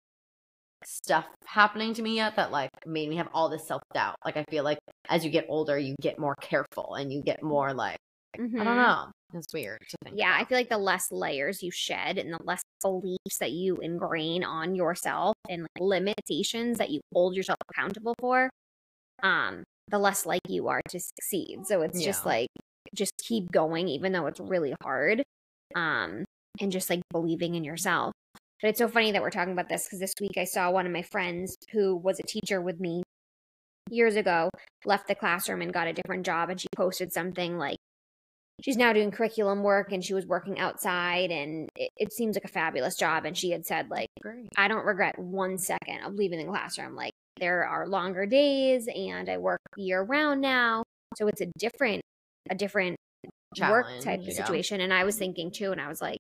stuff 0.85 1.27
happening 1.45 1.95
to 1.95 2.03
me 2.03 2.17
yet 2.17 2.37
that 2.37 2.51
like 2.51 2.71
made 2.87 3.09
me 3.09 3.17
have 3.17 3.29
all 3.33 3.49
this 3.49 3.67
self-doubt. 3.67 4.15
Like 4.25 4.37
I 4.37 4.45
feel 4.49 4.65
like 4.65 4.79
as 5.09 5.25
you 5.25 5.31
get 5.31 5.47
older 5.49 5.79
you 5.79 5.95
get 6.01 6.19
more 6.19 6.35
careful 6.41 6.95
and 6.95 7.13
you 7.13 7.23
get 7.23 7.43
more 7.43 7.73
like 7.75 7.99
I 8.37 8.41
Mhm. 8.41 8.65
don't 8.65 8.77
know. 8.77 9.11
It's 9.35 9.53
weird 9.53 9.81
to 9.89 9.97
think. 10.05 10.19
Yeah, 10.19 10.37
I 10.39 10.45
feel 10.45 10.57
like 10.57 10.69
the 10.69 10.79
less 10.79 11.11
layers 11.13 11.63
you 11.63 11.71
shed 11.71 12.19
and 12.19 12.33
the 12.33 12.43
less 12.45 12.63
beliefs 12.83 13.39
that 13.41 13.53
you 13.53 13.77
ingrain 13.77 14.45
on 14.45 14.75
yourself 14.75 15.35
and 15.49 15.63
like 15.63 15.81
limitations 15.81 16.79
that 16.79 16.91
you 16.91 17.01
hold 17.13 17.35
yourself 17.37 17.59
accountable 17.71 18.15
for, 18.21 18.49
um, 19.23 19.65
the 19.89 19.99
less 19.99 20.25
like 20.27 20.41
you 20.49 20.69
are 20.69 20.81
to 20.89 21.01
succeed. 21.01 21.67
So 21.67 21.83
it's 21.83 22.03
just 22.03 22.25
like 22.27 22.49
just 22.95 23.13
keep 23.19 23.51
going 23.51 23.89
even 23.89 24.13
though 24.13 24.27
it's 24.27 24.41
really 24.41 24.75
hard. 24.83 25.23
Um, 25.75 26.25
and 26.61 26.73
just 26.73 26.91
like 26.91 27.03
believing 27.13 27.55
in 27.55 27.65
yourself. 27.65 28.13
But 28.61 28.69
it's 28.71 28.79
so 28.79 28.89
funny 28.89 29.13
that 29.13 29.23
we're 29.23 29.31
talking 29.31 29.53
about 29.53 29.69
this 29.69 29.85
because 29.85 30.01
this 30.01 30.15
week 30.21 30.37
I 30.37 30.45
saw 30.45 30.71
one 30.71 30.87
of 30.87 30.93
my 30.93 31.03
friends 31.03 31.57
who 31.71 31.95
was 31.95 32.19
a 32.19 32.25
teacher 32.25 32.61
with 32.61 32.81
me 32.81 33.03
years 33.91 34.17
ago, 34.17 34.51
left 34.85 35.07
the 35.07 35.15
classroom 35.15 35.63
and 35.63 35.73
got 35.73 35.87
a 35.87 35.93
different 35.93 36.27
job, 36.27 36.51
and 36.51 36.61
she 36.61 36.67
posted 36.75 37.13
something 37.13 37.59
like 37.59 37.77
she's 38.63 38.77
now 38.77 38.93
doing 38.93 39.11
curriculum 39.11 39.63
work 39.63 39.93
and 39.93 40.05
she 40.05 40.15
was 40.15 40.27
working 40.27 40.59
outside 40.59 41.31
and 41.31 41.69
it, 41.77 41.91
it 41.97 42.13
seems 42.13 42.37
like 42.37 42.45
a 42.45 42.49
fabulous 42.49 42.97
job. 42.97 43.25
And 43.25 43.37
she 43.37 43.51
had 43.51 43.67
said 43.67 43.91
like 43.91 44.09
great. 44.21 44.49
i 44.57 44.69
don't 44.69 44.85
regret 44.85 45.19
one 45.19 45.59
second 45.59 46.05
of 46.05 46.15
leaving 46.15 46.39
the 46.39 46.51
classroom. 46.51 46.95
Like 46.95 47.13
there 47.39 47.67
are 47.67 47.87
longer 47.87 48.27
days 48.27 48.89
and 48.95 49.29
i 49.29 49.39
work 49.39 49.61
year 49.77 50.03
round 50.03 50.41
now. 50.41 50.83
So 51.17 51.29
it's 51.29 51.41
a 51.41 51.47
different 51.59 52.03
a 52.51 52.55
different 52.55 52.97
work 53.61 53.87
type 53.87 54.03
Challenge, 54.03 54.29
of 54.29 54.35
yeah. 54.35 54.45
situation. 54.45 54.81
And 54.81 54.93
i 54.93 55.05
was 55.05 55.17
thinking 55.17 55.51
too 55.51 55.73
and 55.73 55.81
i 55.81 55.89
was 55.89 56.01
like 56.01 56.19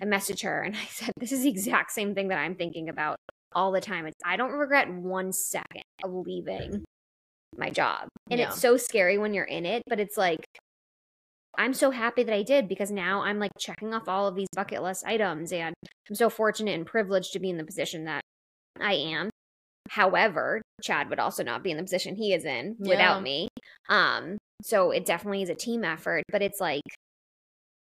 i 0.00 0.04
messaged 0.04 0.42
her 0.42 0.62
and 0.62 0.76
i 0.76 0.84
said 0.90 1.12
this 1.18 1.32
is 1.32 1.42
the 1.42 1.48
exact 1.48 1.92
same 1.92 2.14
thing 2.14 2.28
that 2.28 2.38
i'm 2.38 2.54
thinking 2.54 2.88
about 2.88 3.16
all 3.54 3.72
the 3.72 3.80
time. 3.80 4.06
It's 4.06 4.18
i 4.24 4.36
don't 4.36 4.52
regret 4.52 4.92
one 4.92 5.32
second 5.32 5.82
of 6.04 6.12
leaving 6.12 6.70
mm-hmm. 6.70 7.58
my 7.58 7.70
job. 7.70 8.08
And 8.30 8.40
Yeah. 8.40 8.48
it's 8.48 8.60
so 8.60 8.76
scary 8.76 9.18
when 9.18 9.32
you're 9.34 9.44
in 9.44 9.64
it 9.64 9.82
but 9.86 10.00
it's 10.00 10.16
like 10.16 10.44
i'm 11.58 11.74
so 11.74 11.90
happy 11.90 12.22
that 12.22 12.34
i 12.34 12.42
did 12.42 12.68
because 12.68 12.90
now 12.90 13.22
i'm 13.22 13.38
like 13.38 13.50
checking 13.58 13.92
off 13.94 14.08
all 14.08 14.26
of 14.28 14.34
these 14.34 14.48
bucket 14.54 14.82
list 14.82 15.04
items 15.06 15.52
and 15.52 15.74
i'm 16.08 16.14
so 16.14 16.28
fortunate 16.30 16.74
and 16.74 16.86
privileged 16.86 17.32
to 17.32 17.38
be 17.38 17.50
in 17.50 17.56
the 17.56 17.64
position 17.64 18.04
that 18.04 18.20
i 18.80 18.92
am 18.94 19.30
however 19.90 20.60
chad 20.82 21.08
would 21.10 21.18
also 21.20 21.42
not 21.44 21.62
be 21.62 21.70
in 21.70 21.76
the 21.76 21.82
position 21.82 22.16
he 22.16 22.32
is 22.32 22.44
in 22.44 22.76
Yeah. 22.80 22.88
without 22.90 23.22
me 23.22 23.48
um 23.88 24.36
so 24.62 24.90
it 24.90 25.04
definitely 25.06 25.42
is 25.42 25.50
a 25.50 25.54
team 25.54 25.84
effort 25.84 26.22
but 26.32 26.42
it's 26.42 26.60
like 26.60 26.82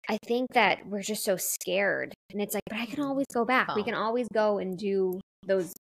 i 0.10 0.18
think 0.26 0.48
that 0.54 0.86
we're 0.88 1.02
just 1.02 1.24
so 1.24 1.36
scared 1.38 2.14
and 2.32 2.42
it's 2.42 2.54
like 2.54 2.64
but 2.70 2.80
i 2.80 2.86
can 2.86 3.04
always 3.04 3.26
go 3.34 3.46
back 3.46 3.74
we 3.76 3.82
Oh. 3.82 3.86
can 3.86 3.94
always 3.96 4.28
go 4.34 4.58
and 4.60 4.78
do 4.78 5.20
those 5.46 5.74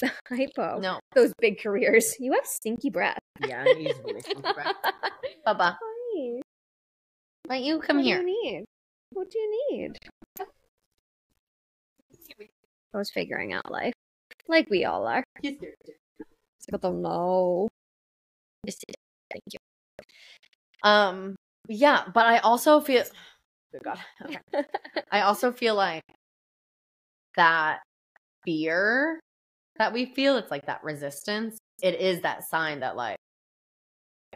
hypo. 0.28 0.78
No. 0.78 1.00
Those 1.16 1.32
big 1.40 1.60
careers. 1.60 2.14
You 2.20 2.32
have 2.34 2.46
stinky 2.46 2.88
breath. 2.88 3.18
Yeah, 3.44 3.64
he's 3.76 3.98
really 4.04 4.20
Bubba, 5.46 5.76
Hi. 5.80 6.40
Why 7.46 7.58
don't 7.58 7.64
you 7.64 7.78
come 7.80 7.96
what 7.96 8.04
here? 8.04 8.22
do 8.22 8.28
you 8.28 8.42
need? 8.42 8.64
What 9.12 9.30
do 9.30 9.38
you 9.38 9.66
need? 9.70 9.98
I 12.94 12.98
was 12.98 13.10
figuring 13.10 13.52
out 13.52 13.70
life. 13.70 13.92
Like 14.48 14.68
we 14.70 14.84
all 14.84 15.06
are. 15.06 15.24
It's 15.42 15.58
I 16.72 16.76
don't 16.78 17.02
know. 17.02 17.68
Just. 18.64 18.84
Thank 19.30 19.42
you. 19.52 19.58
Um, 20.82 21.36
yeah, 21.68 22.04
but 22.12 22.26
I 22.26 22.38
also 22.38 22.80
feel. 22.80 23.04
Good 23.72 23.82
God. 23.84 23.98
Okay. 24.24 24.38
I 25.12 25.22
also 25.22 25.52
feel 25.52 25.74
like 25.74 26.02
that 27.36 27.80
fear 28.44 29.20
that 29.78 29.92
we 29.92 30.06
feel, 30.06 30.36
it's 30.36 30.50
like 30.50 30.66
that 30.66 30.82
resistance. 30.82 31.58
It 31.82 32.00
is 32.00 32.22
that 32.22 32.48
sign 32.48 32.80
that, 32.80 32.96
like, 32.96 33.18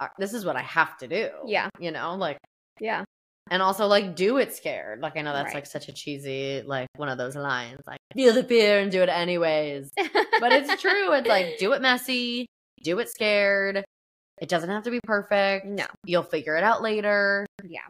uh, 0.01 0.09
this 0.19 0.35
is 0.35 0.45
what 0.45 0.57
I 0.57 0.63
have 0.63 0.99
to 0.99 1.09
do. 1.09 1.31
Yeah. 1.47 1.69
You 1.79 1.93
know, 1.93 2.15
like, 2.15 2.39
Yeah. 2.81 3.05
and 3.51 3.63
also, 3.63 3.87
like, 3.87 4.15
do 4.17 4.37
it 4.39 4.55
scared. 4.55 5.01
Like, 5.01 5.17
I 5.17 5.23
know 5.23 5.33
that's 5.33 5.47
Right. 5.47 5.55
like 5.57 5.67
such 5.67 5.89
a 5.89 5.93
cheesy, 5.93 6.63
like, 6.63 6.89
one 6.97 7.09
of 7.09 7.19
those 7.19 7.35
lines, 7.37 7.81
like, 7.87 7.99
feel 8.15 8.33
the 8.33 8.45
fear 8.45 8.79
and 8.81 8.91
do 8.93 9.03
it 9.03 9.09
anyways. 9.09 9.91
But 9.97 10.53
it's 10.53 10.81
true. 10.81 11.13
It's 11.13 11.29
like, 11.29 11.59
do 11.59 11.73
it 11.73 11.83
messy, 11.83 12.47
do 12.83 12.99
it 13.01 13.09
scared. 13.09 13.85
It 14.41 14.49
doesn't 14.49 14.71
have 14.71 14.85
to 14.85 14.91
be 14.91 15.01
perfect. 15.03 15.67
No. 15.67 15.85
You'll 16.07 16.23
figure 16.23 16.57
it 16.57 16.65
out 16.65 16.81
later. 16.81 17.45
Yeah. 17.65 17.81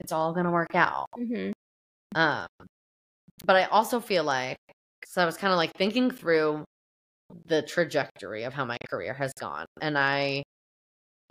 It's 0.00 0.12
all 0.12 0.32
going 0.32 0.44
to 0.44 0.52
work 0.52 0.74
out. 0.74 1.06
hmm 1.16 1.50
Um, 2.14 2.46
but 3.44 3.56
I 3.56 3.64
also 3.64 3.98
feel 4.00 4.24
like, 4.24 4.56
so 5.06 5.22
I 5.22 5.24
was 5.26 5.36
kind 5.36 5.52
of 5.52 5.56
like 5.56 5.72
thinking 5.76 6.10
through 6.10 6.64
the 7.46 7.62
trajectory 7.62 8.44
of 8.44 8.52
how 8.54 8.64
my 8.64 8.76
career 8.90 9.14
has 9.14 9.32
gone. 9.40 9.66
And 9.80 9.96
I, 9.98 10.42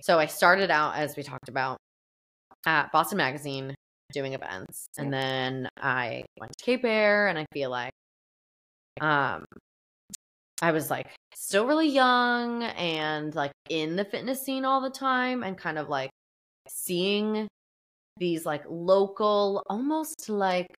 so 0.01 0.19
I 0.19 0.25
started 0.25 0.69
out, 0.71 0.95
as 0.95 1.15
we 1.15 1.23
talked 1.23 1.47
about, 1.49 1.77
at 2.67 2.91
Boston 2.91 3.17
Magazine 3.17 3.73
doing 4.11 4.33
events. 4.33 4.87
And 4.97 5.11
then 5.11 5.67
I 5.81 6.25
went 6.39 6.51
to 6.57 6.63
Cape 6.63 6.85
Air, 6.85 7.27
and 7.29 7.39
I 7.39 7.45
feel 7.53 7.71
like, 7.71 7.91
um, 9.01 9.45
I 10.61 10.71
was 10.71 10.89
like 10.89 11.07
still 11.35 11.65
really 11.65 11.87
young 11.87 12.63
and 12.63 13.33
like 13.35 13.51
in 13.69 13.95
the 13.95 14.05
fitness 14.05 14.41
scene 14.41 14.65
all 14.65 14.81
the 14.81 14.89
time 14.89 15.43
and 15.43 15.57
kind 15.57 15.77
of 15.77 15.87
like 15.87 16.09
seeing 16.67 17.47
these 18.17 18.43
like 18.43 18.63
local 18.67 19.61
almost 19.69 20.27
like 20.29 20.73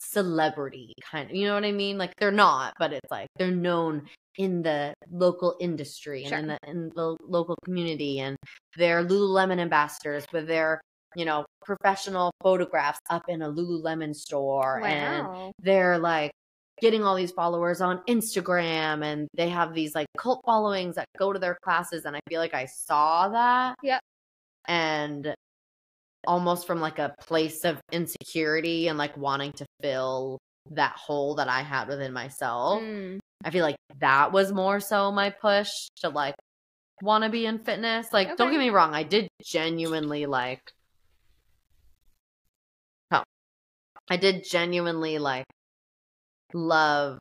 celebrity 0.00 0.92
kind 1.08 1.30
of 1.30 1.36
you 1.36 1.46
know 1.46 1.54
what 1.54 1.64
i 1.64 1.70
mean 1.70 1.96
like 1.96 2.12
they're 2.18 2.32
not 2.32 2.74
but 2.80 2.92
it's 2.92 3.10
like 3.12 3.28
they're 3.38 3.52
known 3.52 4.02
in 4.38 4.62
the 4.62 4.92
local 5.12 5.54
industry 5.60 6.24
and 6.24 6.34
in 6.34 6.46
the 6.48 6.58
in 6.66 6.90
the 6.96 7.16
local 7.22 7.54
community 7.64 8.18
and 8.18 8.36
they're 8.76 9.04
lululemon 9.04 9.60
ambassadors 9.60 10.26
with 10.32 10.48
their 10.48 10.80
you 11.16 11.24
know 11.24 11.44
professional 11.64 12.30
photographs 12.42 13.00
up 13.10 13.24
in 13.28 13.42
a 13.42 13.48
lululemon 13.50 14.14
store 14.14 14.82
and 14.84 15.52
they're 15.62 15.98
like 15.98 16.30
getting 16.80 17.04
all 17.04 17.14
these 17.14 17.30
followers 17.30 17.80
on 17.80 18.00
Instagram 18.08 19.04
and 19.04 19.28
they 19.34 19.48
have 19.48 19.74
these 19.74 19.94
like 19.94 20.06
cult 20.18 20.42
followings 20.44 20.96
that 20.96 21.06
go 21.18 21.32
to 21.32 21.38
their 21.38 21.56
classes 21.62 22.04
and 22.04 22.16
I 22.16 22.20
feel 22.28 22.40
like 22.40 22.54
I 22.54 22.66
saw 22.66 23.28
that. 23.28 23.76
Yep. 23.82 24.00
And 24.66 25.34
almost 26.26 26.66
from 26.66 26.80
like 26.80 26.98
a 26.98 27.14
place 27.20 27.64
of 27.64 27.80
insecurity 27.92 28.88
and 28.88 28.98
like 28.98 29.16
wanting 29.16 29.52
to 29.52 29.66
fill 29.80 30.38
that 30.70 30.96
hole 30.96 31.36
that 31.36 31.48
I 31.48 31.62
had 31.62 31.88
within 31.88 32.12
myself. 32.12 32.80
Mm, 32.80 33.18
I 33.44 33.50
feel 33.50 33.62
like 33.62 33.76
that 34.00 34.32
was 34.32 34.52
more 34.52 34.80
so 34.80 35.12
my 35.12 35.30
push 35.30 35.70
to 36.00 36.08
like 36.08 36.34
want 37.02 37.24
to 37.24 37.30
be 37.30 37.46
in 37.46 37.58
fitness. 37.58 38.12
Like, 38.12 38.36
don't 38.36 38.50
get 38.50 38.58
me 38.58 38.70
wrong, 38.70 38.94
I 38.94 39.02
did 39.02 39.28
genuinely 39.42 40.26
like. 40.26 40.60
I 44.10 44.16
did 44.16 44.44
genuinely 44.48 45.18
like 45.18 45.46
love 46.52 47.18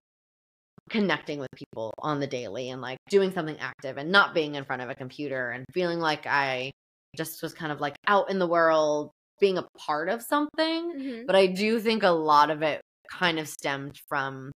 connecting 0.90 1.40
with 1.40 1.50
people 1.56 1.94
on 2.00 2.20
the 2.20 2.28
daily 2.28 2.70
and 2.70 2.82
like 2.82 2.98
doing 3.10 3.32
something 3.32 3.58
active 3.60 3.98
and 3.98 4.12
not 4.12 4.34
being 4.34 4.56
in 4.56 4.66
front 4.66 4.82
of 4.82 4.90
a 4.90 4.96
computer 4.96 5.52
and 5.52 5.66
feeling 5.74 6.00
like 6.00 6.26
I 6.28 6.72
just 7.18 7.44
was 7.44 7.54
kind 7.54 7.72
of 7.72 7.82
like 7.82 7.96
out 8.08 8.30
in 8.30 8.40
the 8.40 8.48
world 8.48 9.12
being 9.40 9.58
a 9.58 9.68
part 9.78 10.10
of 10.10 10.22
something. 10.22 10.94
mhm. 10.94 11.28
But 11.28 11.36
I 11.36 11.48
do 11.48 11.80
think 11.80 12.04
a 12.04 12.10
lot 12.10 12.50
of 12.52 12.62
it 12.64 12.82
kind 13.12 13.40
of 13.40 13.48
stemmed 13.48 14.00
from 14.10 14.52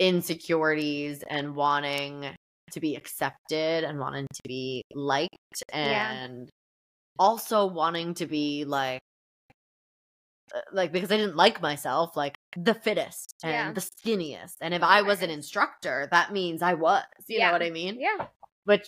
insecurities 0.00 1.22
and 1.28 1.54
wanting 1.56 2.34
to 2.70 2.80
be 2.80 2.94
accepted 2.94 3.84
and 3.84 3.98
wanting 3.98 4.26
to 4.32 4.40
be 4.46 4.82
liked 4.94 5.62
Yeah. 5.80 6.18
and 6.22 6.48
also 7.18 7.66
wanting 7.66 8.14
to 8.14 8.26
be 8.26 8.64
like 8.64 9.00
Uh, 10.54 10.60
like 10.72 10.92
because 10.92 11.10
I 11.12 11.16
didn't 11.16 11.36
like 11.36 11.60
myself 11.60 12.16
like 12.16 12.38
the 12.56 12.74
fittest 12.74 13.34
and 13.42 13.52
Yeah. 13.52 13.72
the 13.72 13.80
skinniest 13.80 14.56
and 14.60 14.72
if 14.74 14.82
I 14.82 15.02
was 15.02 15.22
an 15.22 15.30
instructor 15.30 16.08
that 16.10 16.32
means 16.32 16.62
I 16.62 16.74
was 16.74 17.02
you 17.26 17.38
Yeah. 17.38 17.46
know 17.48 17.52
what 17.52 17.62
I 17.62 17.70
mean 17.70 17.98
Yeah. 18.00 18.26
which 18.64 18.86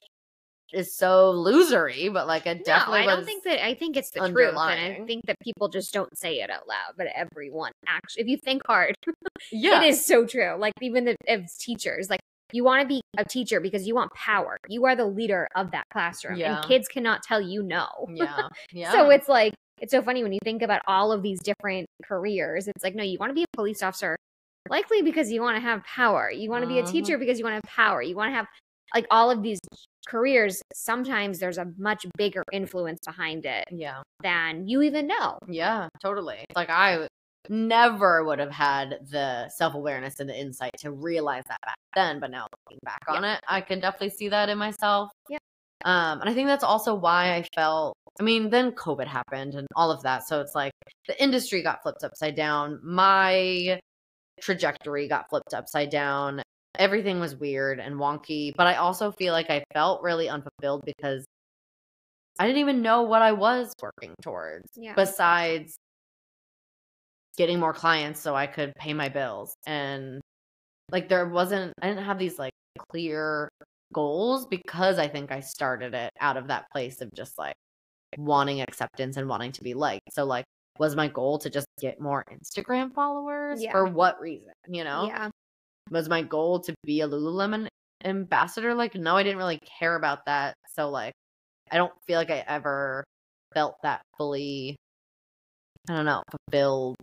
is 0.72 0.96
so 0.96 1.32
losery 1.34 2.12
but 2.12 2.26
like 2.26 2.46
No, 2.46 2.54
definitely 2.54 3.00
I 3.00 3.06
don't 3.06 3.24
think 3.24 3.44
that. 3.44 3.64
I 3.64 3.74
think 3.74 3.96
it's 3.96 4.10
the 4.10 4.20
truth, 4.20 4.54
and 4.56 4.58
I 4.58 5.04
think 5.06 5.26
that 5.26 5.36
people 5.40 5.68
just 5.68 5.92
don't 5.92 6.16
say 6.16 6.40
it 6.40 6.48
out 6.48 6.68
loud. 6.68 6.94
But 6.96 7.08
everyone 7.14 7.72
actually, 7.88 8.22
if 8.22 8.28
you 8.28 8.36
think 8.36 8.62
hard, 8.66 8.94
yeah 9.52 9.82
it 9.82 9.88
is 9.88 10.06
so 10.06 10.24
true. 10.24 10.54
Like 10.58 10.74
even 10.80 11.04
the, 11.06 11.16
as 11.26 11.56
teachers, 11.56 12.08
like 12.08 12.20
you 12.52 12.62
want 12.64 12.82
to 12.82 12.86
be 12.88 13.00
a 13.18 13.24
teacher 13.24 13.60
because 13.60 13.86
you 13.86 13.94
want 13.96 14.12
power. 14.14 14.56
You 14.68 14.84
are 14.86 14.94
the 14.94 15.06
leader 15.06 15.48
of 15.56 15.72
that 15.72 15.84
classroom, 15.92 16.36
Yeah. 16.36 16.56
and 16.60 16.64
kids 16.68 16.86
cannot 16.88 17.22
tell 17.24 17.40
you 17.40 17.62
no. 17.64 17.88
yeah 18.14 18.48
yeah 18.72 18.92
So 18.92 19.10
it's 19.10 19.28
like 19.28 19.52
it's 19.80 19.90
so 19.92 20.02
funny 20.02 20.22
when 20.22 20.32
you 20.32 20.38
think 20.44 20.62
about 20.62 20.82
all 20.86 21.12
of 21.12 21.22
these 21.22 21.40
different 21.40 21.86
careers. 22.04 22.68
It's 22.68 22.84
like 22.84 22.94
no, 22.94 23.02
you 23.02 23.18
want 23.18 23.30
to 23.30 23.34
be 23.34 23.42
a 23.44 23.56
police 23.56 23.82
officer, 23.82 24.16
likely 24.68 25.02
because 25.02 25.30
you 25.32 25.40
want 25.40 25.56
to 25.56 25.60
have 25.60 25.82
power. 25.84 26.30
You 26.30 26.50
want 26.50 26.62
to 26.62 26.68
be 26.68 26.78
a 26.78 26.82
Mhm. 26.82 26.90
teacher 26.92 27.18
because 27.18 27.38
you 27.38 27.44
want 27.44 27.62
to 27.62 27.68
have 27.68 27.74
power. 27.76 28.02
You 28.02 28.16
want 28.16 28.30
to 28.30 28.34
have 28.34 28.46
like 28.94 29.06
all 29.10 29.30
of 29.30 29.42
these 29.42 29.60
careers. 30.06 30.62
Sometimes 30.74 31.38
there's 31.38 31.58
a 31.58 31.66
much 31.78 32.06
bigger 32.16 32.42
influence 32.52 32.98
behind 33.04 33.46
it 33.46 33.64
yeah 33.70 34.02
than 34.22 34.68
you 34.68 34.82
even 34.82 35.06
know. 35.06 35.38
Yeah, 35.48 35.88
totally. 36.02 36.44
Like 36.54 36.70
I 36.70 37.08
never 37.48 38.24
would 38.24 38.38
have 38.38 38.50
had 38.50 38.98
the 39.10 39.48
self-awareness 39.48 40.20
and 40.20 40.28
the 40.28 40.38
insight 40.38 40.72
to 40.78 40.92
realize 40.92 41.44
that 41.48 41.60
back 41.62 41.76
then, 41.94 42.20
but 42.20 42.30
now 42.30 42.46
looking 42.66 42.78
back 42.84 43.02
on 43.08 43.24
it, 43.24 43.40
I 43.48 43.60
can 43.60 43.80
definitely 43.80 44.10
see 44.10 44.28
that 44.28 44.48
in 44.48 44.58
myself. 44.58 45.10
Yeah. 45.28 45.38
Um, 45.84 46.20
and 46.20 46.28
I 46.28 46.34
think 46.34 46.48
that's 46.48 46.64
also 46.64 46.94
why 46.94 47.34
I 47.34 47.46
felt 47.54 47.96
I 48.18 48.22
mean, 48.22 48.50
then 48.50 48.72
COVID 48.72 49.06
happened 49.06 49.54
and 49.54 49.66
all 49.74 49.90
of 49.90 50.02
that. 50.02 50.26
So 50.28 50.40
it's 50.40 50.54
like 50.54 50.72
the 51.06 51.20
industry 51.22 51.62
got 51.62 51.82
flipped 51.82 52.04
upside 52.04 52.34
down. 52.34 52.78
My 52.82 53.80
trajectory 54.40 55.08
got 55.08 55.28
flipped 55.30 55.54
upside 55.54 55.90
down. 55.90 56.42
Everything 56.78 57.18
was 57.18 57.34
weird 57.34 57.80
and 57.80 57.96
wonky, 57.96 58.52
but 58.56 58.66
I 58.66 58.76
also 58.76 59.10
feel 59.12 59.32
like 59.32 59.48
I 59.50 59.64
felt 59.72 60.02
really 60.02 60.28
unfulfilled 60.28 60.82
because 60.84 61.24
I 62.38 62.46
didn't 62.46 62.60
even 62.60 62.82
know 62.82 63.02
what 63.02 63.22
I 63.22 63.32
was 63.32 63.72
working 63.82 64.14
towards 64.22 64.68
Yeah. 64.76 64.94
besides 64.94 65.76
getting 67.36 67.58
more 67.58 67.72
clients 67.72 68.20
so 68.20 68.34
I 68.34 68.46
could 68.46 68.74
pay 68.76 68.92
my 68.92 69.08
bills. 69.08 69.54
And 69.66 70.20
like 70.90 71.08
there 71.08 71.26
wasn't 71.28 71.72
I 71.80 71.88
didn't 71.88 72.04
have 72.04 72.18
these 72.18 72.38
like 72.38 72.52
clear 72.90 73.48
goals 73.92 74.46
because 74.46 74.98
I 74.98 75.08
think 75.08 75.32
I 75.32 75.40
started 75.40 75.94
it 75.94 76.10
out 76.20 76.36
of 76.36 76.48
that 76.48 76.70
place 76.72 77.00
of 77.00 77.12
just 77.14 77.38
like 77.38 77.54
wanting 78.18 78.60
acceptance 78.60 79.16
and 79.16 79.28
wanting 79.28 79.52
to 79.52 79.62
be 79.62 79.74
liked. 79.74 80.12
So 80.12 80.24
like 80.24 80.44
was 80.78 80.96
my 80.96 81.08
goal 81.08 81.38
to 81.38 81.50
just 81.50 81.66
get 81.80 82.00
more 82.00 82.24
Instagram 82.32 82.92
followers 82.94 83.62
Yeah. 83.62 83.72
for 83.72 83.84
what 83.86 84.20
reason, 84.20 84.52
you 84.68 84.84
know? 84.84 85.06
Yeah. 85.06 85.28
Was 85.90 86.08
my 86.08 86.22
goal 86.22 86.60
to 86.60 86.74
be 86.84 87.00
a 87.02 87.08
Lululemon 87.08 87.66
ambassador? 88.04 88.74
Like 88.74 88.94
no, 88.94 89.16
I 89.16 89.22
didn't 89.22 89.38
really 89.38 89.60
care 89.78 89.96
about 89.96 90.24
that. 90.26 90.54
So 90.74 90.88
like 90.90 91.12
I 91.70 91.76
don't 91.76 91.92
feel 92.06 92.18
like 92.18 92.30
I 92.30 92.44
ever 92.46 93.04
felt 93.54 93.76
that 93.82 94.02
fully 94.16 94.76
I 95.88 95.96
don't 95.96 96.04
know, 96.04 96.22
fulfilled 96.30 96.96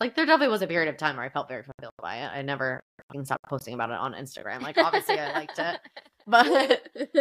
like 0.00 0.14
there 0.16 0.26
definitely 0.26 0.48
was 0.52 0.62
a 0.62 0.66
period 0.66 0.88
of 0.88 0.96
time 0.96 1.16
where 1.16 1.24
I 1.24 1.28
felt 1.28 1.48
very 1.48 1.62
fulfilled 1.62 1.92
by 2.02 2.16
it. 2.16 2.26
I 2.26 2.42
never 2.42 2.82
fucking 3.08 3.24
stopped 3.24 3.44
posting 3.48 3.74
about 3.74 3.90
it 3.90 3.96
on 3.96 4.12
Instagram. 4.12 4.62
Like 4.62 4.78
obviously 4.78 5.18
I 5.18 5.32
liked 5.32 5.58
it. 5.58 5.80
But 6.26 6.88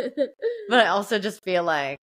but 0.70 0.80
I 0.80 0.88
also 0.88 1.20
just 1.20 1.44
feel 1.44 1.64
like 1.64 1.98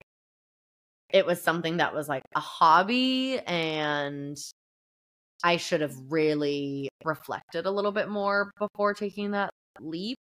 it 1.08 1.24
was 1.24 1.40
something 1.40 1.78
that 1.78 1.94
was 1.94 2.10
like 2.10 2.22
a 2.36 2.40
hobby 2.40 3.38
and 3.46 4.36
I 5.42 5.56
should 5.56 5.80
have 5.80 5.94
really 6.10 6.90
reflected 7.04 7.64
a 7.64 7.70
little 7.70 7.92
bit 7.92 8.10
more 8.10 8.50
before 8.58 8.92
taking 8.92 9.30
that 9.30 9.48
leap. 9.80 10.18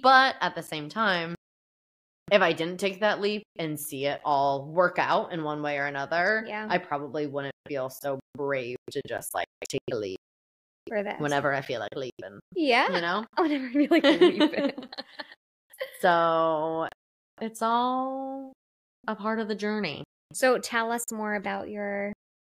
But 0.00 0.36
at 0.42 0.54
the 0.54 0.62
same 0.62 0.90
time, 0.90 1.34
if 2.30 2.42
I 2.42 2.52
didn't 2.52 2.78
take 2.78 3.00
that 3.00 3.22
leap 3.22 3.42
and 3.58 3.80
see 3.80 4.04
it 4.04 4.20
all 4.22 4.66
work 4.66 4.98
out 4.98 5.32
in 5.32 5.42
one 5.44 5.62
way 5.62 5.78
or 5.78 5.86
another, 5.86 6.44
Yeah. 6.46 6.66
I 6.68 6.76
probably 6.76 7.26
wouldn't 7.26 7.54
feel 7.68 7.90
so 7.90 8.18
brave 8.34 8.76
to 8.90 9.02
just 9.06 9.34
like 9.34 9.46
take 9.68 9.80
a 9.92 9.96
leap 9.96 10.18
For 10.88 11.02
this. 11.02 11.14
whenever 11.18 11.52
I 11.54 11.60
feel 11.60 11.80
like 11.80 11.94
leaving. 11.94 12.40
Yeah. 12.54 12.86
You 12.94 13.00
know? 13.00 13.24
Whenever 13.38 13.66
I 13.66 13.72
feel 13.72 13.88
like 13.90 14.04
leaving. 14.04 14.72
so 16.00 16.88
it's 17.40 17.62
all 17.62 18.52
a 19.06 19.14
part 19.14 19.40
of 19.40 19.48
the 19.48 19.54
journey. 19.54 20.04
So 20.32 20.58
tell 20.58 20.90
us 20.92 21.04
more 21.12 21.34
about 21.34 21.68
your 21.68 22.12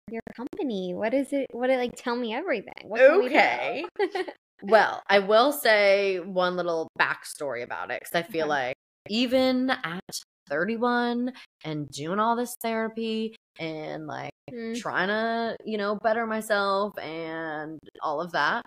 your 0.10 0.22
company. 0.36 0.94
What 0.94 1.14
is 1.14 1.32
it? 1.32 1.48
What 1.52 1.70
it 1.70 1.78
like? 1.78 1.92
Tell 1.96 2.16
me 2.16 2.34
everything. 2.34 2.74
What 2.84 3.00
can 3.00 3.20
we? 3.20 3.26
Okay. 3.28 3.86
Well, 4.64 5.02
I 5.10 5.18
will 5.18 5.52
say 5.52 6.20
one 6.20 6.56
little 6.56 6.88
backstory 7.00 7.64
about 7.64 7.90
it 7.90 8.00
because 8.00 8.14
I 8.14 8.22
feel 8.22 8.44
Okay. 8.46 8.50
like 8.50 8.76
even 9.10 9.72
at 9.72 10.04
31 10.50 11.34
and 11.64 11.90
doing 11.90 12.20
all 12.20 12.36
this 12.36 12.56
therapy 12.62 13.36
and 13.60 14.08
like 14.08 14.32
Mm, 14.52 14.82
trying 14.82 15.08
to, 15.10 15.58
you 15.66 15.78
know, 15.78 15.96
better 15.96 16.26
myself 16.26 16.98
and 17.00 17.80
all 18.02 18.22
of 18.22 18.32
that, 18.34 18.66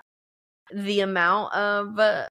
the 0.75 1.01
amount 1.01 1.55
of 1.55 1.99
uh, 1.99 2.27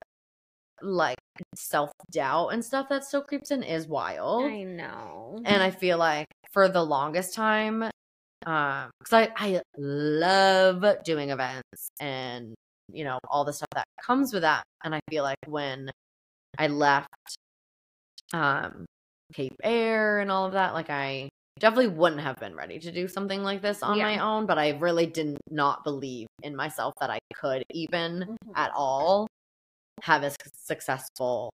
like 0.82 1.18
self 1.56 1.90
doubt 2.10 2.48
and 2.48 2.64
stuff 2.64 2.88
that 2.90 3.04
still 3.04 3.22
creeps 3.22 3.50
in 3.50 3.62
is 3.62 3.86
wild. 3.88 4.52
I 4.52 4.64
know. 4.64 5.40
And 5.44 5.62
I 5.62 5.70
feel 5.70 5.98
like 5.98 6.26
for 6.52 6.68
the 6.68 6.82
longest 6.84 7.34
time, 7.34 7.82
um, 8.46 8.90
because 8.98 9.12
I, 9.12 9.32
I 9.36 9.62
love 9.78 10.84
doing 11.04 11.30
events 11.30 11.88
and 12.00 12.54
you 12.92 13.04
know 13.04 13.18
all 13.28 13.44
the 13.44 13.52
stuff 13.52 13.68
that 13.74 13.86
comes 14.02 14.32
with 14.32 14.42
that. 14.42 14.64
And 14.84 14.94
I 14.94 15.00
feel 15.10 15.22
like 15.24 15.38
when 15.46 15.90
I 16.58 16.68
left 16.68 17.08
um 18.32 18.84
Cape 19.32 19.56
Air 19.62 20.20
and 20.20 20.30
all 20.30 20.46
of 20.46 20.52
that, 20.52 20.74
like 20.74 20.90
I 20.90 21.28
definitely 21.58 21.88
wouldn't 21.88 22.20
have 22.20 22.36
been 22.36 22.54
ready 22.54 22.78
to 22.80 22.90
do 22.92 23.06
something 23.08 23.42
like 23.42 23.62
this 23.62 23.82
on 23.82 23.96
Yeah. 23.96 24.04
my 24.04 24.18
own, 24.18 24.46
but 24.46 24.58
I 24.58 24.70
really 24.70 25.06
did 25.06 25.36
not 25.50 25.84
believe 25.84 26.26
in 26.42 26.56
myself 26.56 26.94
that 27.00 27.10
I 27.10 27.18
could 27.34 27.64
even 27.70 28.36
Mhm. 28.44 28.52
at 28.56 28.72
all 28.74 29.26
have 30.02 30.22
a 30.24 30.32
successful 30.54 31.52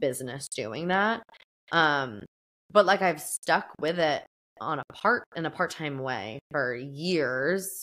business 0.00 0.48
doing 0.48 0.88
that. 0.88 1.22
Um, 1.70 2.22
but 2.70 2.86
like 2.86 3.02
I've 3.02 3.20
stuck 3.20 3.70
with 3.80 3.98
it 3.98 4.24
on 4.60 4.78
a 4.78 4.84
part 4.92 5.24
in 5.36 5.46
a 5.46 5.50
part-time 5.50 5.98
way 5.98 6.38
for 6.50 6.74
years, 6.74 7.82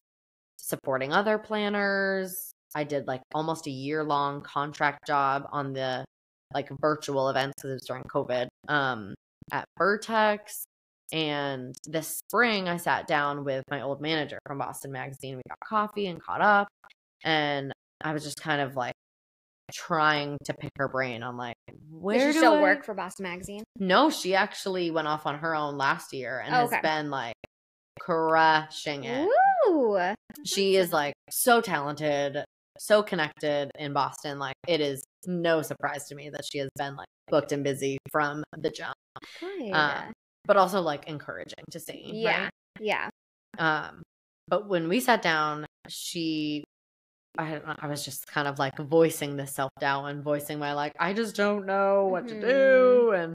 supporting 0.57 1.13
other 1.13 1.37
planners. 1.37 2.51
I 2.75 2.83
did 2.83 3.07
like 3.07 3.21
almost 3.33 3.67
a 3.67 3.71
year 3.71 4.03
long 4.03 4.41
contract 4.41 5.05
job 5.07 5.47
on 5.51 5.73
the 5.73 6.05
like 6.53 6.69
virtual 6.81 7.29
events 7.29 7.53
because 7.57 7.71
it 7.71 7.73
was 7.73 7.85
during 7.87 8.03
COVID 8.03 8.47
um, 8.67 9.13
at 9.51 9.65
Vertex. 9.77 10.65
And 11.11 11.73
this 11.85 12.19
spring, 12.19 12.67
I 12.69 12.77
sat 12.77 13.07
down 13.07 13.43
with 13.43 13.63
my 13.71 13.81
old 13.81 14.01
manager 14.01 14.37
from 14.45 14.57
Boston 14.59 14.91
Magazine. 14.91 15.37
We 15.37 15.41
got 15.49 15.57
coffee 15.67 16.07
and 16.07 16.21
caught 16.21 16.41
up. 16.41 16.67
And 17.23 17.71
I 18.01 18.13
was 18.13 18.23
just 18.23 18.39
kind 18.41 18.61
of 18.61 18.75
like 18.75 18.93
trying 19.73 20.37
to 20.45 20.53
pick 20.53 20.71
her 20.77 20.87
brain 20.87 21.21
on 21.23 21.37
like, 21.37 21.55
where 21.91 22.17
Does 22.17 22.27
she 22.27 22.33
do 22.33 22.39
still 22.39 22.53
I- 22.53 22.61
work 22.61 22.85
for 22.85 22.93
Boston 22.93 23.23
Magazine? 23.23 23.63
No, 23.77 24.09
she 24.09 24.35
actually 24.35 24.91
went 24.91 25.07
off 25.07 25.25
on 25.25 25.39
her 25.39 25.55
own 25.55 25.77
last 25.77 26.13
year 26.13 26.39
and 26.45 26.53
Oh, 26.55 26.67
has 26.67 26.81
been 26.81 27.09
like 27.09 27.35
crushing 27.99 29.03
it. 29.03 29.27
Ooh. 29.69 29.99
She 30.45 30.75
is 30.75 30.91
like 30.93 31.13
so 31.29 31.61
talented, 31.61 32.43
so 32.77 33.03
connected 33.03 33.69
in 33.77 33.93
Boston. 33.93 34.39
Like 34.39 34.55
it 34.67 34.81
is 34.81 35.03
no 35.25 35.61
surprise 35.61 36.05
to 36.07 36.15
me 36.15 36.29
that 36.29 36.41
she 36.49 36.59
has 36.59 36.69
been 36.77 36.95
like 36.95 37.07
booked 37.27 37.51
and 37.51 37.63
busy 37.63 37.97
from 38.11 38.43
the 38.57 38.69
jump. 38.69 38.95
Um, 39.73 40.11
but 40.49 40.57
also 40.57 40.81
like 40.81 41.07
encouraging 41.07 41.63
to 41.69 41.79
see. 41.79 42.09
yeah. 42.11 42.41
right? 42.45 42.49
Yeah. 42.81 43.09
Um, 43.59 44.01
but 44.47 44.67
when 44.67 44.89
we 44.89 44.99
sat 44.99 45.21
down, 45.21 45.63
she, 45.87 46.63
I 47.37 47.51
don't 47.51 47.67
know, 47.67 47.75
I 47.77 47.85
was 47.87 48.03
just 48.03 48.25
kind 48.27 48.47
of 48.47 48.57
like 48.57 48.75
voicing 48.79 49.37
this 49.37 49.53
self 49.53 49.69
doubt 49.79 50.05
and 50.05 50.23
voicing 50.23 50.57
my 50.57 50.73
like, 50.73 50.93
I 50.99 51.13
just 51.13 51.35
don't 51.35 51.67
know 51.67 52.07
what 52.07 52.25
Mhm. 52.25 52.29
to 52.29 52.41
do. 52.41 53.11
And 53.11 53.33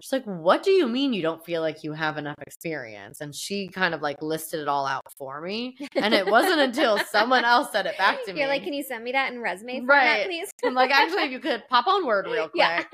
she's 0.00 0.10
like, 0.12 0.24
What 0.24 0.62
do 0.62 0.70
you 0.70 0.88
mean 0.88 1.12
you 1.12 1.20
don't 1.20 1.44
feel 1.44 1.60
like 1.60 1.84
you 1.84 1.92
have 1.92 2.16
enough 2.16 2.36
experience? 2.40 3.20
And 3.20 3.34
she 3.34 3.68
kind 3.68 3.92
of 3.92 4.00
like 4.00 4.22
listed 4.22 4.60
it 4.60 4.68
all 4.68 4.86
out 4.86 5.02
for 5.18 5.42
me. 5.42 5.76
And 5.96 6.14
it 6.14 6.26
wasn't 6.26 6.60
until 6.60 6.98
someone 7.10 7.44
else 7.54 7.72
said 7.72 7.84
it 7.84 7.98
back 7.98 8.24
to 8.24 8.32
me. 8.32 8.40
You're 8.40 8.48
like, 8.48 8.64
can 8.64 8.72
you 8.72 8.82
send 8.82 9.04
me 9.04 9.12
that 9.12 9.30
in 9.34 9.40
resume 9.40 9.80
format, 9.80 9.88
Right. 9.88 10.26
please? 10.26 10.48
I'm 10.64 10.72
like, 10.72 10.90
actually, 10.90 11.24
if 11.24 11.30
you 11.30 11.40
could 11.40 11.62
pop 11.68 11.86
on 11.86 12.06
Word 12.06 12.24
real 12.34 12.48
quick, 12.48 12.54
yeah. 12.54 12.84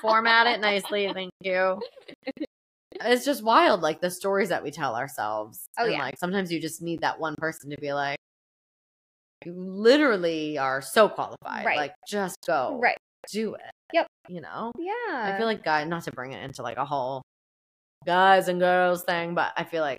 format 0.00 0.46
it 0.46 0.60
nicely, 0.60 1.10
thank 1.12 1.30
you. 1.42 1.78
It's 3.04 3.24
just 3.24 3.42
wild, 3.42 3.80
like 3.82 4.00
the 4.00 4.10
stories 4.10 4.48
that 4.50 4.62
we 4.62 4.70
tell 4.70 4.94
ourselves. 4.96 5.66
Oh, 5.78 5.84
and 5.84 5.92
yeah. 5.92 5.98
like 6.02 6.18
sometimes 6.18 6.50
you 6.52 6.60
just 6.60 6.82
need 6.82 7.00
that 7.00 7.18
one 7.20 7.34
person 7.38 7.70
to 7.70 7.76
be 7.80 7.92
like, 7.92 8.18
you 9.44 9.54
literally 9.56 10.58
are 10.58 10.82
so 10.82 11.08
qualified. 11.08 11.64
Right. 11.64 11.76
Like, 11.76 11.94
just 12.08 12.36
go, 12.46 12.78
Right. 12.82 12.98
do 13.32 13.54
it. 13.54 13.70
Yep. 13.92 14.06
You 14.28 14.40
know, 14.40 14.72
Yeah. 14.78 14.92
I 15.34 15.34
feel 15.38 15.46
like 15.46 15.64
guys, 15.64 15.86
not 15.86 16.02
to 16.04 16.12
bring 16.12 16.32
it 16.32 16.42
into 16.42 16.62
like 16.62 16.76
a 16.76 16.84
whole 16.84 17.22
guys 18.04 18.48
and 18.48 18.60
girls 18.60 19.04
thing, 19.04 19.34
but 19.34 19.52
I 19.56 19.64
feel 19.64 19.82
like 19.82 19.98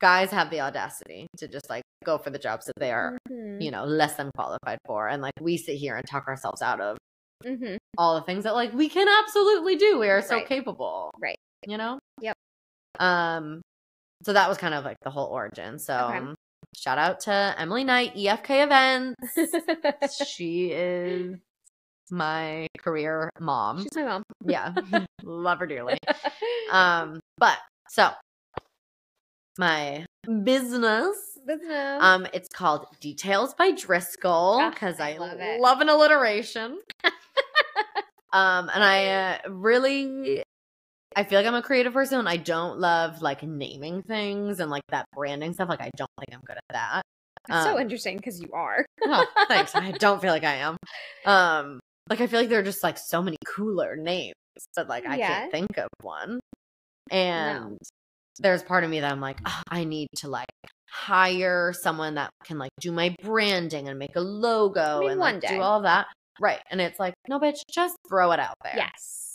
guys 0.00 0.30
have 0.30 0.50
the 0.50 0.60
audacity 0.60 1.26
to 1.38 1.48
just 1.48 1.68
like 1.68 1.82
go 2.04 2.16
for 2.18 2.30
the 2.30 2.38
jobs 2.38 2.66
that 2.66 2.74
they 2.78 2.90
are, 2.92 3.18
Mhm. 3.30 3.60
you 3.62 3.70
know, 3.70 3.84
less 3.84 4.14
than 4.16 4.30
qualified 4.34 4.78
for, 4.86 5.08
and 5.08 5.20
like 5.22 5.34
we 5.40 5.56
sit 5.56 5.76
here 5.76 5.96
and 5.96 6.06
talk 6.06 6.26
ourselves 6.28 6.62
out 6.62 6.80
of 6.80 6.96
Mhm. 7.44 7.76
all 7.98 8.14
the 8.14 8.22
things 8.22 8.44
that 8.44 8.54
like 8.54 8.72
we 8.72 8.88
can 8.88 9.08
absolutely 9.08 9.76
do. 9.76 9.98
We 9.98 10.08
are 10.08 10.22
so 10.22 10.36
Right. 10.36 10.46
capable. 10.46 11.10
Right. 11.18 11.36
You 11.66 11.76
know? 11.78 11.98
Yep. 12.20 12.36
Um 12.98 13.60
so 14.22 14.32
that 14.34 14.48
was 14.48 14.58
kind 14.58 14.74
of 14.74 14.84
like 14.84 14.96
the 15.02 15.10
whole 15.10 15.26
origin. 15.28 15.78
So 15.78 15.94
Okay. 15.94 16.18
um, 16.18 16.34
shout 16.76 16.98
out 16.98 17.20
to 17.20 17.54
Emily 17.58 17.84
Knight, 17.84 18.14
EFK 18.14 18.64
events. 18.64 20.22
she 20.26 20.72
is 20.72 21.36
my 22.10 22.66
career 22.78 23.30
mom. 23.40 23.78
She's 23.78 23.94
my 23.96 24.04
mom. 24.04 24.22
Yeah. 24.44 24.74
Love 25.22 25.58
her 25.60 25.66
dearly. 25.66 25.96
Um 26.70 27.18
but 27.38 27.58
so 27.88 28.10
my 29.58 30.06
business 30.44 31.16
Business. 31.46 31.98
um, 32.00 32.26
it's 32.32 32.48
called 32.48 32.86
Details 33.00 33.54
by 33.54 33.72
Driscoll 33.72 34.58
Ah, 34.60 34.70
because 34.70 35.00
I 35.00 35.12
I, 35.14 35.16
love 35.18 35.38
love 35.58 35.80
an 35.80 35.88
alliteration. 35.88 36.78
um, 38.32 38.70
and 38.72 38.84
I 38.84 39.06
uh, 39.06 39.50
really, 39.50 40.44
I 41.16 41.24
feel 41.24 41.38
like 41.38 41.46
I'm 41.46 41.54
a 41.54 41.62
creative 41.62 41.92
person. 41.92 42.26
I 42.26 42.36
don't 42.36 42.78
love 42.78 43.20
like 43.22 43.42
naming 43.42 44.02
things 44.02 44.60
and 44.60 44.70
like 44.70 44.82
that 44.90 45.06
branding 45.14 45.52
stuff. 45.52 45.68
Like 45.68 45.80
I 45.80 45.90
don't 45.96 46.10
think 46.18 46.32
I'm 46.34 46.40
good 46.46 46.56
at 46.56 46.62
that. 46.72 47.02
It's 47.48 47.64
so 47.64 47.74
um, 47.76 47.80
interesting 47.80 48.16
because 48.16 48.40
you 48.40 48.48
are. 48.52 48.84
Oh, 49.04 49.26
thanks. 49.48 49.74
I 49.74 49.90
don't 49.92 50.20
feel 50.20 50.30
like 50.30 50.44
I 50.44 50.56
am. 50.56 50.76
Um, 51.26 51.80
like 52.08 52.20
I 52.20 52.26
feel 52.26 52.40
like 52.40 52.48
there 52.48 52.60
are 52.60 52.64
just 52.64 52.82
like 52.82 52.96
so 52.96 53.22
many 53.22 53.36
cooler 53.46 53.94
names, 53.96 54.34
but 54.74 54.88
like 54.88 55.06
I 55.06 55.16
Yeah. 55.16 55.26
can't 55.28 55.52
think 55.52 55.78
of 55.78 55.88
one. 56.02 56.40
And 57.10 57.76
there's 58.38 58.62
part 58.62 58.84
of 58.84 58.90
me 58.90 59.00
that 59.00 59.12
I'm 59.12 59.20
like, 59.20 59.38
"Ah, 59.44 59.62
I 59.68 59.84
need 59.84 60.08
to 60.16 60.28
like 60.28 60.48
hire 60.88 61.72
someone 61.72 62.14
that 62.14 62.30
can 62.44 62.58
like 62.58 62.70
do 62.80 62.90
my 62.90 63.14
branding 63.22 63.88
and 63.88 63.98
make 63.98 64.16
a 64.16 64.20
logo 64.20 65.00
mean, 65.00 65.10
and 65.12 65.20
one 65.20 65.34
like, 65.34 65.42
day. 65.42 65.48
do 65.56 65.60
all 65.60 65.82
that. 65.82 66.06
Right. 66.40 66.60
And 66.70 66.80
it's 66.80 66.98
like, 66.98 67.14
no, 67.28 67.38
bitch, 67.38 67.58
just 67.70 67.96
throw 68.08 68.32
it 68.32 68.40
out 68.40 68.54
there. 68.64 68.74
Yes. 68.76 69.29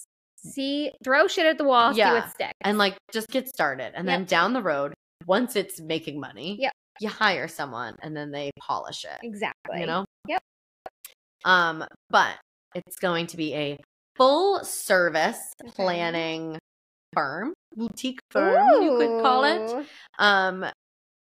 See, 0.53 0.91
throw 1.03 1.27
shit 1.27 1.45
at 1.45 1.57
the 1.57 1.63
wall, 1.63 1.93
see 1.93 1.99
Yeah. 1.99 2.13
what 2.13 2.29
sticks. 2.29 2.53
And 2.61 2.77
like 2.77 2.97
just 3.11 3.27
get 3.29 3.47
started. 3.47 3.91
And 3.95 4.07
then 4.07 4.25
down 4.25 4.53
the 4.53 4.61
road, 4.61 4.93
once 5.25 5.55
it's 5.55 5.79
making 5.81 6.19
money, 6.19 6.57
Yep. 6.59 6.73
you 6.99 7.09
hire 7.09 7.47
someone 7.47 7.95
and 8.01 8.15
then 8.15 8.31
they 8.31 8.51
polish 8.59 9.05
it. 9.05 9.19
exactly. 9.23 9.79
You 9.79 9.85
know? 9.87 10.05
Yep. 10.27 10.41
Um, 11.43 11.85
but 12.09 12.37
it's 12.73 12.97
going 12.97 13.27
to 13.27 13.37
be 13.37 13.53
a 13.53 13.77
full 14.15 14.63
service 14.63 15.39
Okay. 15.61 15.71
planning 15.71 16.57
firm, 17.13 17.53
boutique 17.75 18.19
firm, 18.31 18.57
you 18.81 18.97
could 18.97 19.21
call 19.21 19.43
it. 19.45 19.87
Um, 20.19 20.65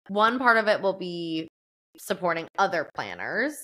one 0.09 0.39
part 0.39 0.57
of 0.57 0.69
it 0.69 0.81
will 0.81 0.99
be 0.99 1.49
supporting 1.97 2.47
other 2.59 2.89
planners 2.95 3.57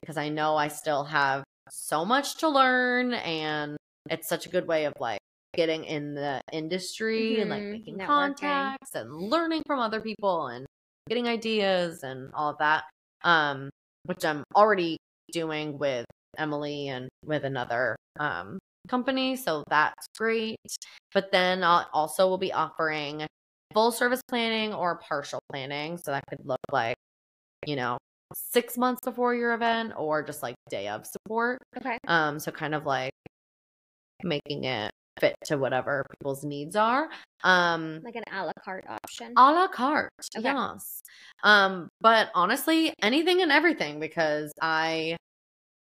because 0.00 0.16
I 0.16 0.28
know 0.28 0.56
I 0.56 0.68
still 0.68 1.04
have 1.04 1.42
so 1.70 2.04
much 2.04 2.36
to 2.38 2.48
learn 2.48 3.14
and 3.14 3.76
it's 4.10 4.28
such 4.28 4.46
a 4.46 4.48
good 4.48 4.66
way 4.66 4.84
of 4.86 4.94
like 5.00 5.20
getting 5.54 5.84
in 5.84 6.14
the 6.14 6.40
industry 6.52 7.40
and 7.40 7.50
like 7.50 7.62
Mhm, 7.62 7.72
making 7.72 7.98
networking. 7.98 8.06
contacts 8.06 8.94
and 8.94 9.12
learning 9.14 9.62
from 9.66 9.78
other 9.80 10.00
people 10.00 10.46
and 10.48 10.66
getting 11.08 11.28
ideas 11.28 12.02
and 12.02 12.32
all 12.34 12.50
of 12.50 12.58
that. 12.58 12.84
Um, 13.24 13.70
which 14.04 14.24
I'm 14.24 14.42
already 14.56 14.96
doing 15.32 15.78
with 15.78 16.06
Emily 16.38 16.88
and 16.88 17.08
with 17.24 17.44
another 17.44 17.96
um 18.18 18.58
company, 18.88 19.36
so 19.36 19.62
that's 19.70 20.06
great. 20.18 20.56
But 21.14 21.30
then 21.32 21.62
I 21.62 21.84
also 21.92 22.28
will 22.28 22.38
be 22.38 22.52
offering 22.52 23.26
full 23.74 23.92
service 23.92 24.20
planning 24.28 24.74
or 24.74 24.98
partial 24.98 25.40
planning. 25.50 25.96
So 25.98 26.10
that 26.10 26.24
could 26.28 26.40
look 26.44 26.58
like, 26.72 26.96
you 27.66 27.76
know, 27.76 27.98
six 28.34 28.76
months 28.78 29.00
before 29.04 29.34
your 29.34 29.54
event 29.54 29.92
or 29.96 30.22
just 30.22 30.42
like 30.42 30.56
day 30.70 30.88
of 30.88 31.06
support. 31.06 31.62
Okay. 31.76 31.98
Um, 32.08 32.38
so 32.40 32.50
kind 32.52 32.74
of 32.74 32.86
like 32.86 33.12
making 34.24 34.64
it 34.64 34.90
fit 35.20 35.36
to 35.44 35.56
whatever 35.58 36.04
people's 36.10 36.44
needs 36.44 36.74
are. 36.76 37.08
Um 37.44 38.00
like 38.04 38.16
an 38.16 38.24
a 38.32 38.46
la 38.46 38.52
carte 38.64 38.86
option. 38.88 39.32
a 39.36 39.52
la 39.52 39.68
carte. 39.68 40.10
Okay. 40.36 40.42
Yes. 40.44 41.02
Um, 41.42 41.88
but 42.00 42.30
honestly, 42.34 42.94
anything 43.02 43.42
and 43.42 43.52
everything 43.52 44.00
because 44.00 44.52
I 44.60 45.16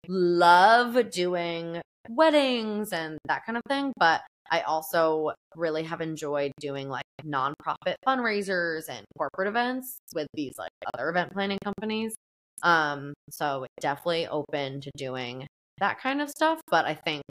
love 0.08 1.12
doing 1.12 1.82
weddings 2.10 2.94
and 2.94 3.18
that 3.28 3.46
kind 3.46 3.58
of 3.58 3.64
thing. 3.68 3.94
But 3.98 4.22
I 4.52 4.62
also 4.62 5.32
really 5.56 5.84
have 5.84 6.02
enjoyed 6.02 6.52
doing 6.60 6.90
like 6.90 7.04
nonprofit 7.24 7.96
fundraisers 8.06 8.90
and 8.90 9.06
corporate 9.18 9.48
events 9.48 10.00
with 10.14 10.28
these 10.34 10.56
like 10.58 10.72
other 10.94 11.10
event 11.10 11.32
planning 11.34 11.60
companies. 11.64 12.16
Um, 12.64 13.14
so 13.30 13.66
definitely 13.80 14.28
open 14.28 14.82
to 14.82 14.92
doing 14.98 15.48
that 15.80 16.00
kind 16.00 16.22
of 16.22 16.30
stuff. 16.30 16.60
But 16.70 16.86
I 16.86 16.96
think 16.96 17.24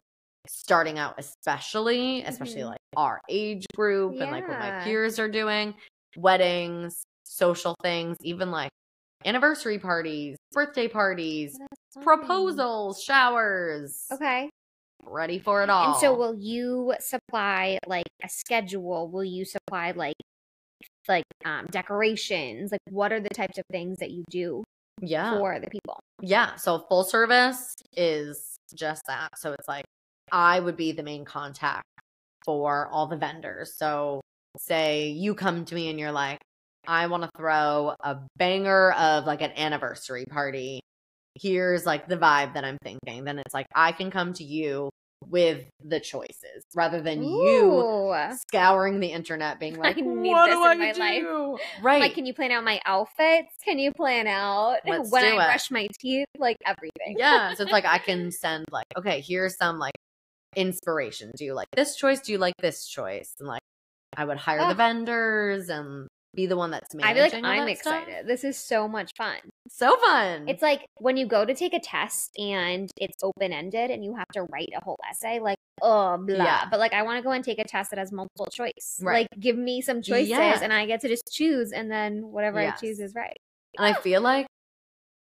starting 0.47 0.97
out 0.99 1.15
especially, 1.17 2.23
especially 2.23 2.61
Mhm. 2.61 2.69
like 2.69 2.79
our 2.95 3.21
age 3.29 3.65
group 3.75 4.19
and 4.19 4.31
like 4.31 4.47
what 4.47 4.59
my 4.59 4.83
peers 4.83 5.19
are 5.19 5.29
doing, 5.29 5.75
weddings, 6.17 7.03
social 7.23 7.75
things, 7.81 8.17
even 8.21 8.51
like 8.51 8.71
anniversary 9.25 9.77
parties, 9.79 10.37
birthday 10.51 10.87
parties, 10.87 11.57
That's 11.57 11.93
fun. 11.93 12.03
proposals, 12.03 13.01
showers. 13.03 14.05
Okay. 14.11 14.49
Ready 15.03 15.39
for 15.39 15.63
it 15.63 15.69
all. 15.69 15.93
And 15.93 15.95
so 15.97 16.13
will 16.13 16.35
you 16.35 16.93
supply 16.99 17.79
like 17.87 18.05
a 18.23 18.29
schedule? 18.29 19.09
Will 19.09 19.23
you 19.23 19.45
supply 19.45 19.91
like 19.91 20.15
like 21.07 21.23
um 21.45 21.65
decorations? 21.67 22.71
Like 22.71 22.81
what 22.89 23.11
are 23.11 23.19
the 23.19 23.29
types 23.29 23.57
of 23.57 23.63
things 23.71 23.97
that 23.99 24.11
you 24.11 24.23
do 24.29 24.63
yeah. 25.01 25.37
for 25.37 25.59
the 25.59 25.69
people? 25.69 25.99
Yeah. 26.21 26.55
So 26.55 26.79
full 26.89 27.03
service 27.03 27.73
is 27.95 28.55
just 28.75 29.01
that. 29.07 29.29
So 29.37 29.53
it's 29.53 29.67
like 29.67 29.85
I 30.31 30.59
would 30.59 30.77
be 30.77 30.91
the 30.91 31.03
main 31.03 31.25
contact 31.25 31.85
for 32.45 32.87
all 32.87 33.07
the 33.07 33.17
vendors. 33.17 33.75
So 33.77 34.21
say 34.57 35.09
you 35.09 35.35
come 35.35 35.65
to 35.65 35.75
me 35.75 35.89
and 35.89 35.99
you're 35.99 36.11
like, 36.11 36.39
I 36.87 37.07
want 37.07 37.23
to 37.23 37.29
throw 37.37 37.93
a 38.03 38.17
banger 38.37 38.91
of 38.93 39.25
like 39.25 39.41
an 39.41 39.51
anniversary 39.55 40.25
party. 40.29 40.81
Here's 41.39 41.85
like 41.85 42.07
the 42.07 42.17
vibe 42.17 42.55
that 42.55 42.63
I'm 42.65 42.77
thinking. 42.83 43.23
Then 43.23 43.39
it's 43.39 43.53
like 43.53 43.67
I 43.75 43.91
can 43.91 44.09
come 44.11 44.33
to 44.33 44.43
you 44.43 44.89
with 45.29 45.63
the 45.83 45.99
choices 45.99 46.63
rather 46.73 46.99
than 46.99 47.23
you 47.23 48.11
scouring 48.47 48.99
the 48.99 49.07
internet 49.07 49.59
being 49.59 49.75
like, 49.79 49.95
need 49.97 50.31
what 50.31 50.47
this 50.47 50.55
do 50.55 50.63
I 50.63 50.71
in 50.73 50.79
my 50.79 50.91
life." 50.93 51.21
do? 51.21 51.57
Right. 51.83 52.01
Like, 52.01 52.15
can 52.15 52.25
you 52.25 52.33
plan 52.33 52.51
out 52.51 52.63
my 52.63 52.81
outfits? 52.85 53.53
Can 53.63 53.77
you 53.77 53.91
plan 53.91 54.25
out 54.25 54.77
Let's 54.85 55.11
when 55.11 55.23
I 55.23 55.33
it. 55.33 55.35
brush 55.35 55.69
my 55.69 55.87
teeth? 55.99 56.25
Like 56.37 56.57
everything. 56.65 57.17
yeah 57.19 57.53
so 57.53 57.63
it's 57.63 57.71
like 57.71 57.85
i 57.85 57.97
can 57.99 58.31
send 58.31 58.65
like 58.71 58.87
okay 58.97 59.21
here's 59.21 59.55
some 59.57 59.77
like 59.77 59.93
inspiration 60.55 61.31
do 61.37 61.45
you 61.45 61.53
like 61.53 61.67
this 61.75 61.95
choice 61.95 62.19
do 62.19 62.31
you 62.31 62.37
like 62.37 62.55
this 62.59 62.85
choice 62.87 63.33
and 63.39 63.47
like 63.47 63.61
i 64.17 64.25
would 64.25 64.37
hire 64.37 64.59
Ah. 64.61 64.69
the 64.69 64.75
vendors 64.75 65.69
and 65.69 66.07
be 66.33 66.45
the 66.45 66.55
one 66.55 66.71
that's 66.71 66.87
I 66.95 67.13
feel 67.13 67.23
like 67.23 67.33
managing 67.33 67.43
I'm 67.45 67.65
that 67.67 67.77
stuff. 67.79 68.03
excited. 68.03 68.25
This 68.25 68.45
is 68.45 68.57
so 68.57 68.87
much 68.87 69.11
fun. 69.17 69.35
so 69.67 69.97
fun 69.97 70.47
It's 70.47 70.61
like 70.61 70.85
when 70.97 71.17
you 71.17 71.25
go 71.27 71.43
to 71.43 71.53
take 71.53 71.73
a 71.73 71.79
test 71.81 72.31
and 72.39 72.89
it's 72.95 73.21
open 73.21 73.51
ended 73.51 73.91
and 73.91 74.01
you 74.01 74.15
have 74.15 74.29
to 74.35 74.43
write 74.49 74.69
a 74.73 74.81
whole 74.81 74.95
essay, 75.09 75.41
like, 75.41 75.57
oh, 75.81 76.17
blah. 76.25 76.37
Yeah. 76.37 76.67
But 76.71 76.79
like, 76.79 76.93
I 76.93 77.01
want 77.03 77.17
to 77.17 77.21
go 77.21 77.31
and 77.31 77.43
take 77.43 77.59
a 77.59 77.65
test 77.65 77.89
that 77.89 77.99
has 77.99 78.13
multiple 78.13 78.45
choice. 78.49 78.97
Right. 79.01 79.27
Like, 79.29 79.41
give 79.41 79.57
me 79.57 79.81
some 79.81 80.01
choices 80.01 80.29
Yeah. 80.29 80.57
and 80.63 80.71
I 80.71 80.85
get 80.85 81.01
to 81.01 81.09
just 81.09 81.29
choose, 81.29 81.73
and 81.73 81.91
then 81.91 82.21
whatever 82.31 82.61
Yes. 82.61 82.77
I 82.77 82.79
choose 82.79 82.99
is 83.01 83.13
right. 83.13 83.35
and 83.77 83.85
i 83.87 83.91
feel 84.01 84.21
like 84.21 84.47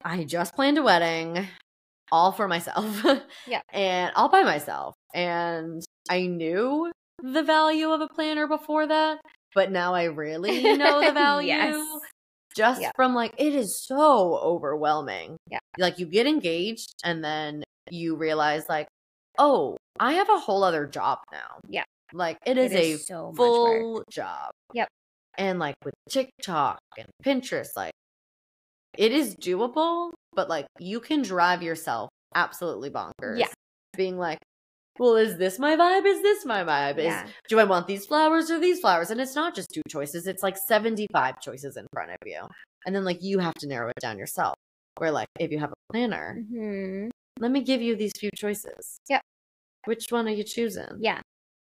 i 0.04 0.26
just 0.26 0.56
planned 0.56 0.78
a 0.78 0.84
wedding 0.84 1.48
all 2.12 2.32
for 2.32 2.48
myself 2.48 3.04
Yeah. 3.48 3.62
and 3.74 4.12
all 4.16 4.30
by 4.30 4.44
myself 4.44 4.96
and 5.14 5.84
i 6.10 6.26
knew 6.28 6.92
the 7.22 7.44
value 7.44 7.90
of 7.92 8.02
a 8.02 8.08
planner 8.08 8.48
before 8.48 8.88
that 8.88 9.20
but 9.56 9.72
now 9.72 9.94
i 9.94 10.04
really 10.06 10.62
know 10.78 11.04
the 11.06 11.12
value 11.26 11.48
Yes. 11.48 11.88
just 12.56 12.82
Yeah. 12.82 12.92
from 12.96 13.14
like 13.14 13.34
it 13.38 13.54
is 13.54 13.80
so 13.80 14.36
overwhelming. 14.38 15.38
Yeah. 15.50 15.60
Like 15.78 16.00
you 16.00 16.06
get 16.08 16.26
engaged 16.28 16.92
and 17.04 17.24
then 17.24 17.64
you 17.92 18.16
realize 18.16 18.68
like, 18.68 18.88
oh, 19.38 19.78
I 20.00 20.14
have 20.14 20.28
a 20.30 20.40
whole 20.40 20.64
other 20.64 20.88
job 20.88 21.20
now. 21.32 21.60
Yeah. 21.70 21.84
Like 22.14 22.38
it 22.48 22.58
is, 22.58 22.72
It 22.72 22.80
is 22.80 23.02
a 23.02 23.04
so 23.04 23.34
full 23.36 24.04
job. 24.10 24.50
Yep. 24.74 24.88
And 25.38 25.60
like 25.60 25.76
with 25.86 25.94
TikTok 26.10 26.80
and 26.98 27.08
Pinterest, 27.24 27.76
like 27.76 27.94
it 28.98 29.12
is 29.12 29.36
doable, 29.36 30.12
but 30.38 30.48
like 30.48 30.68
you 30.80 31.02
can 31.02 31.22
drive 31.24 31.62
yourself 31.62 32.10
absolutely 32.36 32.90
bonkers. 32.92 33.40
Yeah. 33.40 33.48
Being 33.98 34.18
like, 34.18 34.38
well, 35.00 35.16
is 35.16 35.38
this 35.38 35.60
my 35.60 35.76
vibe? 35.76 36.06
Is 36.06 36.22
this 36.22 36.46
my 36.46 36.64
vibe? 36.64 37.00
Is 37.00 37.06
Yeah. 37.06 37.28
do 37.50 37.60
I 37.60 37.66
want 37.66 37.88
these 37.88 38.06
flowers 38.06 38.50
or 38.50 38.60
these 38.60 38.80
flowers? 38.80 39.10
And 39.10 39.20
it's 39.20 39.36
not 39.36 39.56
just 39.56 39.70
two 39.74 39.82
choices, 39.90 40.28
it's 40.28 40.44
like 40.44 40.56
75 40.56 41.42
choices 41.42 41.76
in 41.76 41.88
front 41.92 42.12
of 42.12 42.18
you. 42.26 42.42
And 42.86 42.96
then 42.96 43.04
like 43.04 43.22
you 43.22 43.40
have 43.40 43.56
to 43.56 43.68
narrow 43.68 43.90
it 43.90 44.00
down 44.00 44.18
yourself. 44.18 44.56
Where 44.98 45.12
like 45.12 45.28
if 45.40 45.52
you 45.52 45.60
have 45.60 45.72
a 45.72 45.92
planner, 45.92 46.42
hmm 46.50 47.10
let 47.40 47.52
me 47.52 47.62
give 47.62 47.82
you 47.82 47.96
these 47.96 48.14
few 48.20 48.32
choices. 48.36 49.00
Yep. 49.10 49.22
Which 49.86 50.06
one 50.10 50.28
are 50.28 50.32
you 50.32 50.44
choosing? 50.44 50.98
Yeah. 51.00 51.22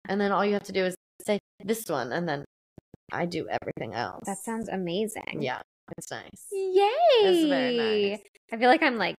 And 0.08 0.20
then 0.20 0.32
all 0.32 0.44
you 0.44 0.52
have 0.54 0.64
to 0.64 0.72
do 0.72 0.84
is 0.84 0.94
say 1.22 1.38
this 1.64 1.88
one 1.88 2.12
and 2.12 2.28
then 2.28 2.44
I 3.12 3.26
do 3.26 3.46
everything 3.48 3.94
else. 3.94 4.24
That 4.26 4.38
sounds 4.38 4.68
amazing. 4.68 5.40
Yeah. 5.40 5.60
It's 5.96 6.10
nice. 6.10 6.46
Yay. 6.52 6.88
It's 7.22 7.48
very 7.48 7.76
nice. 7.76 8.20
I 8.52 8.56
feel 8.56 8.68
like 8.68 8.82
I'm 8.82 8.96
like 8.96 9.16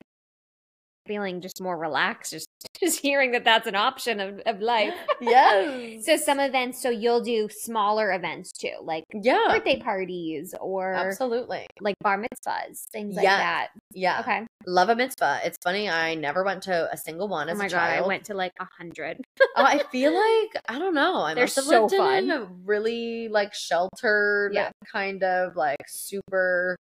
feeling 1.08 1.41
just 1.41 1.62
more 1.62 1.78
relaxed 1.78 2.32
just 2.32 2.47
just 2.80 2.99
hearing 2.99 3.32
that 3.32 3.43
that's 3.45 3.68
an 3.68 3.76
option 3.76 4.20
of, 4.20 4.39
of 4.45 4.60
life. 4.60 4.93
yes. 5.22 6.06
So 6.06 6.18
some 6.18 6.39
events, 6.39 6.82
so 6.82 6.89
you'll 6.89 7.22
do 7.22 7.47
smaller 7.49 8.12
events 8.12 8.51
too, 8.51 8.72
like 8.82 9.03
yeah. 9.14 9.39
birthday 9.49 9.80
parties 9.80 10.53
or 10.60 10.93
Absolutely. 10.93 11.68
like 11.80 11.95
bar 12.01 12.18
mitzvahs, 12.22 12.84
things 12.91 13.16
like 13.16 13.24
Yeah. 13.24 13.38
that. 13.38 13.68
Yeah. 13.93 14.20
Okay. 14.22 14.45
Love 14.68 14.89
a 14.89 14.95
mitzvah. 14.95 15.39
It's 15.45 15.58
funny. 15.64 15.89
I 15.89 16.16
never 16.16 16.43
went 16.43 16.64
to 16.64 16.89
a 16.91 16.97
single 16.97 17.28
one 17.28 17.47
Oh 17.49 17.53
as 17.53 17.58
my 17.58 17.68
a 17.68 17.70
god, 17.70 17.89
I 17.91 18.06
went 18.06 18.26
to 18.26 18.34
like 18.34 18.51
a 18.60 18.66
hundred. 18.78 19.22
Oh, 19.41 19.45
I 19.64 19.80
feel 19.91 20.14
like 20.14 20.64
I 20.68 20.78
don't 20.80 20.95
know. 20.95 21.22
I 21.22 21.34
They're 21.34 21.43
must 21.45 21.56
have 21.56 21.66
so 21.66 21.84
lived 21.84 21.95
fun. 21.95 22.24
in 22.26 22.32
a 22.32 22.45
really 22.66 23.30
like 23.30 23.53
sheltered, 23.53 24.51
Yeah. 24.53 24.72
kind 24.91 25.24
of 25.24 25.56
like 25.56 25.78
super 25.88 26.76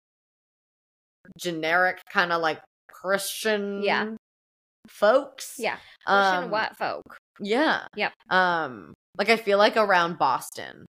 generic, 1.37 1.99
kind 2.11 2.31
of 2.31 2.41
like 2.41 2.59
Christian, 3.03 3.81
Yeah. 3.83 4.15
folks. 4.87 5.55
Yeah. 5.57 5.77
Christian 6.05 6.43
Um, 6.45 6.49
what 6.51 6.77
folk? 6.77 7.17
Yeah. 7.39 7.87
Yep. 7.95 8.13
Um, 8.29 8.93
like 9.17 9.29
I 9.29 9.37
feel 9.37 9.57
like 9.57 9.77
around 9.77 10.17
Boston, 10.17 10.85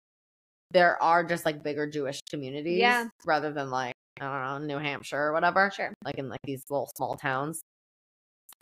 there 0.71 1.01
are 1.03 1.25
just 1.25 1.45
like 1.45 1.63
bigger 1.63 1.87
Jewish 1.89 2.21
communities, 2.31 2.79
Yeah. 2.79 3.07
rather 3.27 3.53
than 3.53 3.71
like 3.71 3.95
I 4.21 4.25
don't 4.51 4.67
know 4.67 4.77
New 4.77 4.83
Hampshire 4.83 5.19
or 5.21 5.33
whatever 5.33 5.71
Sure. 5.75 5.93
like 6.05 6.15
in 6.17 6.29
like 6.29 6.41
these 6.45 6.63
little 6.71 6.89
small 6.97 7.17
towns. 7.17 7.61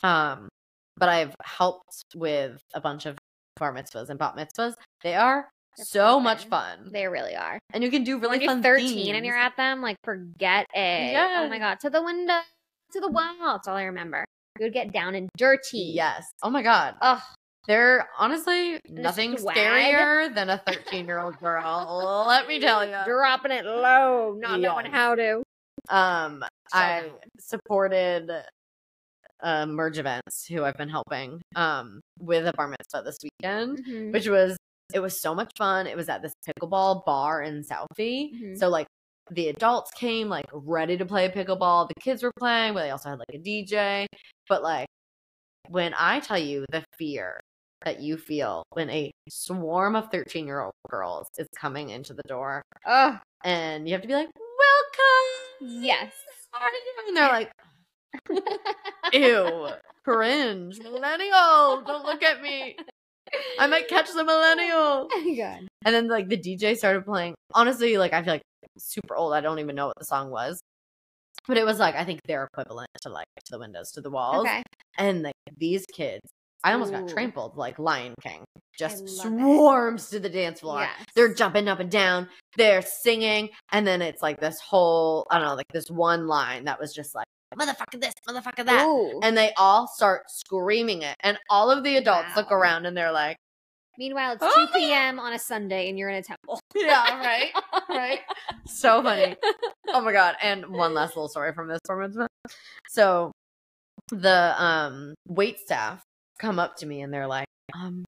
Um, 0.02 0.48
but 0.96 1.08
I've 1.08 1.34
helped 1.44 2.04
with 2.14 2.60
a 2.74 2.80
bunch 2.80 3.06
of 3.06 3.18
bar 3.56 3.72
mitzvahs 3.74 4.08
and 4.08 4.18
bat 4.18 4.34
mitzvahs. 4.36 4.74
They 5.02 5.14
are 5.14 5.48
They're 5.76 5.84
so 5.86 6.18
much 6.20 6.46
fun. 6.46 6.84
fun, 6.84 6.92
They 6.92 7.06
really 7.06 7.34
are. 7.36 7.58
and 7.72 7.82
you 7.84 7.90
can 7.90 8.02
do 8.04 8.18
really 8.18 8.30
when 8.38 8.40
you're 8.40 8.50
fun. 8.50 8.62
13 8.62 9.14
and 9.14 9.24
you're 9.26 9.36
at 9.36 9.56
them, 9.56 9.80
like 9.82 9.96
forget 10.04 10.66
it. 10.74 11.16
Oh 11.16 11.48
my 11.48 11.58
god, 11.58 11.80
to 11.80 11.90
the 11.90 12.02
window, 12.02 12.40
to 12.92 13.00
the 13.00 13.08
wall. 13.08 13.34
That's 13.40 13.68
all 13.68 13.76
I 13.76 13.84
remember. 13.84 14.24
You 14.58 14.66
would 14.66 14.72
get 14.74 14.92
down 14.92 15.14
and 15.14 15.28
dirty. 15.36 15.92
yes. 15.94 16.26
Oh 16.42 16.50
my 16.50 16.62
god, 16.62 16.94
Oh, 17.00 17.22
they're 17.66 18.08
honestly 18.18 18.80
nothing 18.88 19.38
swag. 19.38 19.56
scarier 19.56 20.34
than 20.34 20.50
a 20.50 20.58
13 20.66 21.06
year 21.06 21.18
old 21.20 21.38
girl. 21.38 22.24
Let 22.28 22.46
me 22.48 22.60
tell 22.60 22.84
you. 22.84 22.96
dropping 23.06 23.52
it 23.52 23.64
low, 23.64 24.34
not 24.38 24.60
knowing 24.60 24.86
how 24.86 25.14
to. 25.14 25.42
Um, 25.88 26.44
So 26.68 26.78
I 26.78 27.10
supported 27.40 28.30
uh, 29.42 29.66
Merge 29.66 29.98
Events, 29.98 30.46
who 30.46 30.64
I've 30.64 30.76
been 30.76 30.88
helping 30.88 31.40
um 31.56 32.00
with 32.20 32.46
a 32.46 32.52
bar 32.56 32.68
mitzvah 32.68 33.02
this 33.04 33.18
weekend. 33.22 33.84
Mhm. 33.84 34.12
which 34.12 34.28
was 34.28 34.56
it 34.94 35.00
was 35.00 35.20
so 35.20 35.34
much 35.34 35.50
fun. 35.56 35.86
It 35.86 35.96
was 35.96 36.08
at 36.10 36.20
this 36.22 36.32
pickleball 36.46 37.04
bar 37.06 37.42
in 37.42 37.62
Southie. 37.64 38.30
Mhm. 38.34 38.58
So 38.58 38.68
like 38.68 38.86
the 39.34 39.48
adults 39.48 39.90
came 39.92 40.28
like 40.28 40.46
ready 40.52 40.96
to 40.98 41.04
play 41.06 41.28
pickleball. 41.28 41.88
The 41.88 41.94
kids 42.00 42.22
were 42.22 42.32
playing, 42.38 42.74
but 42.74 42.82
they 42.82 42.90
also 42.90 43.10
had 43.10 43.18
like 43.18 43.34
a 43.34 43.38
DJ. 43.38 44.06
But 44.48 44.62
like 44.62 44.86
when 45.68 45.94
I 45.98 46.20
tell 46.20 46.38
you 46.38 46.66
the 46.70 46.84
fear 46.98 47.40
that 47.84 48.00
you 48.00 48.16
feel 48.16 48.64
when 48.70 48.90
a 48.90 49.10
swarm 49.28 49.96
of 49.96 50.10
13 50.10 50.46
year 50.46 50.60
old 50.60 50.74
girls 50.90 51.28
is 51.38 51.48
coming 51.56 51.90
into 51.90 52.14
the 52.14 52.22
door 52.24 52.62
Oh, 52.86 53.18
and 53.44 53.88
you 53.88 53.94
have 53.94 54.02
to 54.02 54.08
be 54.08 54.14
like, 54.14 54.28
Welcome. 54.36 55.82
yes. 55.82 56.12
How 56.52 56.64
are 56.66 56.70
you?" 56.70 57.08
And 57.08 57.16
they're 57.16 57.28
like, 57.28 57.52
Ew, 59.12 59.68
cringe, 60.04 60.78
millennial. 60.80 61.82
Don't 61.82 62.04
look 62.04 62.22
at 62.22 62.40
me. 62.42 62.76
I 63.58 63.66
might 63.66 63.88
catch 63.88 64.12
the 64.12 64.24
millennial. 64.24 65.08
Oh 65.14 65.34
god. 65.36 65.66
And 65.84 65.94
then 65.94 66.08
like 66.08 66.28
the 66.28 66.36
DJ 66.36 66.76
started 66.76 67.04
playing. 67.04 67.34
Honestly, 67.54 67.96
like 67.96 68.12
I 68.12 68.22
feel 68.22 68.34
like 68.34 68.42
super 68.78 69.16
old. 69.16 69.32
I 69.32 69.40
don't 69.40 69.58
even 69.58 69.74
know 69.76 69.86
what 69.86 69.98
the 69.98 70.04
song 70.04 70.30
was. 70.30 70.60
But 71.48 71.56
it 71.58 71.64
was 71.64 71.78
like 71.78 71.94
I 71.96 72.04
think 72.04 72.20
their 72.26 72.44
equivalent 72.44 72.88
to 73.02 73.08
like 73.08 73.26
to 73.46 73.52
the 73.52 73.58
windows, 73.58 73.90
to 73.92 74.00
the 74.00 74.10
walls. 74.10 74.46
Okay. 74.46 74.62
And 74.98 75.22
like 75.22 75.34
these 75.56 75.84
kids, 75.92 76.20
I 76.64 76.72
almost 76.72 76.92
got 76.92 77.08
trampled 77.08 77.56
like 77.56 77.78
Lion 77.78 78.14
King. 78.22 78.44
just 78.78 79.00
love 79.00 79.08
it. 79.08 79.40
swarms 79.40 80.08
to 80.10 80.20
the 80.20 80.28
dance 80.28 80.60
floor. 80.60 80.80
Yes. 80.82 81.06
They're 81.16 81.34
jumping 81.34 81.66
up 81.68 81.80
and 81.80 81.90
down, 81.90 82.28
they're 82.56 82.82
singing, 82.82 83.50
and 83.72 83.84
then 83.86 84.00
it's 84.02 84.22
like 84.22 84.38
this 84.40 84.60
whole, 84.60 85.26
I 85.30 85.38
don't 85.38 85.48
know, 85.48 85.54
like 85.54 85.72
this 85.72 85.90
one 85.90 86.28
line 86.28 86.64
that 86.66 86.78
was 86.78 86.94
just 86.94 87.14
like, 87.16 87.26
motherfucker 87.56 88.00
this, 88.00 88.14
motherfucker 88.28 88.64
that. 88.66 88.86
Ooh. 88.86 89.20
And 89.22 89.36
they 89.36 89.52
all 89.56 89.86
start 89.86 90.22
screaming 90.28 91.02
it. 91.02 91.16
And 91.20 91.38
all 91.50 91.70
of 91.70 91.84
the 91.84 91.96
adults 91.96 92.36
look 92.36 92.50
around 92.52 92.86
and 92.86 92.96
they're 92.96 93.12
like, 93.12 93.36
Meanwhile, 93.98 94.32
it's 94.32 94.42
Oh 94.42 94.68
2 94.72 94.78
p.m. 94.78 95.18
on 95.18 95.34
a 95.34 95.38
Sunday 95.38 95.88
and 95.88 95.98
you're 95.98 96.08
in 96.08 96.16
a 96.16 96.22
temple. 96.22 96.58
Yeah, 96.74 97.18
right, 97.18 97.50
right. 97.90 98.20
So 98.66 99.02
funny. 99.02 99.36
Oh 99.88 100.00
my 100.00 100.12
god! 100.12 100.36
And 100.42 100.66
one 100.68 100.94
last 100.94 101.10
little 101.10 101.28
story 101.28 101.52
from 101.52 101.68
this 101.68 101.78
mitzvah. 101.88 102.26
So 102.88 103.30
the 104.08 104.54
um 104.60 105.14
wait 105.28 105.58
staff 105.58 106.02
come 106.38 106.58
up 106.58 106.76
to 106.78 106.86
me 106.86 107.02
and 107.02 107.12
they're 107.12 107.26
like, 107.26 107.46
um, 107.74 108.04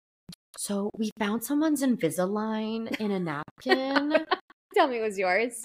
so 0.57 0.91
we 0.97 1.11
found 1.19 1.45
someone's 1.45 1.83
Invisalign 1.83 2.99
in 2.99 3.11
a 3.11 3.21
napkin. 3.21 4.25
Tell 4.75 4.89
me 4.89 4.99
it 4.99 5.03
was 5.03 5.19
yours. 5.19 5.63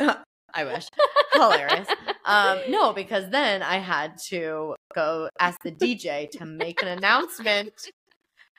I 0.53 0.63
wish. 0.65 0.87
Hilarious. 1.33 1.87
Um, 2.25 2.59
no, 2.69 2.93
because 2.93 3.29
then 3.29 3.61
I 3.63 3.77
had 3.77 4.17
to 4.29 4.75
go 4.95 5.29
ask 5.39 5.61
the 5.63 5.71
DJ 5.71 6.29
to 6.31 6.45
make 6.45 6.81
an 6.81 6.87
announcement. 6.89 7.73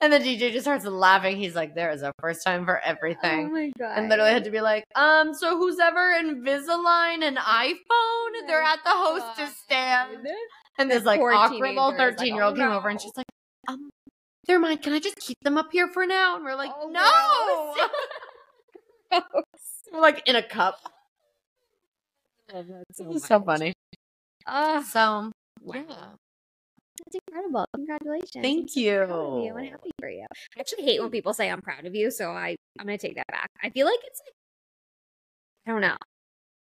And 0.02 0.12
the 0.12 0.18
DJ 0.18 0.50
just 0.50 0.64
starts 0.64 0.86
laughing. 0.86 1.36
He's 1.36 1.54
like, 1.54 1.74
there 1.74 1.90
is 1.90 2.00
a 2.02 2.10
first 2.20 2.42
time 2.42 2.64
for 2.64 2.78
everything. 2.80 3.48
Oh 3.48 3.52
my 3.52 3.70
god. 3.78 3.98
and 3.98 4.08
literally 4.08 4.30
had 4.32 4.44
to 4.44 4.50
be 4.50 4.62
like, 4.62 4.84
um, 4.94 5.34
so 5.34 5.58
who's 5.58 5.78
ever 5.78 6.14
Invisalign 6.22 7.22
an 7.22 7.36
iPhone? 7.36 8.46
They're 8.46 8.62
at 8.62 8.78
the 8.82 8.90
hostess 8.92 9.54
stand. 9.64 10.26
And 10.78 10.90
this 10.90 11.04
like 11.04 11.20
awkward 11.20 11.68
little 11.74 11.90
teenager 11.92 12.08
is 12.08 12.10
like, 12.12 12.18
13 12.18 12.34
year 12.34 12.44
old 12.44 12.54
"Oh, 12.54 12.56
came 12.56 12.70
over 12.70 12.88
and 12.88 12.98
she's 12.98 13.12
like, 13.14 13.26
um, 13.68 13.90
they're 14.46 14.58
mine. 14.58 14.78
Can 14.78 14.94
I 14.94 15.00
just 15.00 15.16
keep 15.18 15.36
them 15.42 15.58
up 15.58 15.68
here 15.70 15.88
for 15.88 16.06
now? 16.06 16.36
And 16.36 16.44
we're 16.46 16.54
like, 16.54 16.72
Oh, 16.74 17.76
no. 19.10 19.20
we're 19.92 20.00
like 20.00 20.22
in 20.26 20.36
a 20.36 20.42
cup. 20.42 20.76
Oh, 22.52 22.62
that's 22.68 22.98
so, 22.98 23.10
It's 23.10 23.26
so 23.28 23.40
funny. 23.40 23.72
Ah, 24.46 24.82
So, 24.82 24.98
Wow. 25.62 25.74
yeah. 25.74 25.84
that's 27.04 27.16
incredible. 27.28 27.66
Congratulations. 27.76 28.30
I'm 28.36 28.42
Thank 28.42 28.70
so 28.70 28.80
proud 29.06 29.10
of 29.20 29.38
you. 29.38 29.44
you. 29.44 29.56
I'm 29.58 29.64
happy 29.66 29.90
for 30.00 30.08
you. 30.08 30.26
I 30.56 30.60
actually 30.60 30.82
hate 30.84 31.00
when 31.00 31.10
people 31.10 31.34
say 31.34 31.50
I'm 31.50 31.60
proud 31.62 31.84
of 31.86 31.94
you, 31.94 32.10
so 32.10 32.30
I 32.30 32.56
I'm 32.78 32.86
gonna 32.86 32.98
take 32.98 33.16
that 33.16 33.26
back. 33.28 33.48
I 33.62 33.70
feel 33.70 33.86
like 33.86 33.98
it's 34.04 34.20
like 34.26 34.34
I 35.66 35.70
don't 35.72 35.80
know, 35.82 35.96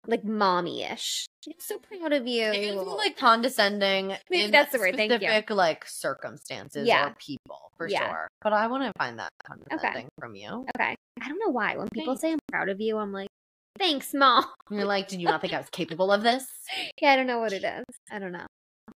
like 0.06 0.24
mommy-ish. 0.24 1.26
I'm 1.46 1.54
so 1.58 1.78
proud 1.78 2.12
of 2.12 2.26
you. 2.26 2.44
It 2.44 2.66
can 2.66 2.74
feel 2.78 2.96
like 2.96 3.16
condescending. 3.16 4.08
Maybe 4.30 4.44
in 4.44 4.50
that's 4.52 4.72
the 4.72 4.78
word, 4.78 4.94
thank 4.96 5.10
you. 5.12 5.18
Specific 5.18 5.50
like 5.50 5.86
circumstances 5.86 6.86
Yeah. 6.86 7.08
or 7.08 7.16
people 7.18 7.72
for 7.76 7.88
Yeah. 7.88 8.06
sure. 8.08 8.28
But 8.42 8.52
I 8.52 8.66
want 8.68 8.84
to 8.84 8.92
find 8.98 9.18
that 9.18 9.30
condescending 9.44 10.08
from 10.18 10.36
you. 10.36 10.66
okay. 10.76 10.94
I 11.20 11.28
don't 11.28 11.38
know 11.38 11.50
why 11.50 11.76
when 11.76 11.88
people 11.92 12.14
Thanks. 12.14 12.20
say 12.20 12.32
I'm 12.32 12.38
proud 12.50 12.68
of 12.68 12.80
you, 12.80 12.98
I'm 12.98 13.12
like, 13.12 13.28
thanks, 13.78 14.14
mom. 14.14 14.44
You're 14.70 14.84
like, 14.84 15.08
did 15.08 15.20
you 15.20 15.26
not 15.26 15.40
think 15.40 15.52
I 15.52 15.58
was 15.58 15.70
capable 15.70 16.12
of 16.12 16.22
this? 16.22 16.46
Yeah, 17.00 17.12
I 17.12 17.16
don't 17.16 17.26
know 17.26 17.40
what 17.40 17.52
it 17.52 17.64
is. 17.64 17.84
I 18.10 18.18
don't 18.18 18.32
know. 18.32 18.46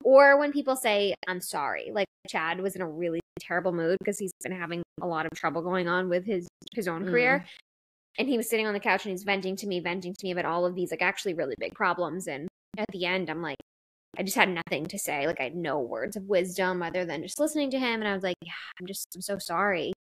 Or 0.03 0.39
when 0.39 0.53
people 0.53 0.77
say, 0.77 1.15
I'm 1.29 1.41
sorry. 1.41 1.91
Like 1.93 2.07
Chad 2.29 2.61
was 2.61 2.77
in 2.77 2.83
a 2.83 2.89
really 2.89 3.21
terrible 3.41 3.73
mood 3.73 3.99
because 3.99 4.19
he's 4.19 4.33
been 4.43 4.53
having 4.53 4.83
a 5.03 5.07
lot 5.07 5.27
of 5.27 5.33
trouble 5.33 5.63
going 5.63 5.89
on 5.89 6.09
with 6.09 6.25
his 6.25 6.47
his 6.73 6.89
own 6.89 7.05
career. 7.05 7.41
Mm. 7.41 7.49
And 8.19 8.29
he 8.29 8.37
was 8.37 8.49
sitting 8.49 8.67
on 8.67 8.73
the 8.73 8.81
couch 8.81 9.05
and 9.05 9.11
he's 9.11 9.25
venting 9.25 9.57
to 9.57 9.67
me, 9.67 9.81
venting 9.81 10.15
to 10.15 10.27
me 10.27 10.33
about 10.33 10.47
all 10.47 10.65
of 10.65 10.75
these 10.75 10.91
like 10.91 11.03
actually 11.03 11.35
really 11.35 11.55
big 11.59 11.75
problems. 11.75 12.29
And 12.29 12.49
at 12.79 12.87
the 12.93 13.05
end, 13.05 13.29
I'm 13.29 13.43
like, 13.43 13.59
I 14.19 14.23
just 14.23 14.37
had 14.37 14.49
nothing 14.49 14.87
to 14.87 14.99
say. 14.99 15.27
Like 15.27 15.41
I 15.41 15.45
had 15.45 15.57
no 15.57 15.81
words 15.81 16.17
of 16.17 16.25
wisdom 16.25 16.83
other 16.83 17.05
than 17.05 17.23
just 17.23 17.41
listening 17.41 17.71
to 17.73 17.79
him. 17.79 18.01
And 18.01 18.09
I 18.09 18.15
was 18.15 18.23
like, 18.23 18.37
Yeah, 18.43 18.53
I'm 18.81 18.87
just 18.87 19.09
I'm 19.15 19.23
so 19.23 19.39
sorry. 19.39 19.93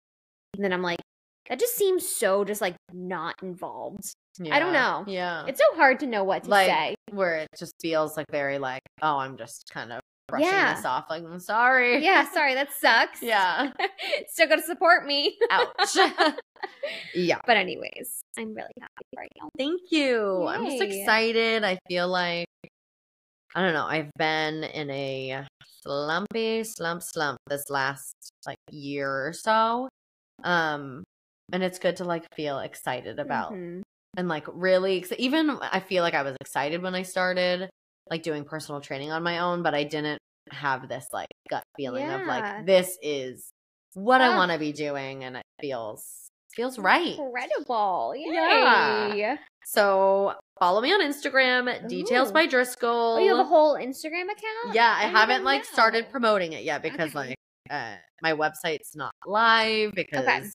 And 0.55 0.65
then 0.65 0.73
I'm 0.73 0.83
like, 0.83 1.01
that 1.49 1.59
just 1.61 1.77
seems 1.77 2.09
so 2.09 2.45
just 2.45 2.61
like 2.61 2.75
not 2.93 3.35
involved. 3.43 4.05
I 4.51 4.59
don't 4.59 4.73
know. 4.73 5.05
Yeah. 5.07 5.45
It's 5.47 5.61
so 5.61 5.77
hard 5.77 6.01
to 6.01 6.07
know 6.07 6.25
what 6.25 6.45
to 6.45 6.51
like 6.51 6.67
say. 6.69 6.95
where 7.13 7.37
it 7.37 7.49
just 7.59 7.73
feels 7.81 8.17
like 8.17 8.27
very 8.31 8.59
like, 8.59 8.83
oh, 9.03 9.19
I'm 9.19 9.37
just 9.37 9.71
kind 9.73 9.93
of 9.93 10.01
brushing 10.27 10.49
Yeah. 10.49 10.75
this 10.75 10.85
off. 10.85 11.05
Like, 11.11 11.23
I'm 11.23 11.39
sorry. 11.39 12.03
Yeah, 12.03 12.29
sorry, 12.33 12.55
that 12.55 12.69
sucks. 12.73 13.23
Yeah. 13.23 13.71
Still 14.29 14.49
gotta 14.49 14.63
support 14.63 15.07
me. 15.07 15.37
Ouch. 15.51 15.97
yeah. 17.15 17.39
But 17.47 17.57
anyways, 17.59 18.21
I'm 18.39 18.55
really 18.55 18.75
happy 18.81 19.05
for 19.15 19.23
you. 19.23 19.49
Thank 19.59 19.81
you. 19.91 20.47
I'm 20.47 20.65
just 20.65 20.83
excited. 20.83 21.63
I 21.63 21.79
feel 21.89 22.09
like 22.09 22.47
I 23.55 23.63
don't 23.63 23.75
know. 23.75 23.87
I've 23.87 24.11
been 24.19 24.65
in 24.65 24.91
a 24.91 25.47
slumpy 25.83 26.65
slump 26.65 27.03
slump 27.03 27.39
this 27.49 27.71
last 27.71 28.15
like 28.47 28.57
year 28.71 29.29
or 29.29 29.33
so. 29.33 29.89
Um 30.43 31.05
and 31.53 31.63
it's 31.63 31.79
good 31.79 31.97
to 31.97 32.05
like 32.05 32.25
feel 32.35 32.59
excited 32.59 33.19
about 33.19 33.53
Mhm. 33.53 33.83
and 34.17 34.29
like 34.29 34.47
really 34.49 35.05
even 35.19 35.59
I 35.61 35.81
feel 35.81 36.03
like 36.03 36.15
I 36.15 36.23
was 36.23 36.37
excited 36.41 36.83
when 36.83 36.95
I 36.95 37.03
started 37.03 37.69
like 38.11 38.23
doing 38.23 38.45
personal 38.45 38.81
training 38.81 39.11
on 39.13 39.23
my 39.23 39.39
own, 39.39 39.63
but 39.63 39.75
I 39.75 39.85
didn't 39.85 40.19
have 40.51 40.89
this 40.89 41.07
like 41.13 41.29
gut 41.49 41.63
feeling 41.77 42.09
of 42.11 42.27
like 42.27 42.67
this 42.67 42.99
is 43.03 43.51
what 43.95 44.21
I 44.21 44.29
Ah. 44.29 44.37
want 44.37 44.53
to 44.53 44.59
be 44.59 44.73
doing 44.73 45.25
and 45.25 45.37
it 45.37 45.43
feels 45.61 46.29
feels 46.55 46.79
right. 46.79 47.19
Incredible. 47.19 48.15
Yay. 48.17 49.17
Yeah. 49.19 49.37
So 49.65 50.35
follow 50.61 50.81
me 50.81 50.93
on 50.93 51.01
Instagram, 51.01 51.89
details 51.89 52.31
by 52.31 52.47
Driscoll. 52.47 53.17
Oh, 53.17 53.19
you 53.19 53.31
have 53.37 53.45
a 53.45 53.49
whole 53.49 53.75
Instagram 53.75 54.25
account? 54.31 54.75
yeah, 54.75 54.95
I 54.97 55.05
didn't 55.07 55.17
haven't 55.17 55.45
like 55.45 55.65
started 55.65 56.11
promoting 56.11 56.53
it 56.53 56.63
yet 56.65 56.83
because 56.83 57.11
Okay. 57.17 57.29
like 57.31 57.37
uh 57.71 57.97
my 58.23 58.33
website's 58.35 58.95
not 58.95 59.13
live 59.27 59.93
because 59.95 60.53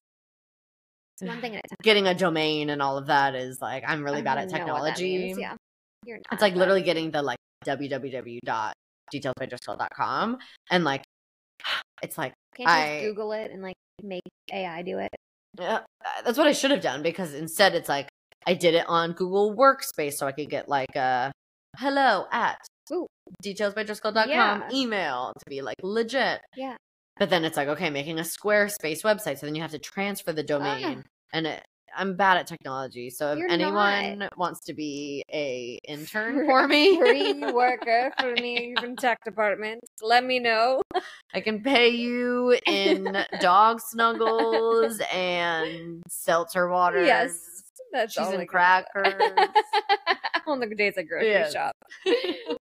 It's 1.22 1.28
one 1.30 1.41
thing 1.41 1.55
at 1.55 1.61
a 1.65 1.70
time. 1.70 1.78
getting 1.84 2.07
a 2.07 2.13
domain 2.15 2.70
and 2.70 2.82
all 2.82 2.97
of 2.97 3.07
that 3.07 3.36
is 3.36 3.61
like 3.61 3.84
I'm 3.88 4.03
really 4.03 4.20
I 4.20 4.22
bad 4.22 4.38
at 4.38 4.49
even 4.49 4.67
know 4.67 4.74
what 4.74 4.84
that 4.84 4.95
technology. 4.95 5.17
means, 5.17 5.38
Yeah. 5.39 5.55
You're 6.05 6.17
not. 6.17 6.26
It's 6.34 6.41
like 6.41 6.53
but- 6.53 6.59
literally 6.59 6.82
getting 6.84 7.11
the 7.11 7.22
like 7.22 7.38
www.detailsbydriscoll.com 7.65 10.38
and 10.72 10.84
like 10.84 11.03
it's 12.03 12.17
like 12.17 12.34
Can't 12.55 12.70
you 12.70 12.76
just 12.76 12.88
I- 12.88 13.01
Google 13.01 13.32
it 13.34 13.51
and 13.51 13.61
like 13.61 13.76
make 14.03 14.22
AI 14.51 14.82
do 14.82 14.97
it? 14.99 15.09
Yeah, 15.59 15.80
uh, 16.05 16.22
that's 16.24 16.38
what 16.38 16.47
I 16.47 16.51
should 16.53 16.72
have 16.72 16.82
done 16.82 17.01
because 17.03 17.34
instead 17.34 17.76
it's 17.76 17.89
like 17.89 18.07
I 18.47 18.53
did 18.53 18.76
it 18.76 18.86
on 18.88 19.11
Google 19.13 19.53
Workspace 19.55 20.13
so 20.13 20.26
I 20.28 20.32
could 20.32 20.49
get 20.49 20.70
like 20.70 20.95
a 20.95 21.32
hello 21.78 22.26
at 22.32 22.57
Ooh. 22.93 23.05
Yeah. 23.43 24.70
email 24.74 25.34
to 25.38 25.45
be 25.49 25.61
like 25.61 25.76
legit. 25.84 26.39
Yeah. 26.55 26.76
But 27.20 27.30
then 27.30 27.45
it's 27.45 27.57
like, 27.57 27.67
okay, 27.67 27.89
making 27.89 28.20
a 28.20 28.24
Squarespace 28.24 29.03
website. 29.03 29.39
So 29.39 29.45
then 29.45 29.55
you 29.55 29.61
have 29.61 29.72
to 29.72 29.80
transfer 29.80 30.32
the 30.32 30.41
ah. 30.43 30.45
domain. 30.45 31.03
And 31.34 31.45
it, 31.45 31.63
I'm 31.95 32.15
bad 32.15 32.38
at 32.38 32.47
technology. 32.47 33.09
So 33.09 33.34
if 33.34 33.39
You're 33.39 33.51
anyone 33.51 34.30
wants 34.38 34.61
to 34.61 34.74
be 34.74 35.24
a 35.32 35.80
intern 35.88 36.45
for 36.45 36.67
me, 36.67 36.97
Free 36.97 37.34
worker 37.51 38.11
for 38.20 38.34
me 38.34 38.74
from 38.80 38.95
tech 38.95 39.24
department. 39.24 39.82
Let 40.01 40.24
me 40.24 40.39
know. 40.39 40.82
I 41.34 41.41
can 41.41 41.61
pay 41.61 41.89
you 41.89 42.57
in 42.65 43.17
dog 43.41 43.82
snuggles 43.82 44.99
and 45.13 46.03
seltzer 46.07 46.70
water. 46.70 47.03
Yes. 47.03 47.38
That's 47.91 48.13
Cheese 48.13 48.28
all 48.28 48.32
I 48.34 48.43
about. 48.43 48.47
crackers. 48.47 49.49
on 50.47 50.59
the 50.59 50.67
days 50.67 50.97
at 50.97 51.07
grocery 51.07 51.30
Yes. 51.30 51.53
shop. 51.53 51.76
Oh 52.07 52.57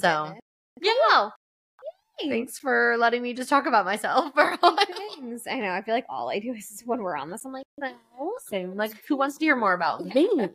So, 0.00 0.34
goodness. 0.80 0.98
Yeah. 1.10 1.28
Thanks 2.20 2.58
for 2.58 2.96
letting 2.98 3.22
me 3.22 3.34
just 3.34 3.48
talk 3.50 3.66
about 3.66 3.84
myself 3.84 4.32
for 4.34 4.56
all 4.62 4.72
my 4.74 4.84
Thanks. 5.20 5.46
I 5.46 5.56
know. 5.60 5.70
I 5.70 5.82
feel 5.82 5.94
like 5.94 6.06
all 6.08 6.30
I 6.30 6.38
do 6.38 6.52
is 6.54 6.82
when 6.86 7.02
we're 7.02 7.16
on 7.16 7.30
this, 7.30 7.44
I'm 7.44 7.52
like, 7.52 7.64
no. 7.78 7.92
Same. 8.48 8.74
Like, 8.76 8.92
who 9.06 9.16
wants 9.16 9.36
to 9.38 9.44
hear 9.44 9.56
more 9.56 9.74
about 9.74 10.04
me? 10.04 10.28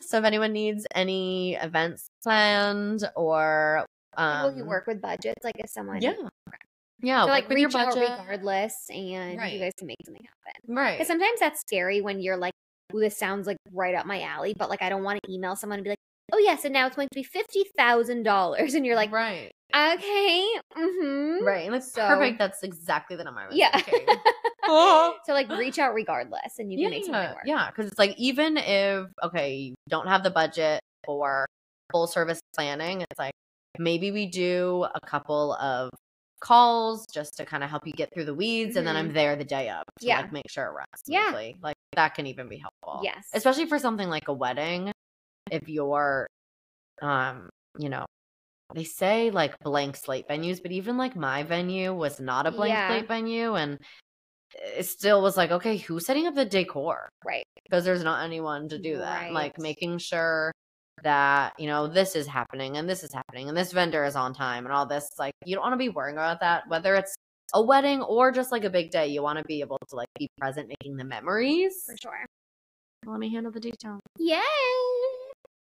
So, 0.00 0.18
if 0.18 0.24
anyone 0.24 0.52
needs 0.52 0.86
any 0.94 1.54
events 1.54 2.08
planned 2.22 3.04
or 3.16 3.86
um, 4.18 4.42
Will 4.52 4.56
you 4.58 4.64
work 4.66 4.86
with 4.86 5.00
budgets? 5.00 5.42
Like 5.42 5.54
if 5.58 5.70
someone, 5.70 6.02
Yeah, 6.02 6.12
yeah. 7.02 7.22
so 7.24 7.28
like 7.30 7.48
with 7.48 7.58
your 7.58 7.68
out 7.68 7.94
budget. 7.94 8.10
regardless, 8.10 8.74
and 8.90 9.38
Right. 9.38 9.54
you 9.54 9.58
guys 9.60 9.72
can 9.78 9.86
make 9.86 9.96
something 10.04 10.22
happen. 10.22 10.74
right? 10.74 10.92
Because 10.98 11.08
sometimes 11.08 11.40
that's 11.40 11.60
scary 11.62 12.02
when 12.02 12.20
you're 12.20 12.36
like, 12.36 12.52
"Ooh, 12.94 13.00
this 13.00 13.16
sounds 13.16 13.46
like 13.46 13.56
right 13.72 13.94
up 13.94 14.04
my 14.04 14.20
alley," 14.20 14.54
but 14.56 14.68
like 14.68 14.82
I 14.82 14.90
don't 14.90 15.04
want 15.04 15.20
to 15.24 15.32
email 15.32 15.56
someone 15.56 15.78
and 15.78 15.84
be 15.84 15.90
like, 15.90 15.98
"Oh 16.32 16.38
yes, 16.38 16.64
and 16.64 16.72
now 16.72 16.86
it's 16.86 16.96
going 16.96 17.08
to 17.12 17.14
be 17.14 17.22
fifty 17.24 17.64
thousand 17.76 18.22
dollars," 18.24 18.74
and 18.74 18.84
you're 18.86 18.96
like, 18.96 19.12
right, 19.12 19.50
"Okay, 19.74 20.46
mm-hmm, 20.76 21.44
right. 21.44 21.66
And 21.66 21.74
it's 21.74 21.92
So- 21.92 22.06
perfect. 22.06 22.38
That's 22.38 22.62
exactly 22.62 23.16
the 23.16 23.24
number 23.24 23.40
I 23.42 23.46
was 23.48 23.56
yeah." 23.56 23.76
thinking. 23.78 24.16
So 24.66 25.34
like 25.34 25.50
reach 25.50 25.78
out 25.78 25.92
regardless, 25.94 26.58
and 26.58 26.72
you 26.72 26.78
can 26.78 26.90
make 26.90 27.04
something 27.04 27.20
yeah, 27.22 27.32
work. 27.34 27.42
yeah. 27.44 27.66
Because 27.70 27.86
it's 27.90 27.98
like 27.98 28.14
even 28.18 28.56
if 28.56 29.06
okay, 29.22 29.56
you 29.56 29.74
don't 29.90 30.06
have 30.08 30.22
the 30.22 30.30
budget 30.30 30.80
for 31.04 31.44
full 31.92 32.06
service 32.06 32.40
planning, 32.54 33.02
it's 33.02 33.18
like 33.18 33.34
maybe 33.78 34.10
we 34.10 34.24
do 34.26 34.86
a 34.94 35.06
couple 35.06 35.52
of 35.54 35.90
calls 36.40 37.04
just 37.12 37.36
to 37.36 37.44
kind 37.44 37.62
of 37.62 37.68
help 37.70 37.86
you 37.86 37.92
get 37.92 38.08
through 38.14 38.24
the 38.24 38.34
weeds, 38.34 38.76
and 38.76 38.86
then 38.86 38.96
I'm 38.96 39.12
there 39.12 39.36
the 39.36 39.44
day 39.44 39.68
of 39.68 39.82
to 40.00 40.06
Yeah. 40.06 40.20
like 40.22 40.32
make 40.32 40.48
sure 40.50 40.64
it 40.64 40.70
runs 40.70 41.02
Yeah. 41.06 41.30
Like 41.62 41.74
that 41.94 42.14
can 42.14 42.26
even 42.26 42.48
be 42.48 42.56
helpful. 42.56 43.00
Yes. 43.04 43.28
especially 43.34 43.66
for 43.66 43.78
something 43.78 44.08
like 44.08 44.28
a 44.28 44.32
wedding. 44.32 44.92
If 45.54 45.68
you're, 45.68 46.26
um, 47.00 47.48
you 47.78 47.88
know, 47.88 48.04
they 48.74 48.84
say 48.84 49.30
like 49.30 49.58
blank 49.60 49.96
slate 49.96 50.26
venues, 50.28 50.60
but 50.60 50.72
even 50.72 50.96
like 50.96 51.14
my 51.14 51.44
venue 51.44 51.94
was 51.94 52.18
not 52.18 52.46
a 52.46 52.50
blank 52.50 52.72
Yeah. 52.72 52.88
slate 52.88 53.08
venue, 53.08 53.54
and 53.54 53.78
it 54.76 54.86
still 54.86 55.22
was 55.22 55.36
like, 55.36 55.50
okay, 55.52 55.76
who's 55.76 56.06
setting 56.06 56.26
up 56.26 56.34
the 56.34 56.44
decor? 56.44 57.08
Right. 57.24 57.44
Because 57.64 57.84
there's 57.84 58.02
not 58.02 58.24
anyone 58.24 58.68
to 58.68 58.78
do 58.78 58.98
that. 58.98 59.32
Like 59.32 59.58
making 59.58 59.98
sure 59.98 60.50
that 61.02 61.52
you 61.58 61.66
know 61.66 61.86
this 61.86 62.16
is 62.16 62.26
happening 62.26 62.76
and 62.76 62.88
this 62.88 63.02
is 63.02 63.12
happening 63.12 63.48
and 63.48 63.56
this 63.56 63.72
vendor 63.72 64.04
is 64.04 64.16
on 64.16 64.34
time 64.34 64.64
and 64.64 64.72
all 64.74 64.86
this. 64.86 65.08
Like 65.18 65.34
you 65.44 65.54
don't 65.54 65.62
want 65.62 65.74
to 65.74 65.78
be 65.78 65.88
worrying 65.88 66.16
about 66.16 66.40
that, 66.40 66.64
whether 66.68 66.94
it's 66.96 67.14
a 67.52 67.62
wedding 67.62 68.02
or 68.02 68.32
just 68.32 68.50
like 68.50 68.64
a 68.64 68.70
big 68.70 68.90
day. 68.90 69.06
You 69.06 69.22
want 69.22 69.38
to 69.38 69.44
be 69.44 69.60
able 69.60 69.78
to 69.88 69.96
like 69.96 70.08
be 70.18 70.28
present, 70.38 70.68
making 70.68 70.96
the 70.96 71.04
memories. 71.04 71.84
For 71.86 71.96
sure. 72.02 72.26
Let 73.06 73.20
me 73.20 73.32
handle 73.32 73.52
the 73.52 73.60
details. 73.60 74.00
Yay! 74.18 74.40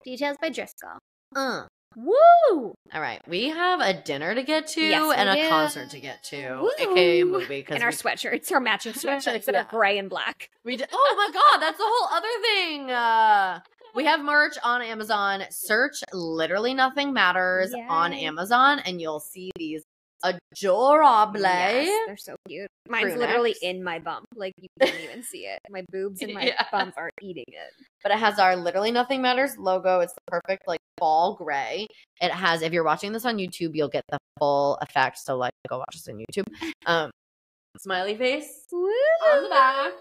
Details 0.04 0.38
by 0.42 0.50
Driscoll. 0.50 1.00
Uh. 1.36 1.64
Woo! 1.96 2.76
All 2.94 3.02
right, 3.02 3.20
we 3.28 3.50
have 3.50 3.82
a 3.82 4.00
dinner 4.00 4.36
to 4.36 4.44
get 4.44 4.68
to 4.70 4.82
Yes, 4.82 5.14
and 5.18 5.28
a 5.28 5.34
do. 5.36 5.50
concert 5.50 5.90
to 5.90 6.00
get 6.00 6.24
to, 6.26 6.70
aka 6.80 7.22
a 7.22 7.26
movie. 7.26 7.48
Because 7.62 7.76
And 7.76 7.84
our 7.84 7.90
sweatshirts, 7.90 8.52
our 8.52 8.60
matching 8.60 8.94
sweatshirts 8.94 9.46
that 9.46 9.56
Yeah. 9.56 9.62
are 9.62 9.68
gray 9.70 9.98
and 9.98 10.08
black. 10.08 10.50
we 10.64 10.76
did. 10.78 10.88
Oh 10.94 11.16
my 11.18 11.34
god, 11.34 11.60
that's 11.60 11.80
the 11.80 11.84
whole 11.88 12.16
other 12.16 12.28
thing. 12.44 12.92
Uh, 12.92 13.60
we 13.96 14.06
have 14.06 14.24
merch 14.24 14.56
on 14.64 14.84
Amazon. 14.84 15.44
Search 15.50 15.96
"Literally 16.14 16.76
Nothing 16.76 17.12
Matters" 17.12 17.74
on 17.90 18.14
Amazon, 18.14 18.80
and 18.86 19.02
you'll 19.02 19.20
see 19.20 19.50
these 19.56 19.84
adorable. 20.24 21.40
Yes, 21.42 21.90
they're 22.08 22.18
so 22.18 22.36
cute. 22.48 22.68
Mine's 22.88 23.14
crew 23.14 23.22
literally 23.22 23.56
in 23.62 23.84
my 23.84 24.00
bump. 24.00 24.26
Like 24.36 24.54
you 24.58 24.68
can't 24.82 25.00
even 25.02 25.24
see 25.24 25.46
it. 25.46 25.60
My 25.70 25.84
boobs 25.92 26.22
and 26.22 26.34
my 26.34 26.44
Yeah. 26.46 26.66
bump 26.72 26.94
are 26.98 27.10
eating 27.22 27.46
it. 27.48 27.72
but 28.04 28.12
it 28.12 28.18
has 28.18 28.40
our 28.40 28.56
literally 28.56 28.92
nothing 28.92 29.22
matters 29.22 29.58
logo 29.58 30.00
it's 30.00 30.14
the 30.14 30.22
perfect 30.28 30.68
like 30.68 30.80
fall 30.98 31.36
gray 31.36 31.86
it 32.22 32.32
has 32.32 32.62
if 32.62 32.72
you're 32.74 32.84
watching 32.84 33.12
this 33.12 33.26
on 33.26 33.38
youtube 33.38 33.72
you'll 33.76 33.90
get 33.90 34.04
the 34.10 34.18
full 34.40 34.78
effect 34.82 35.18
so 35.18 35.36
like 35.38 35.52
go 35.70 35.78
watch 35.80 35.94
this 35.94 36.08
on 36.08 36.16
youtube 36.18 36.46
um 36.86 37.10
smiley 37.78 38.16
face 38.16 38.66
on 38.72 39.44
the 39.44 39.50
back 39.50 39.92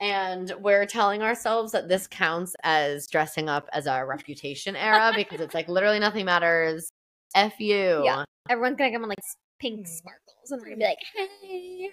and 0.00 0.52
we're 0.60 0.84
telling 0.86 1.22
ourselves 1.22 1.72
that 1.72 1.88
this 1.88 2.06
counts 2.06 2.54
as 2.64 3.06
dressing 3.06 3.48
up 3.48 3.68
as 3.72 3.86
our 3.86 4.06
reputation 4.06 4.76
era 4.76 5.12
because 5.16 5.40
it's 5.40 5.54
like 5.54 5.68
literally 5.68 5.98
nothing 5.98 6.26
matters 6.26 6.90
f 7.34 7.58
you 7.60 8.02
Yeah. 8.04 8.24
Everyone's 8.50 8.76
gonna 8.76 8.90
come 8.92 9.04
on 9.04 9.08
like 9.08 9.18
pink 9.62 9.86
Mm. 9.86 9.88
sparkles, 9.88 10.50
and 10.50 10.60
we're 10.60 10.66
gonna 10.70 10.76
be 10.76 10.84
like, 10.84 10.98
"Hey, 11.14 11.90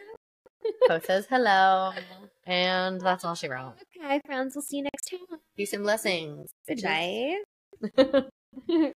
Post 0.88 1.06
says 1.06 1.26
hello 1.30 1.94
and 2.46 3.00
that's 3.06 3.24
all 3.24 3.36
she 3.36 3.48
wrote 3.48 3.76
okay, 3.96 4.20
friends, 4.26 4.56
we'll 4.56 4.64
see 4.64 4.78
you 4.78 4.84
next 4.84 5.10
time." 5.10 5.40
peace 5.56 5.74
and 5.74 5.84
blessings 5.84 6.50
Good 6.68 6.84
night. 6.84 7.44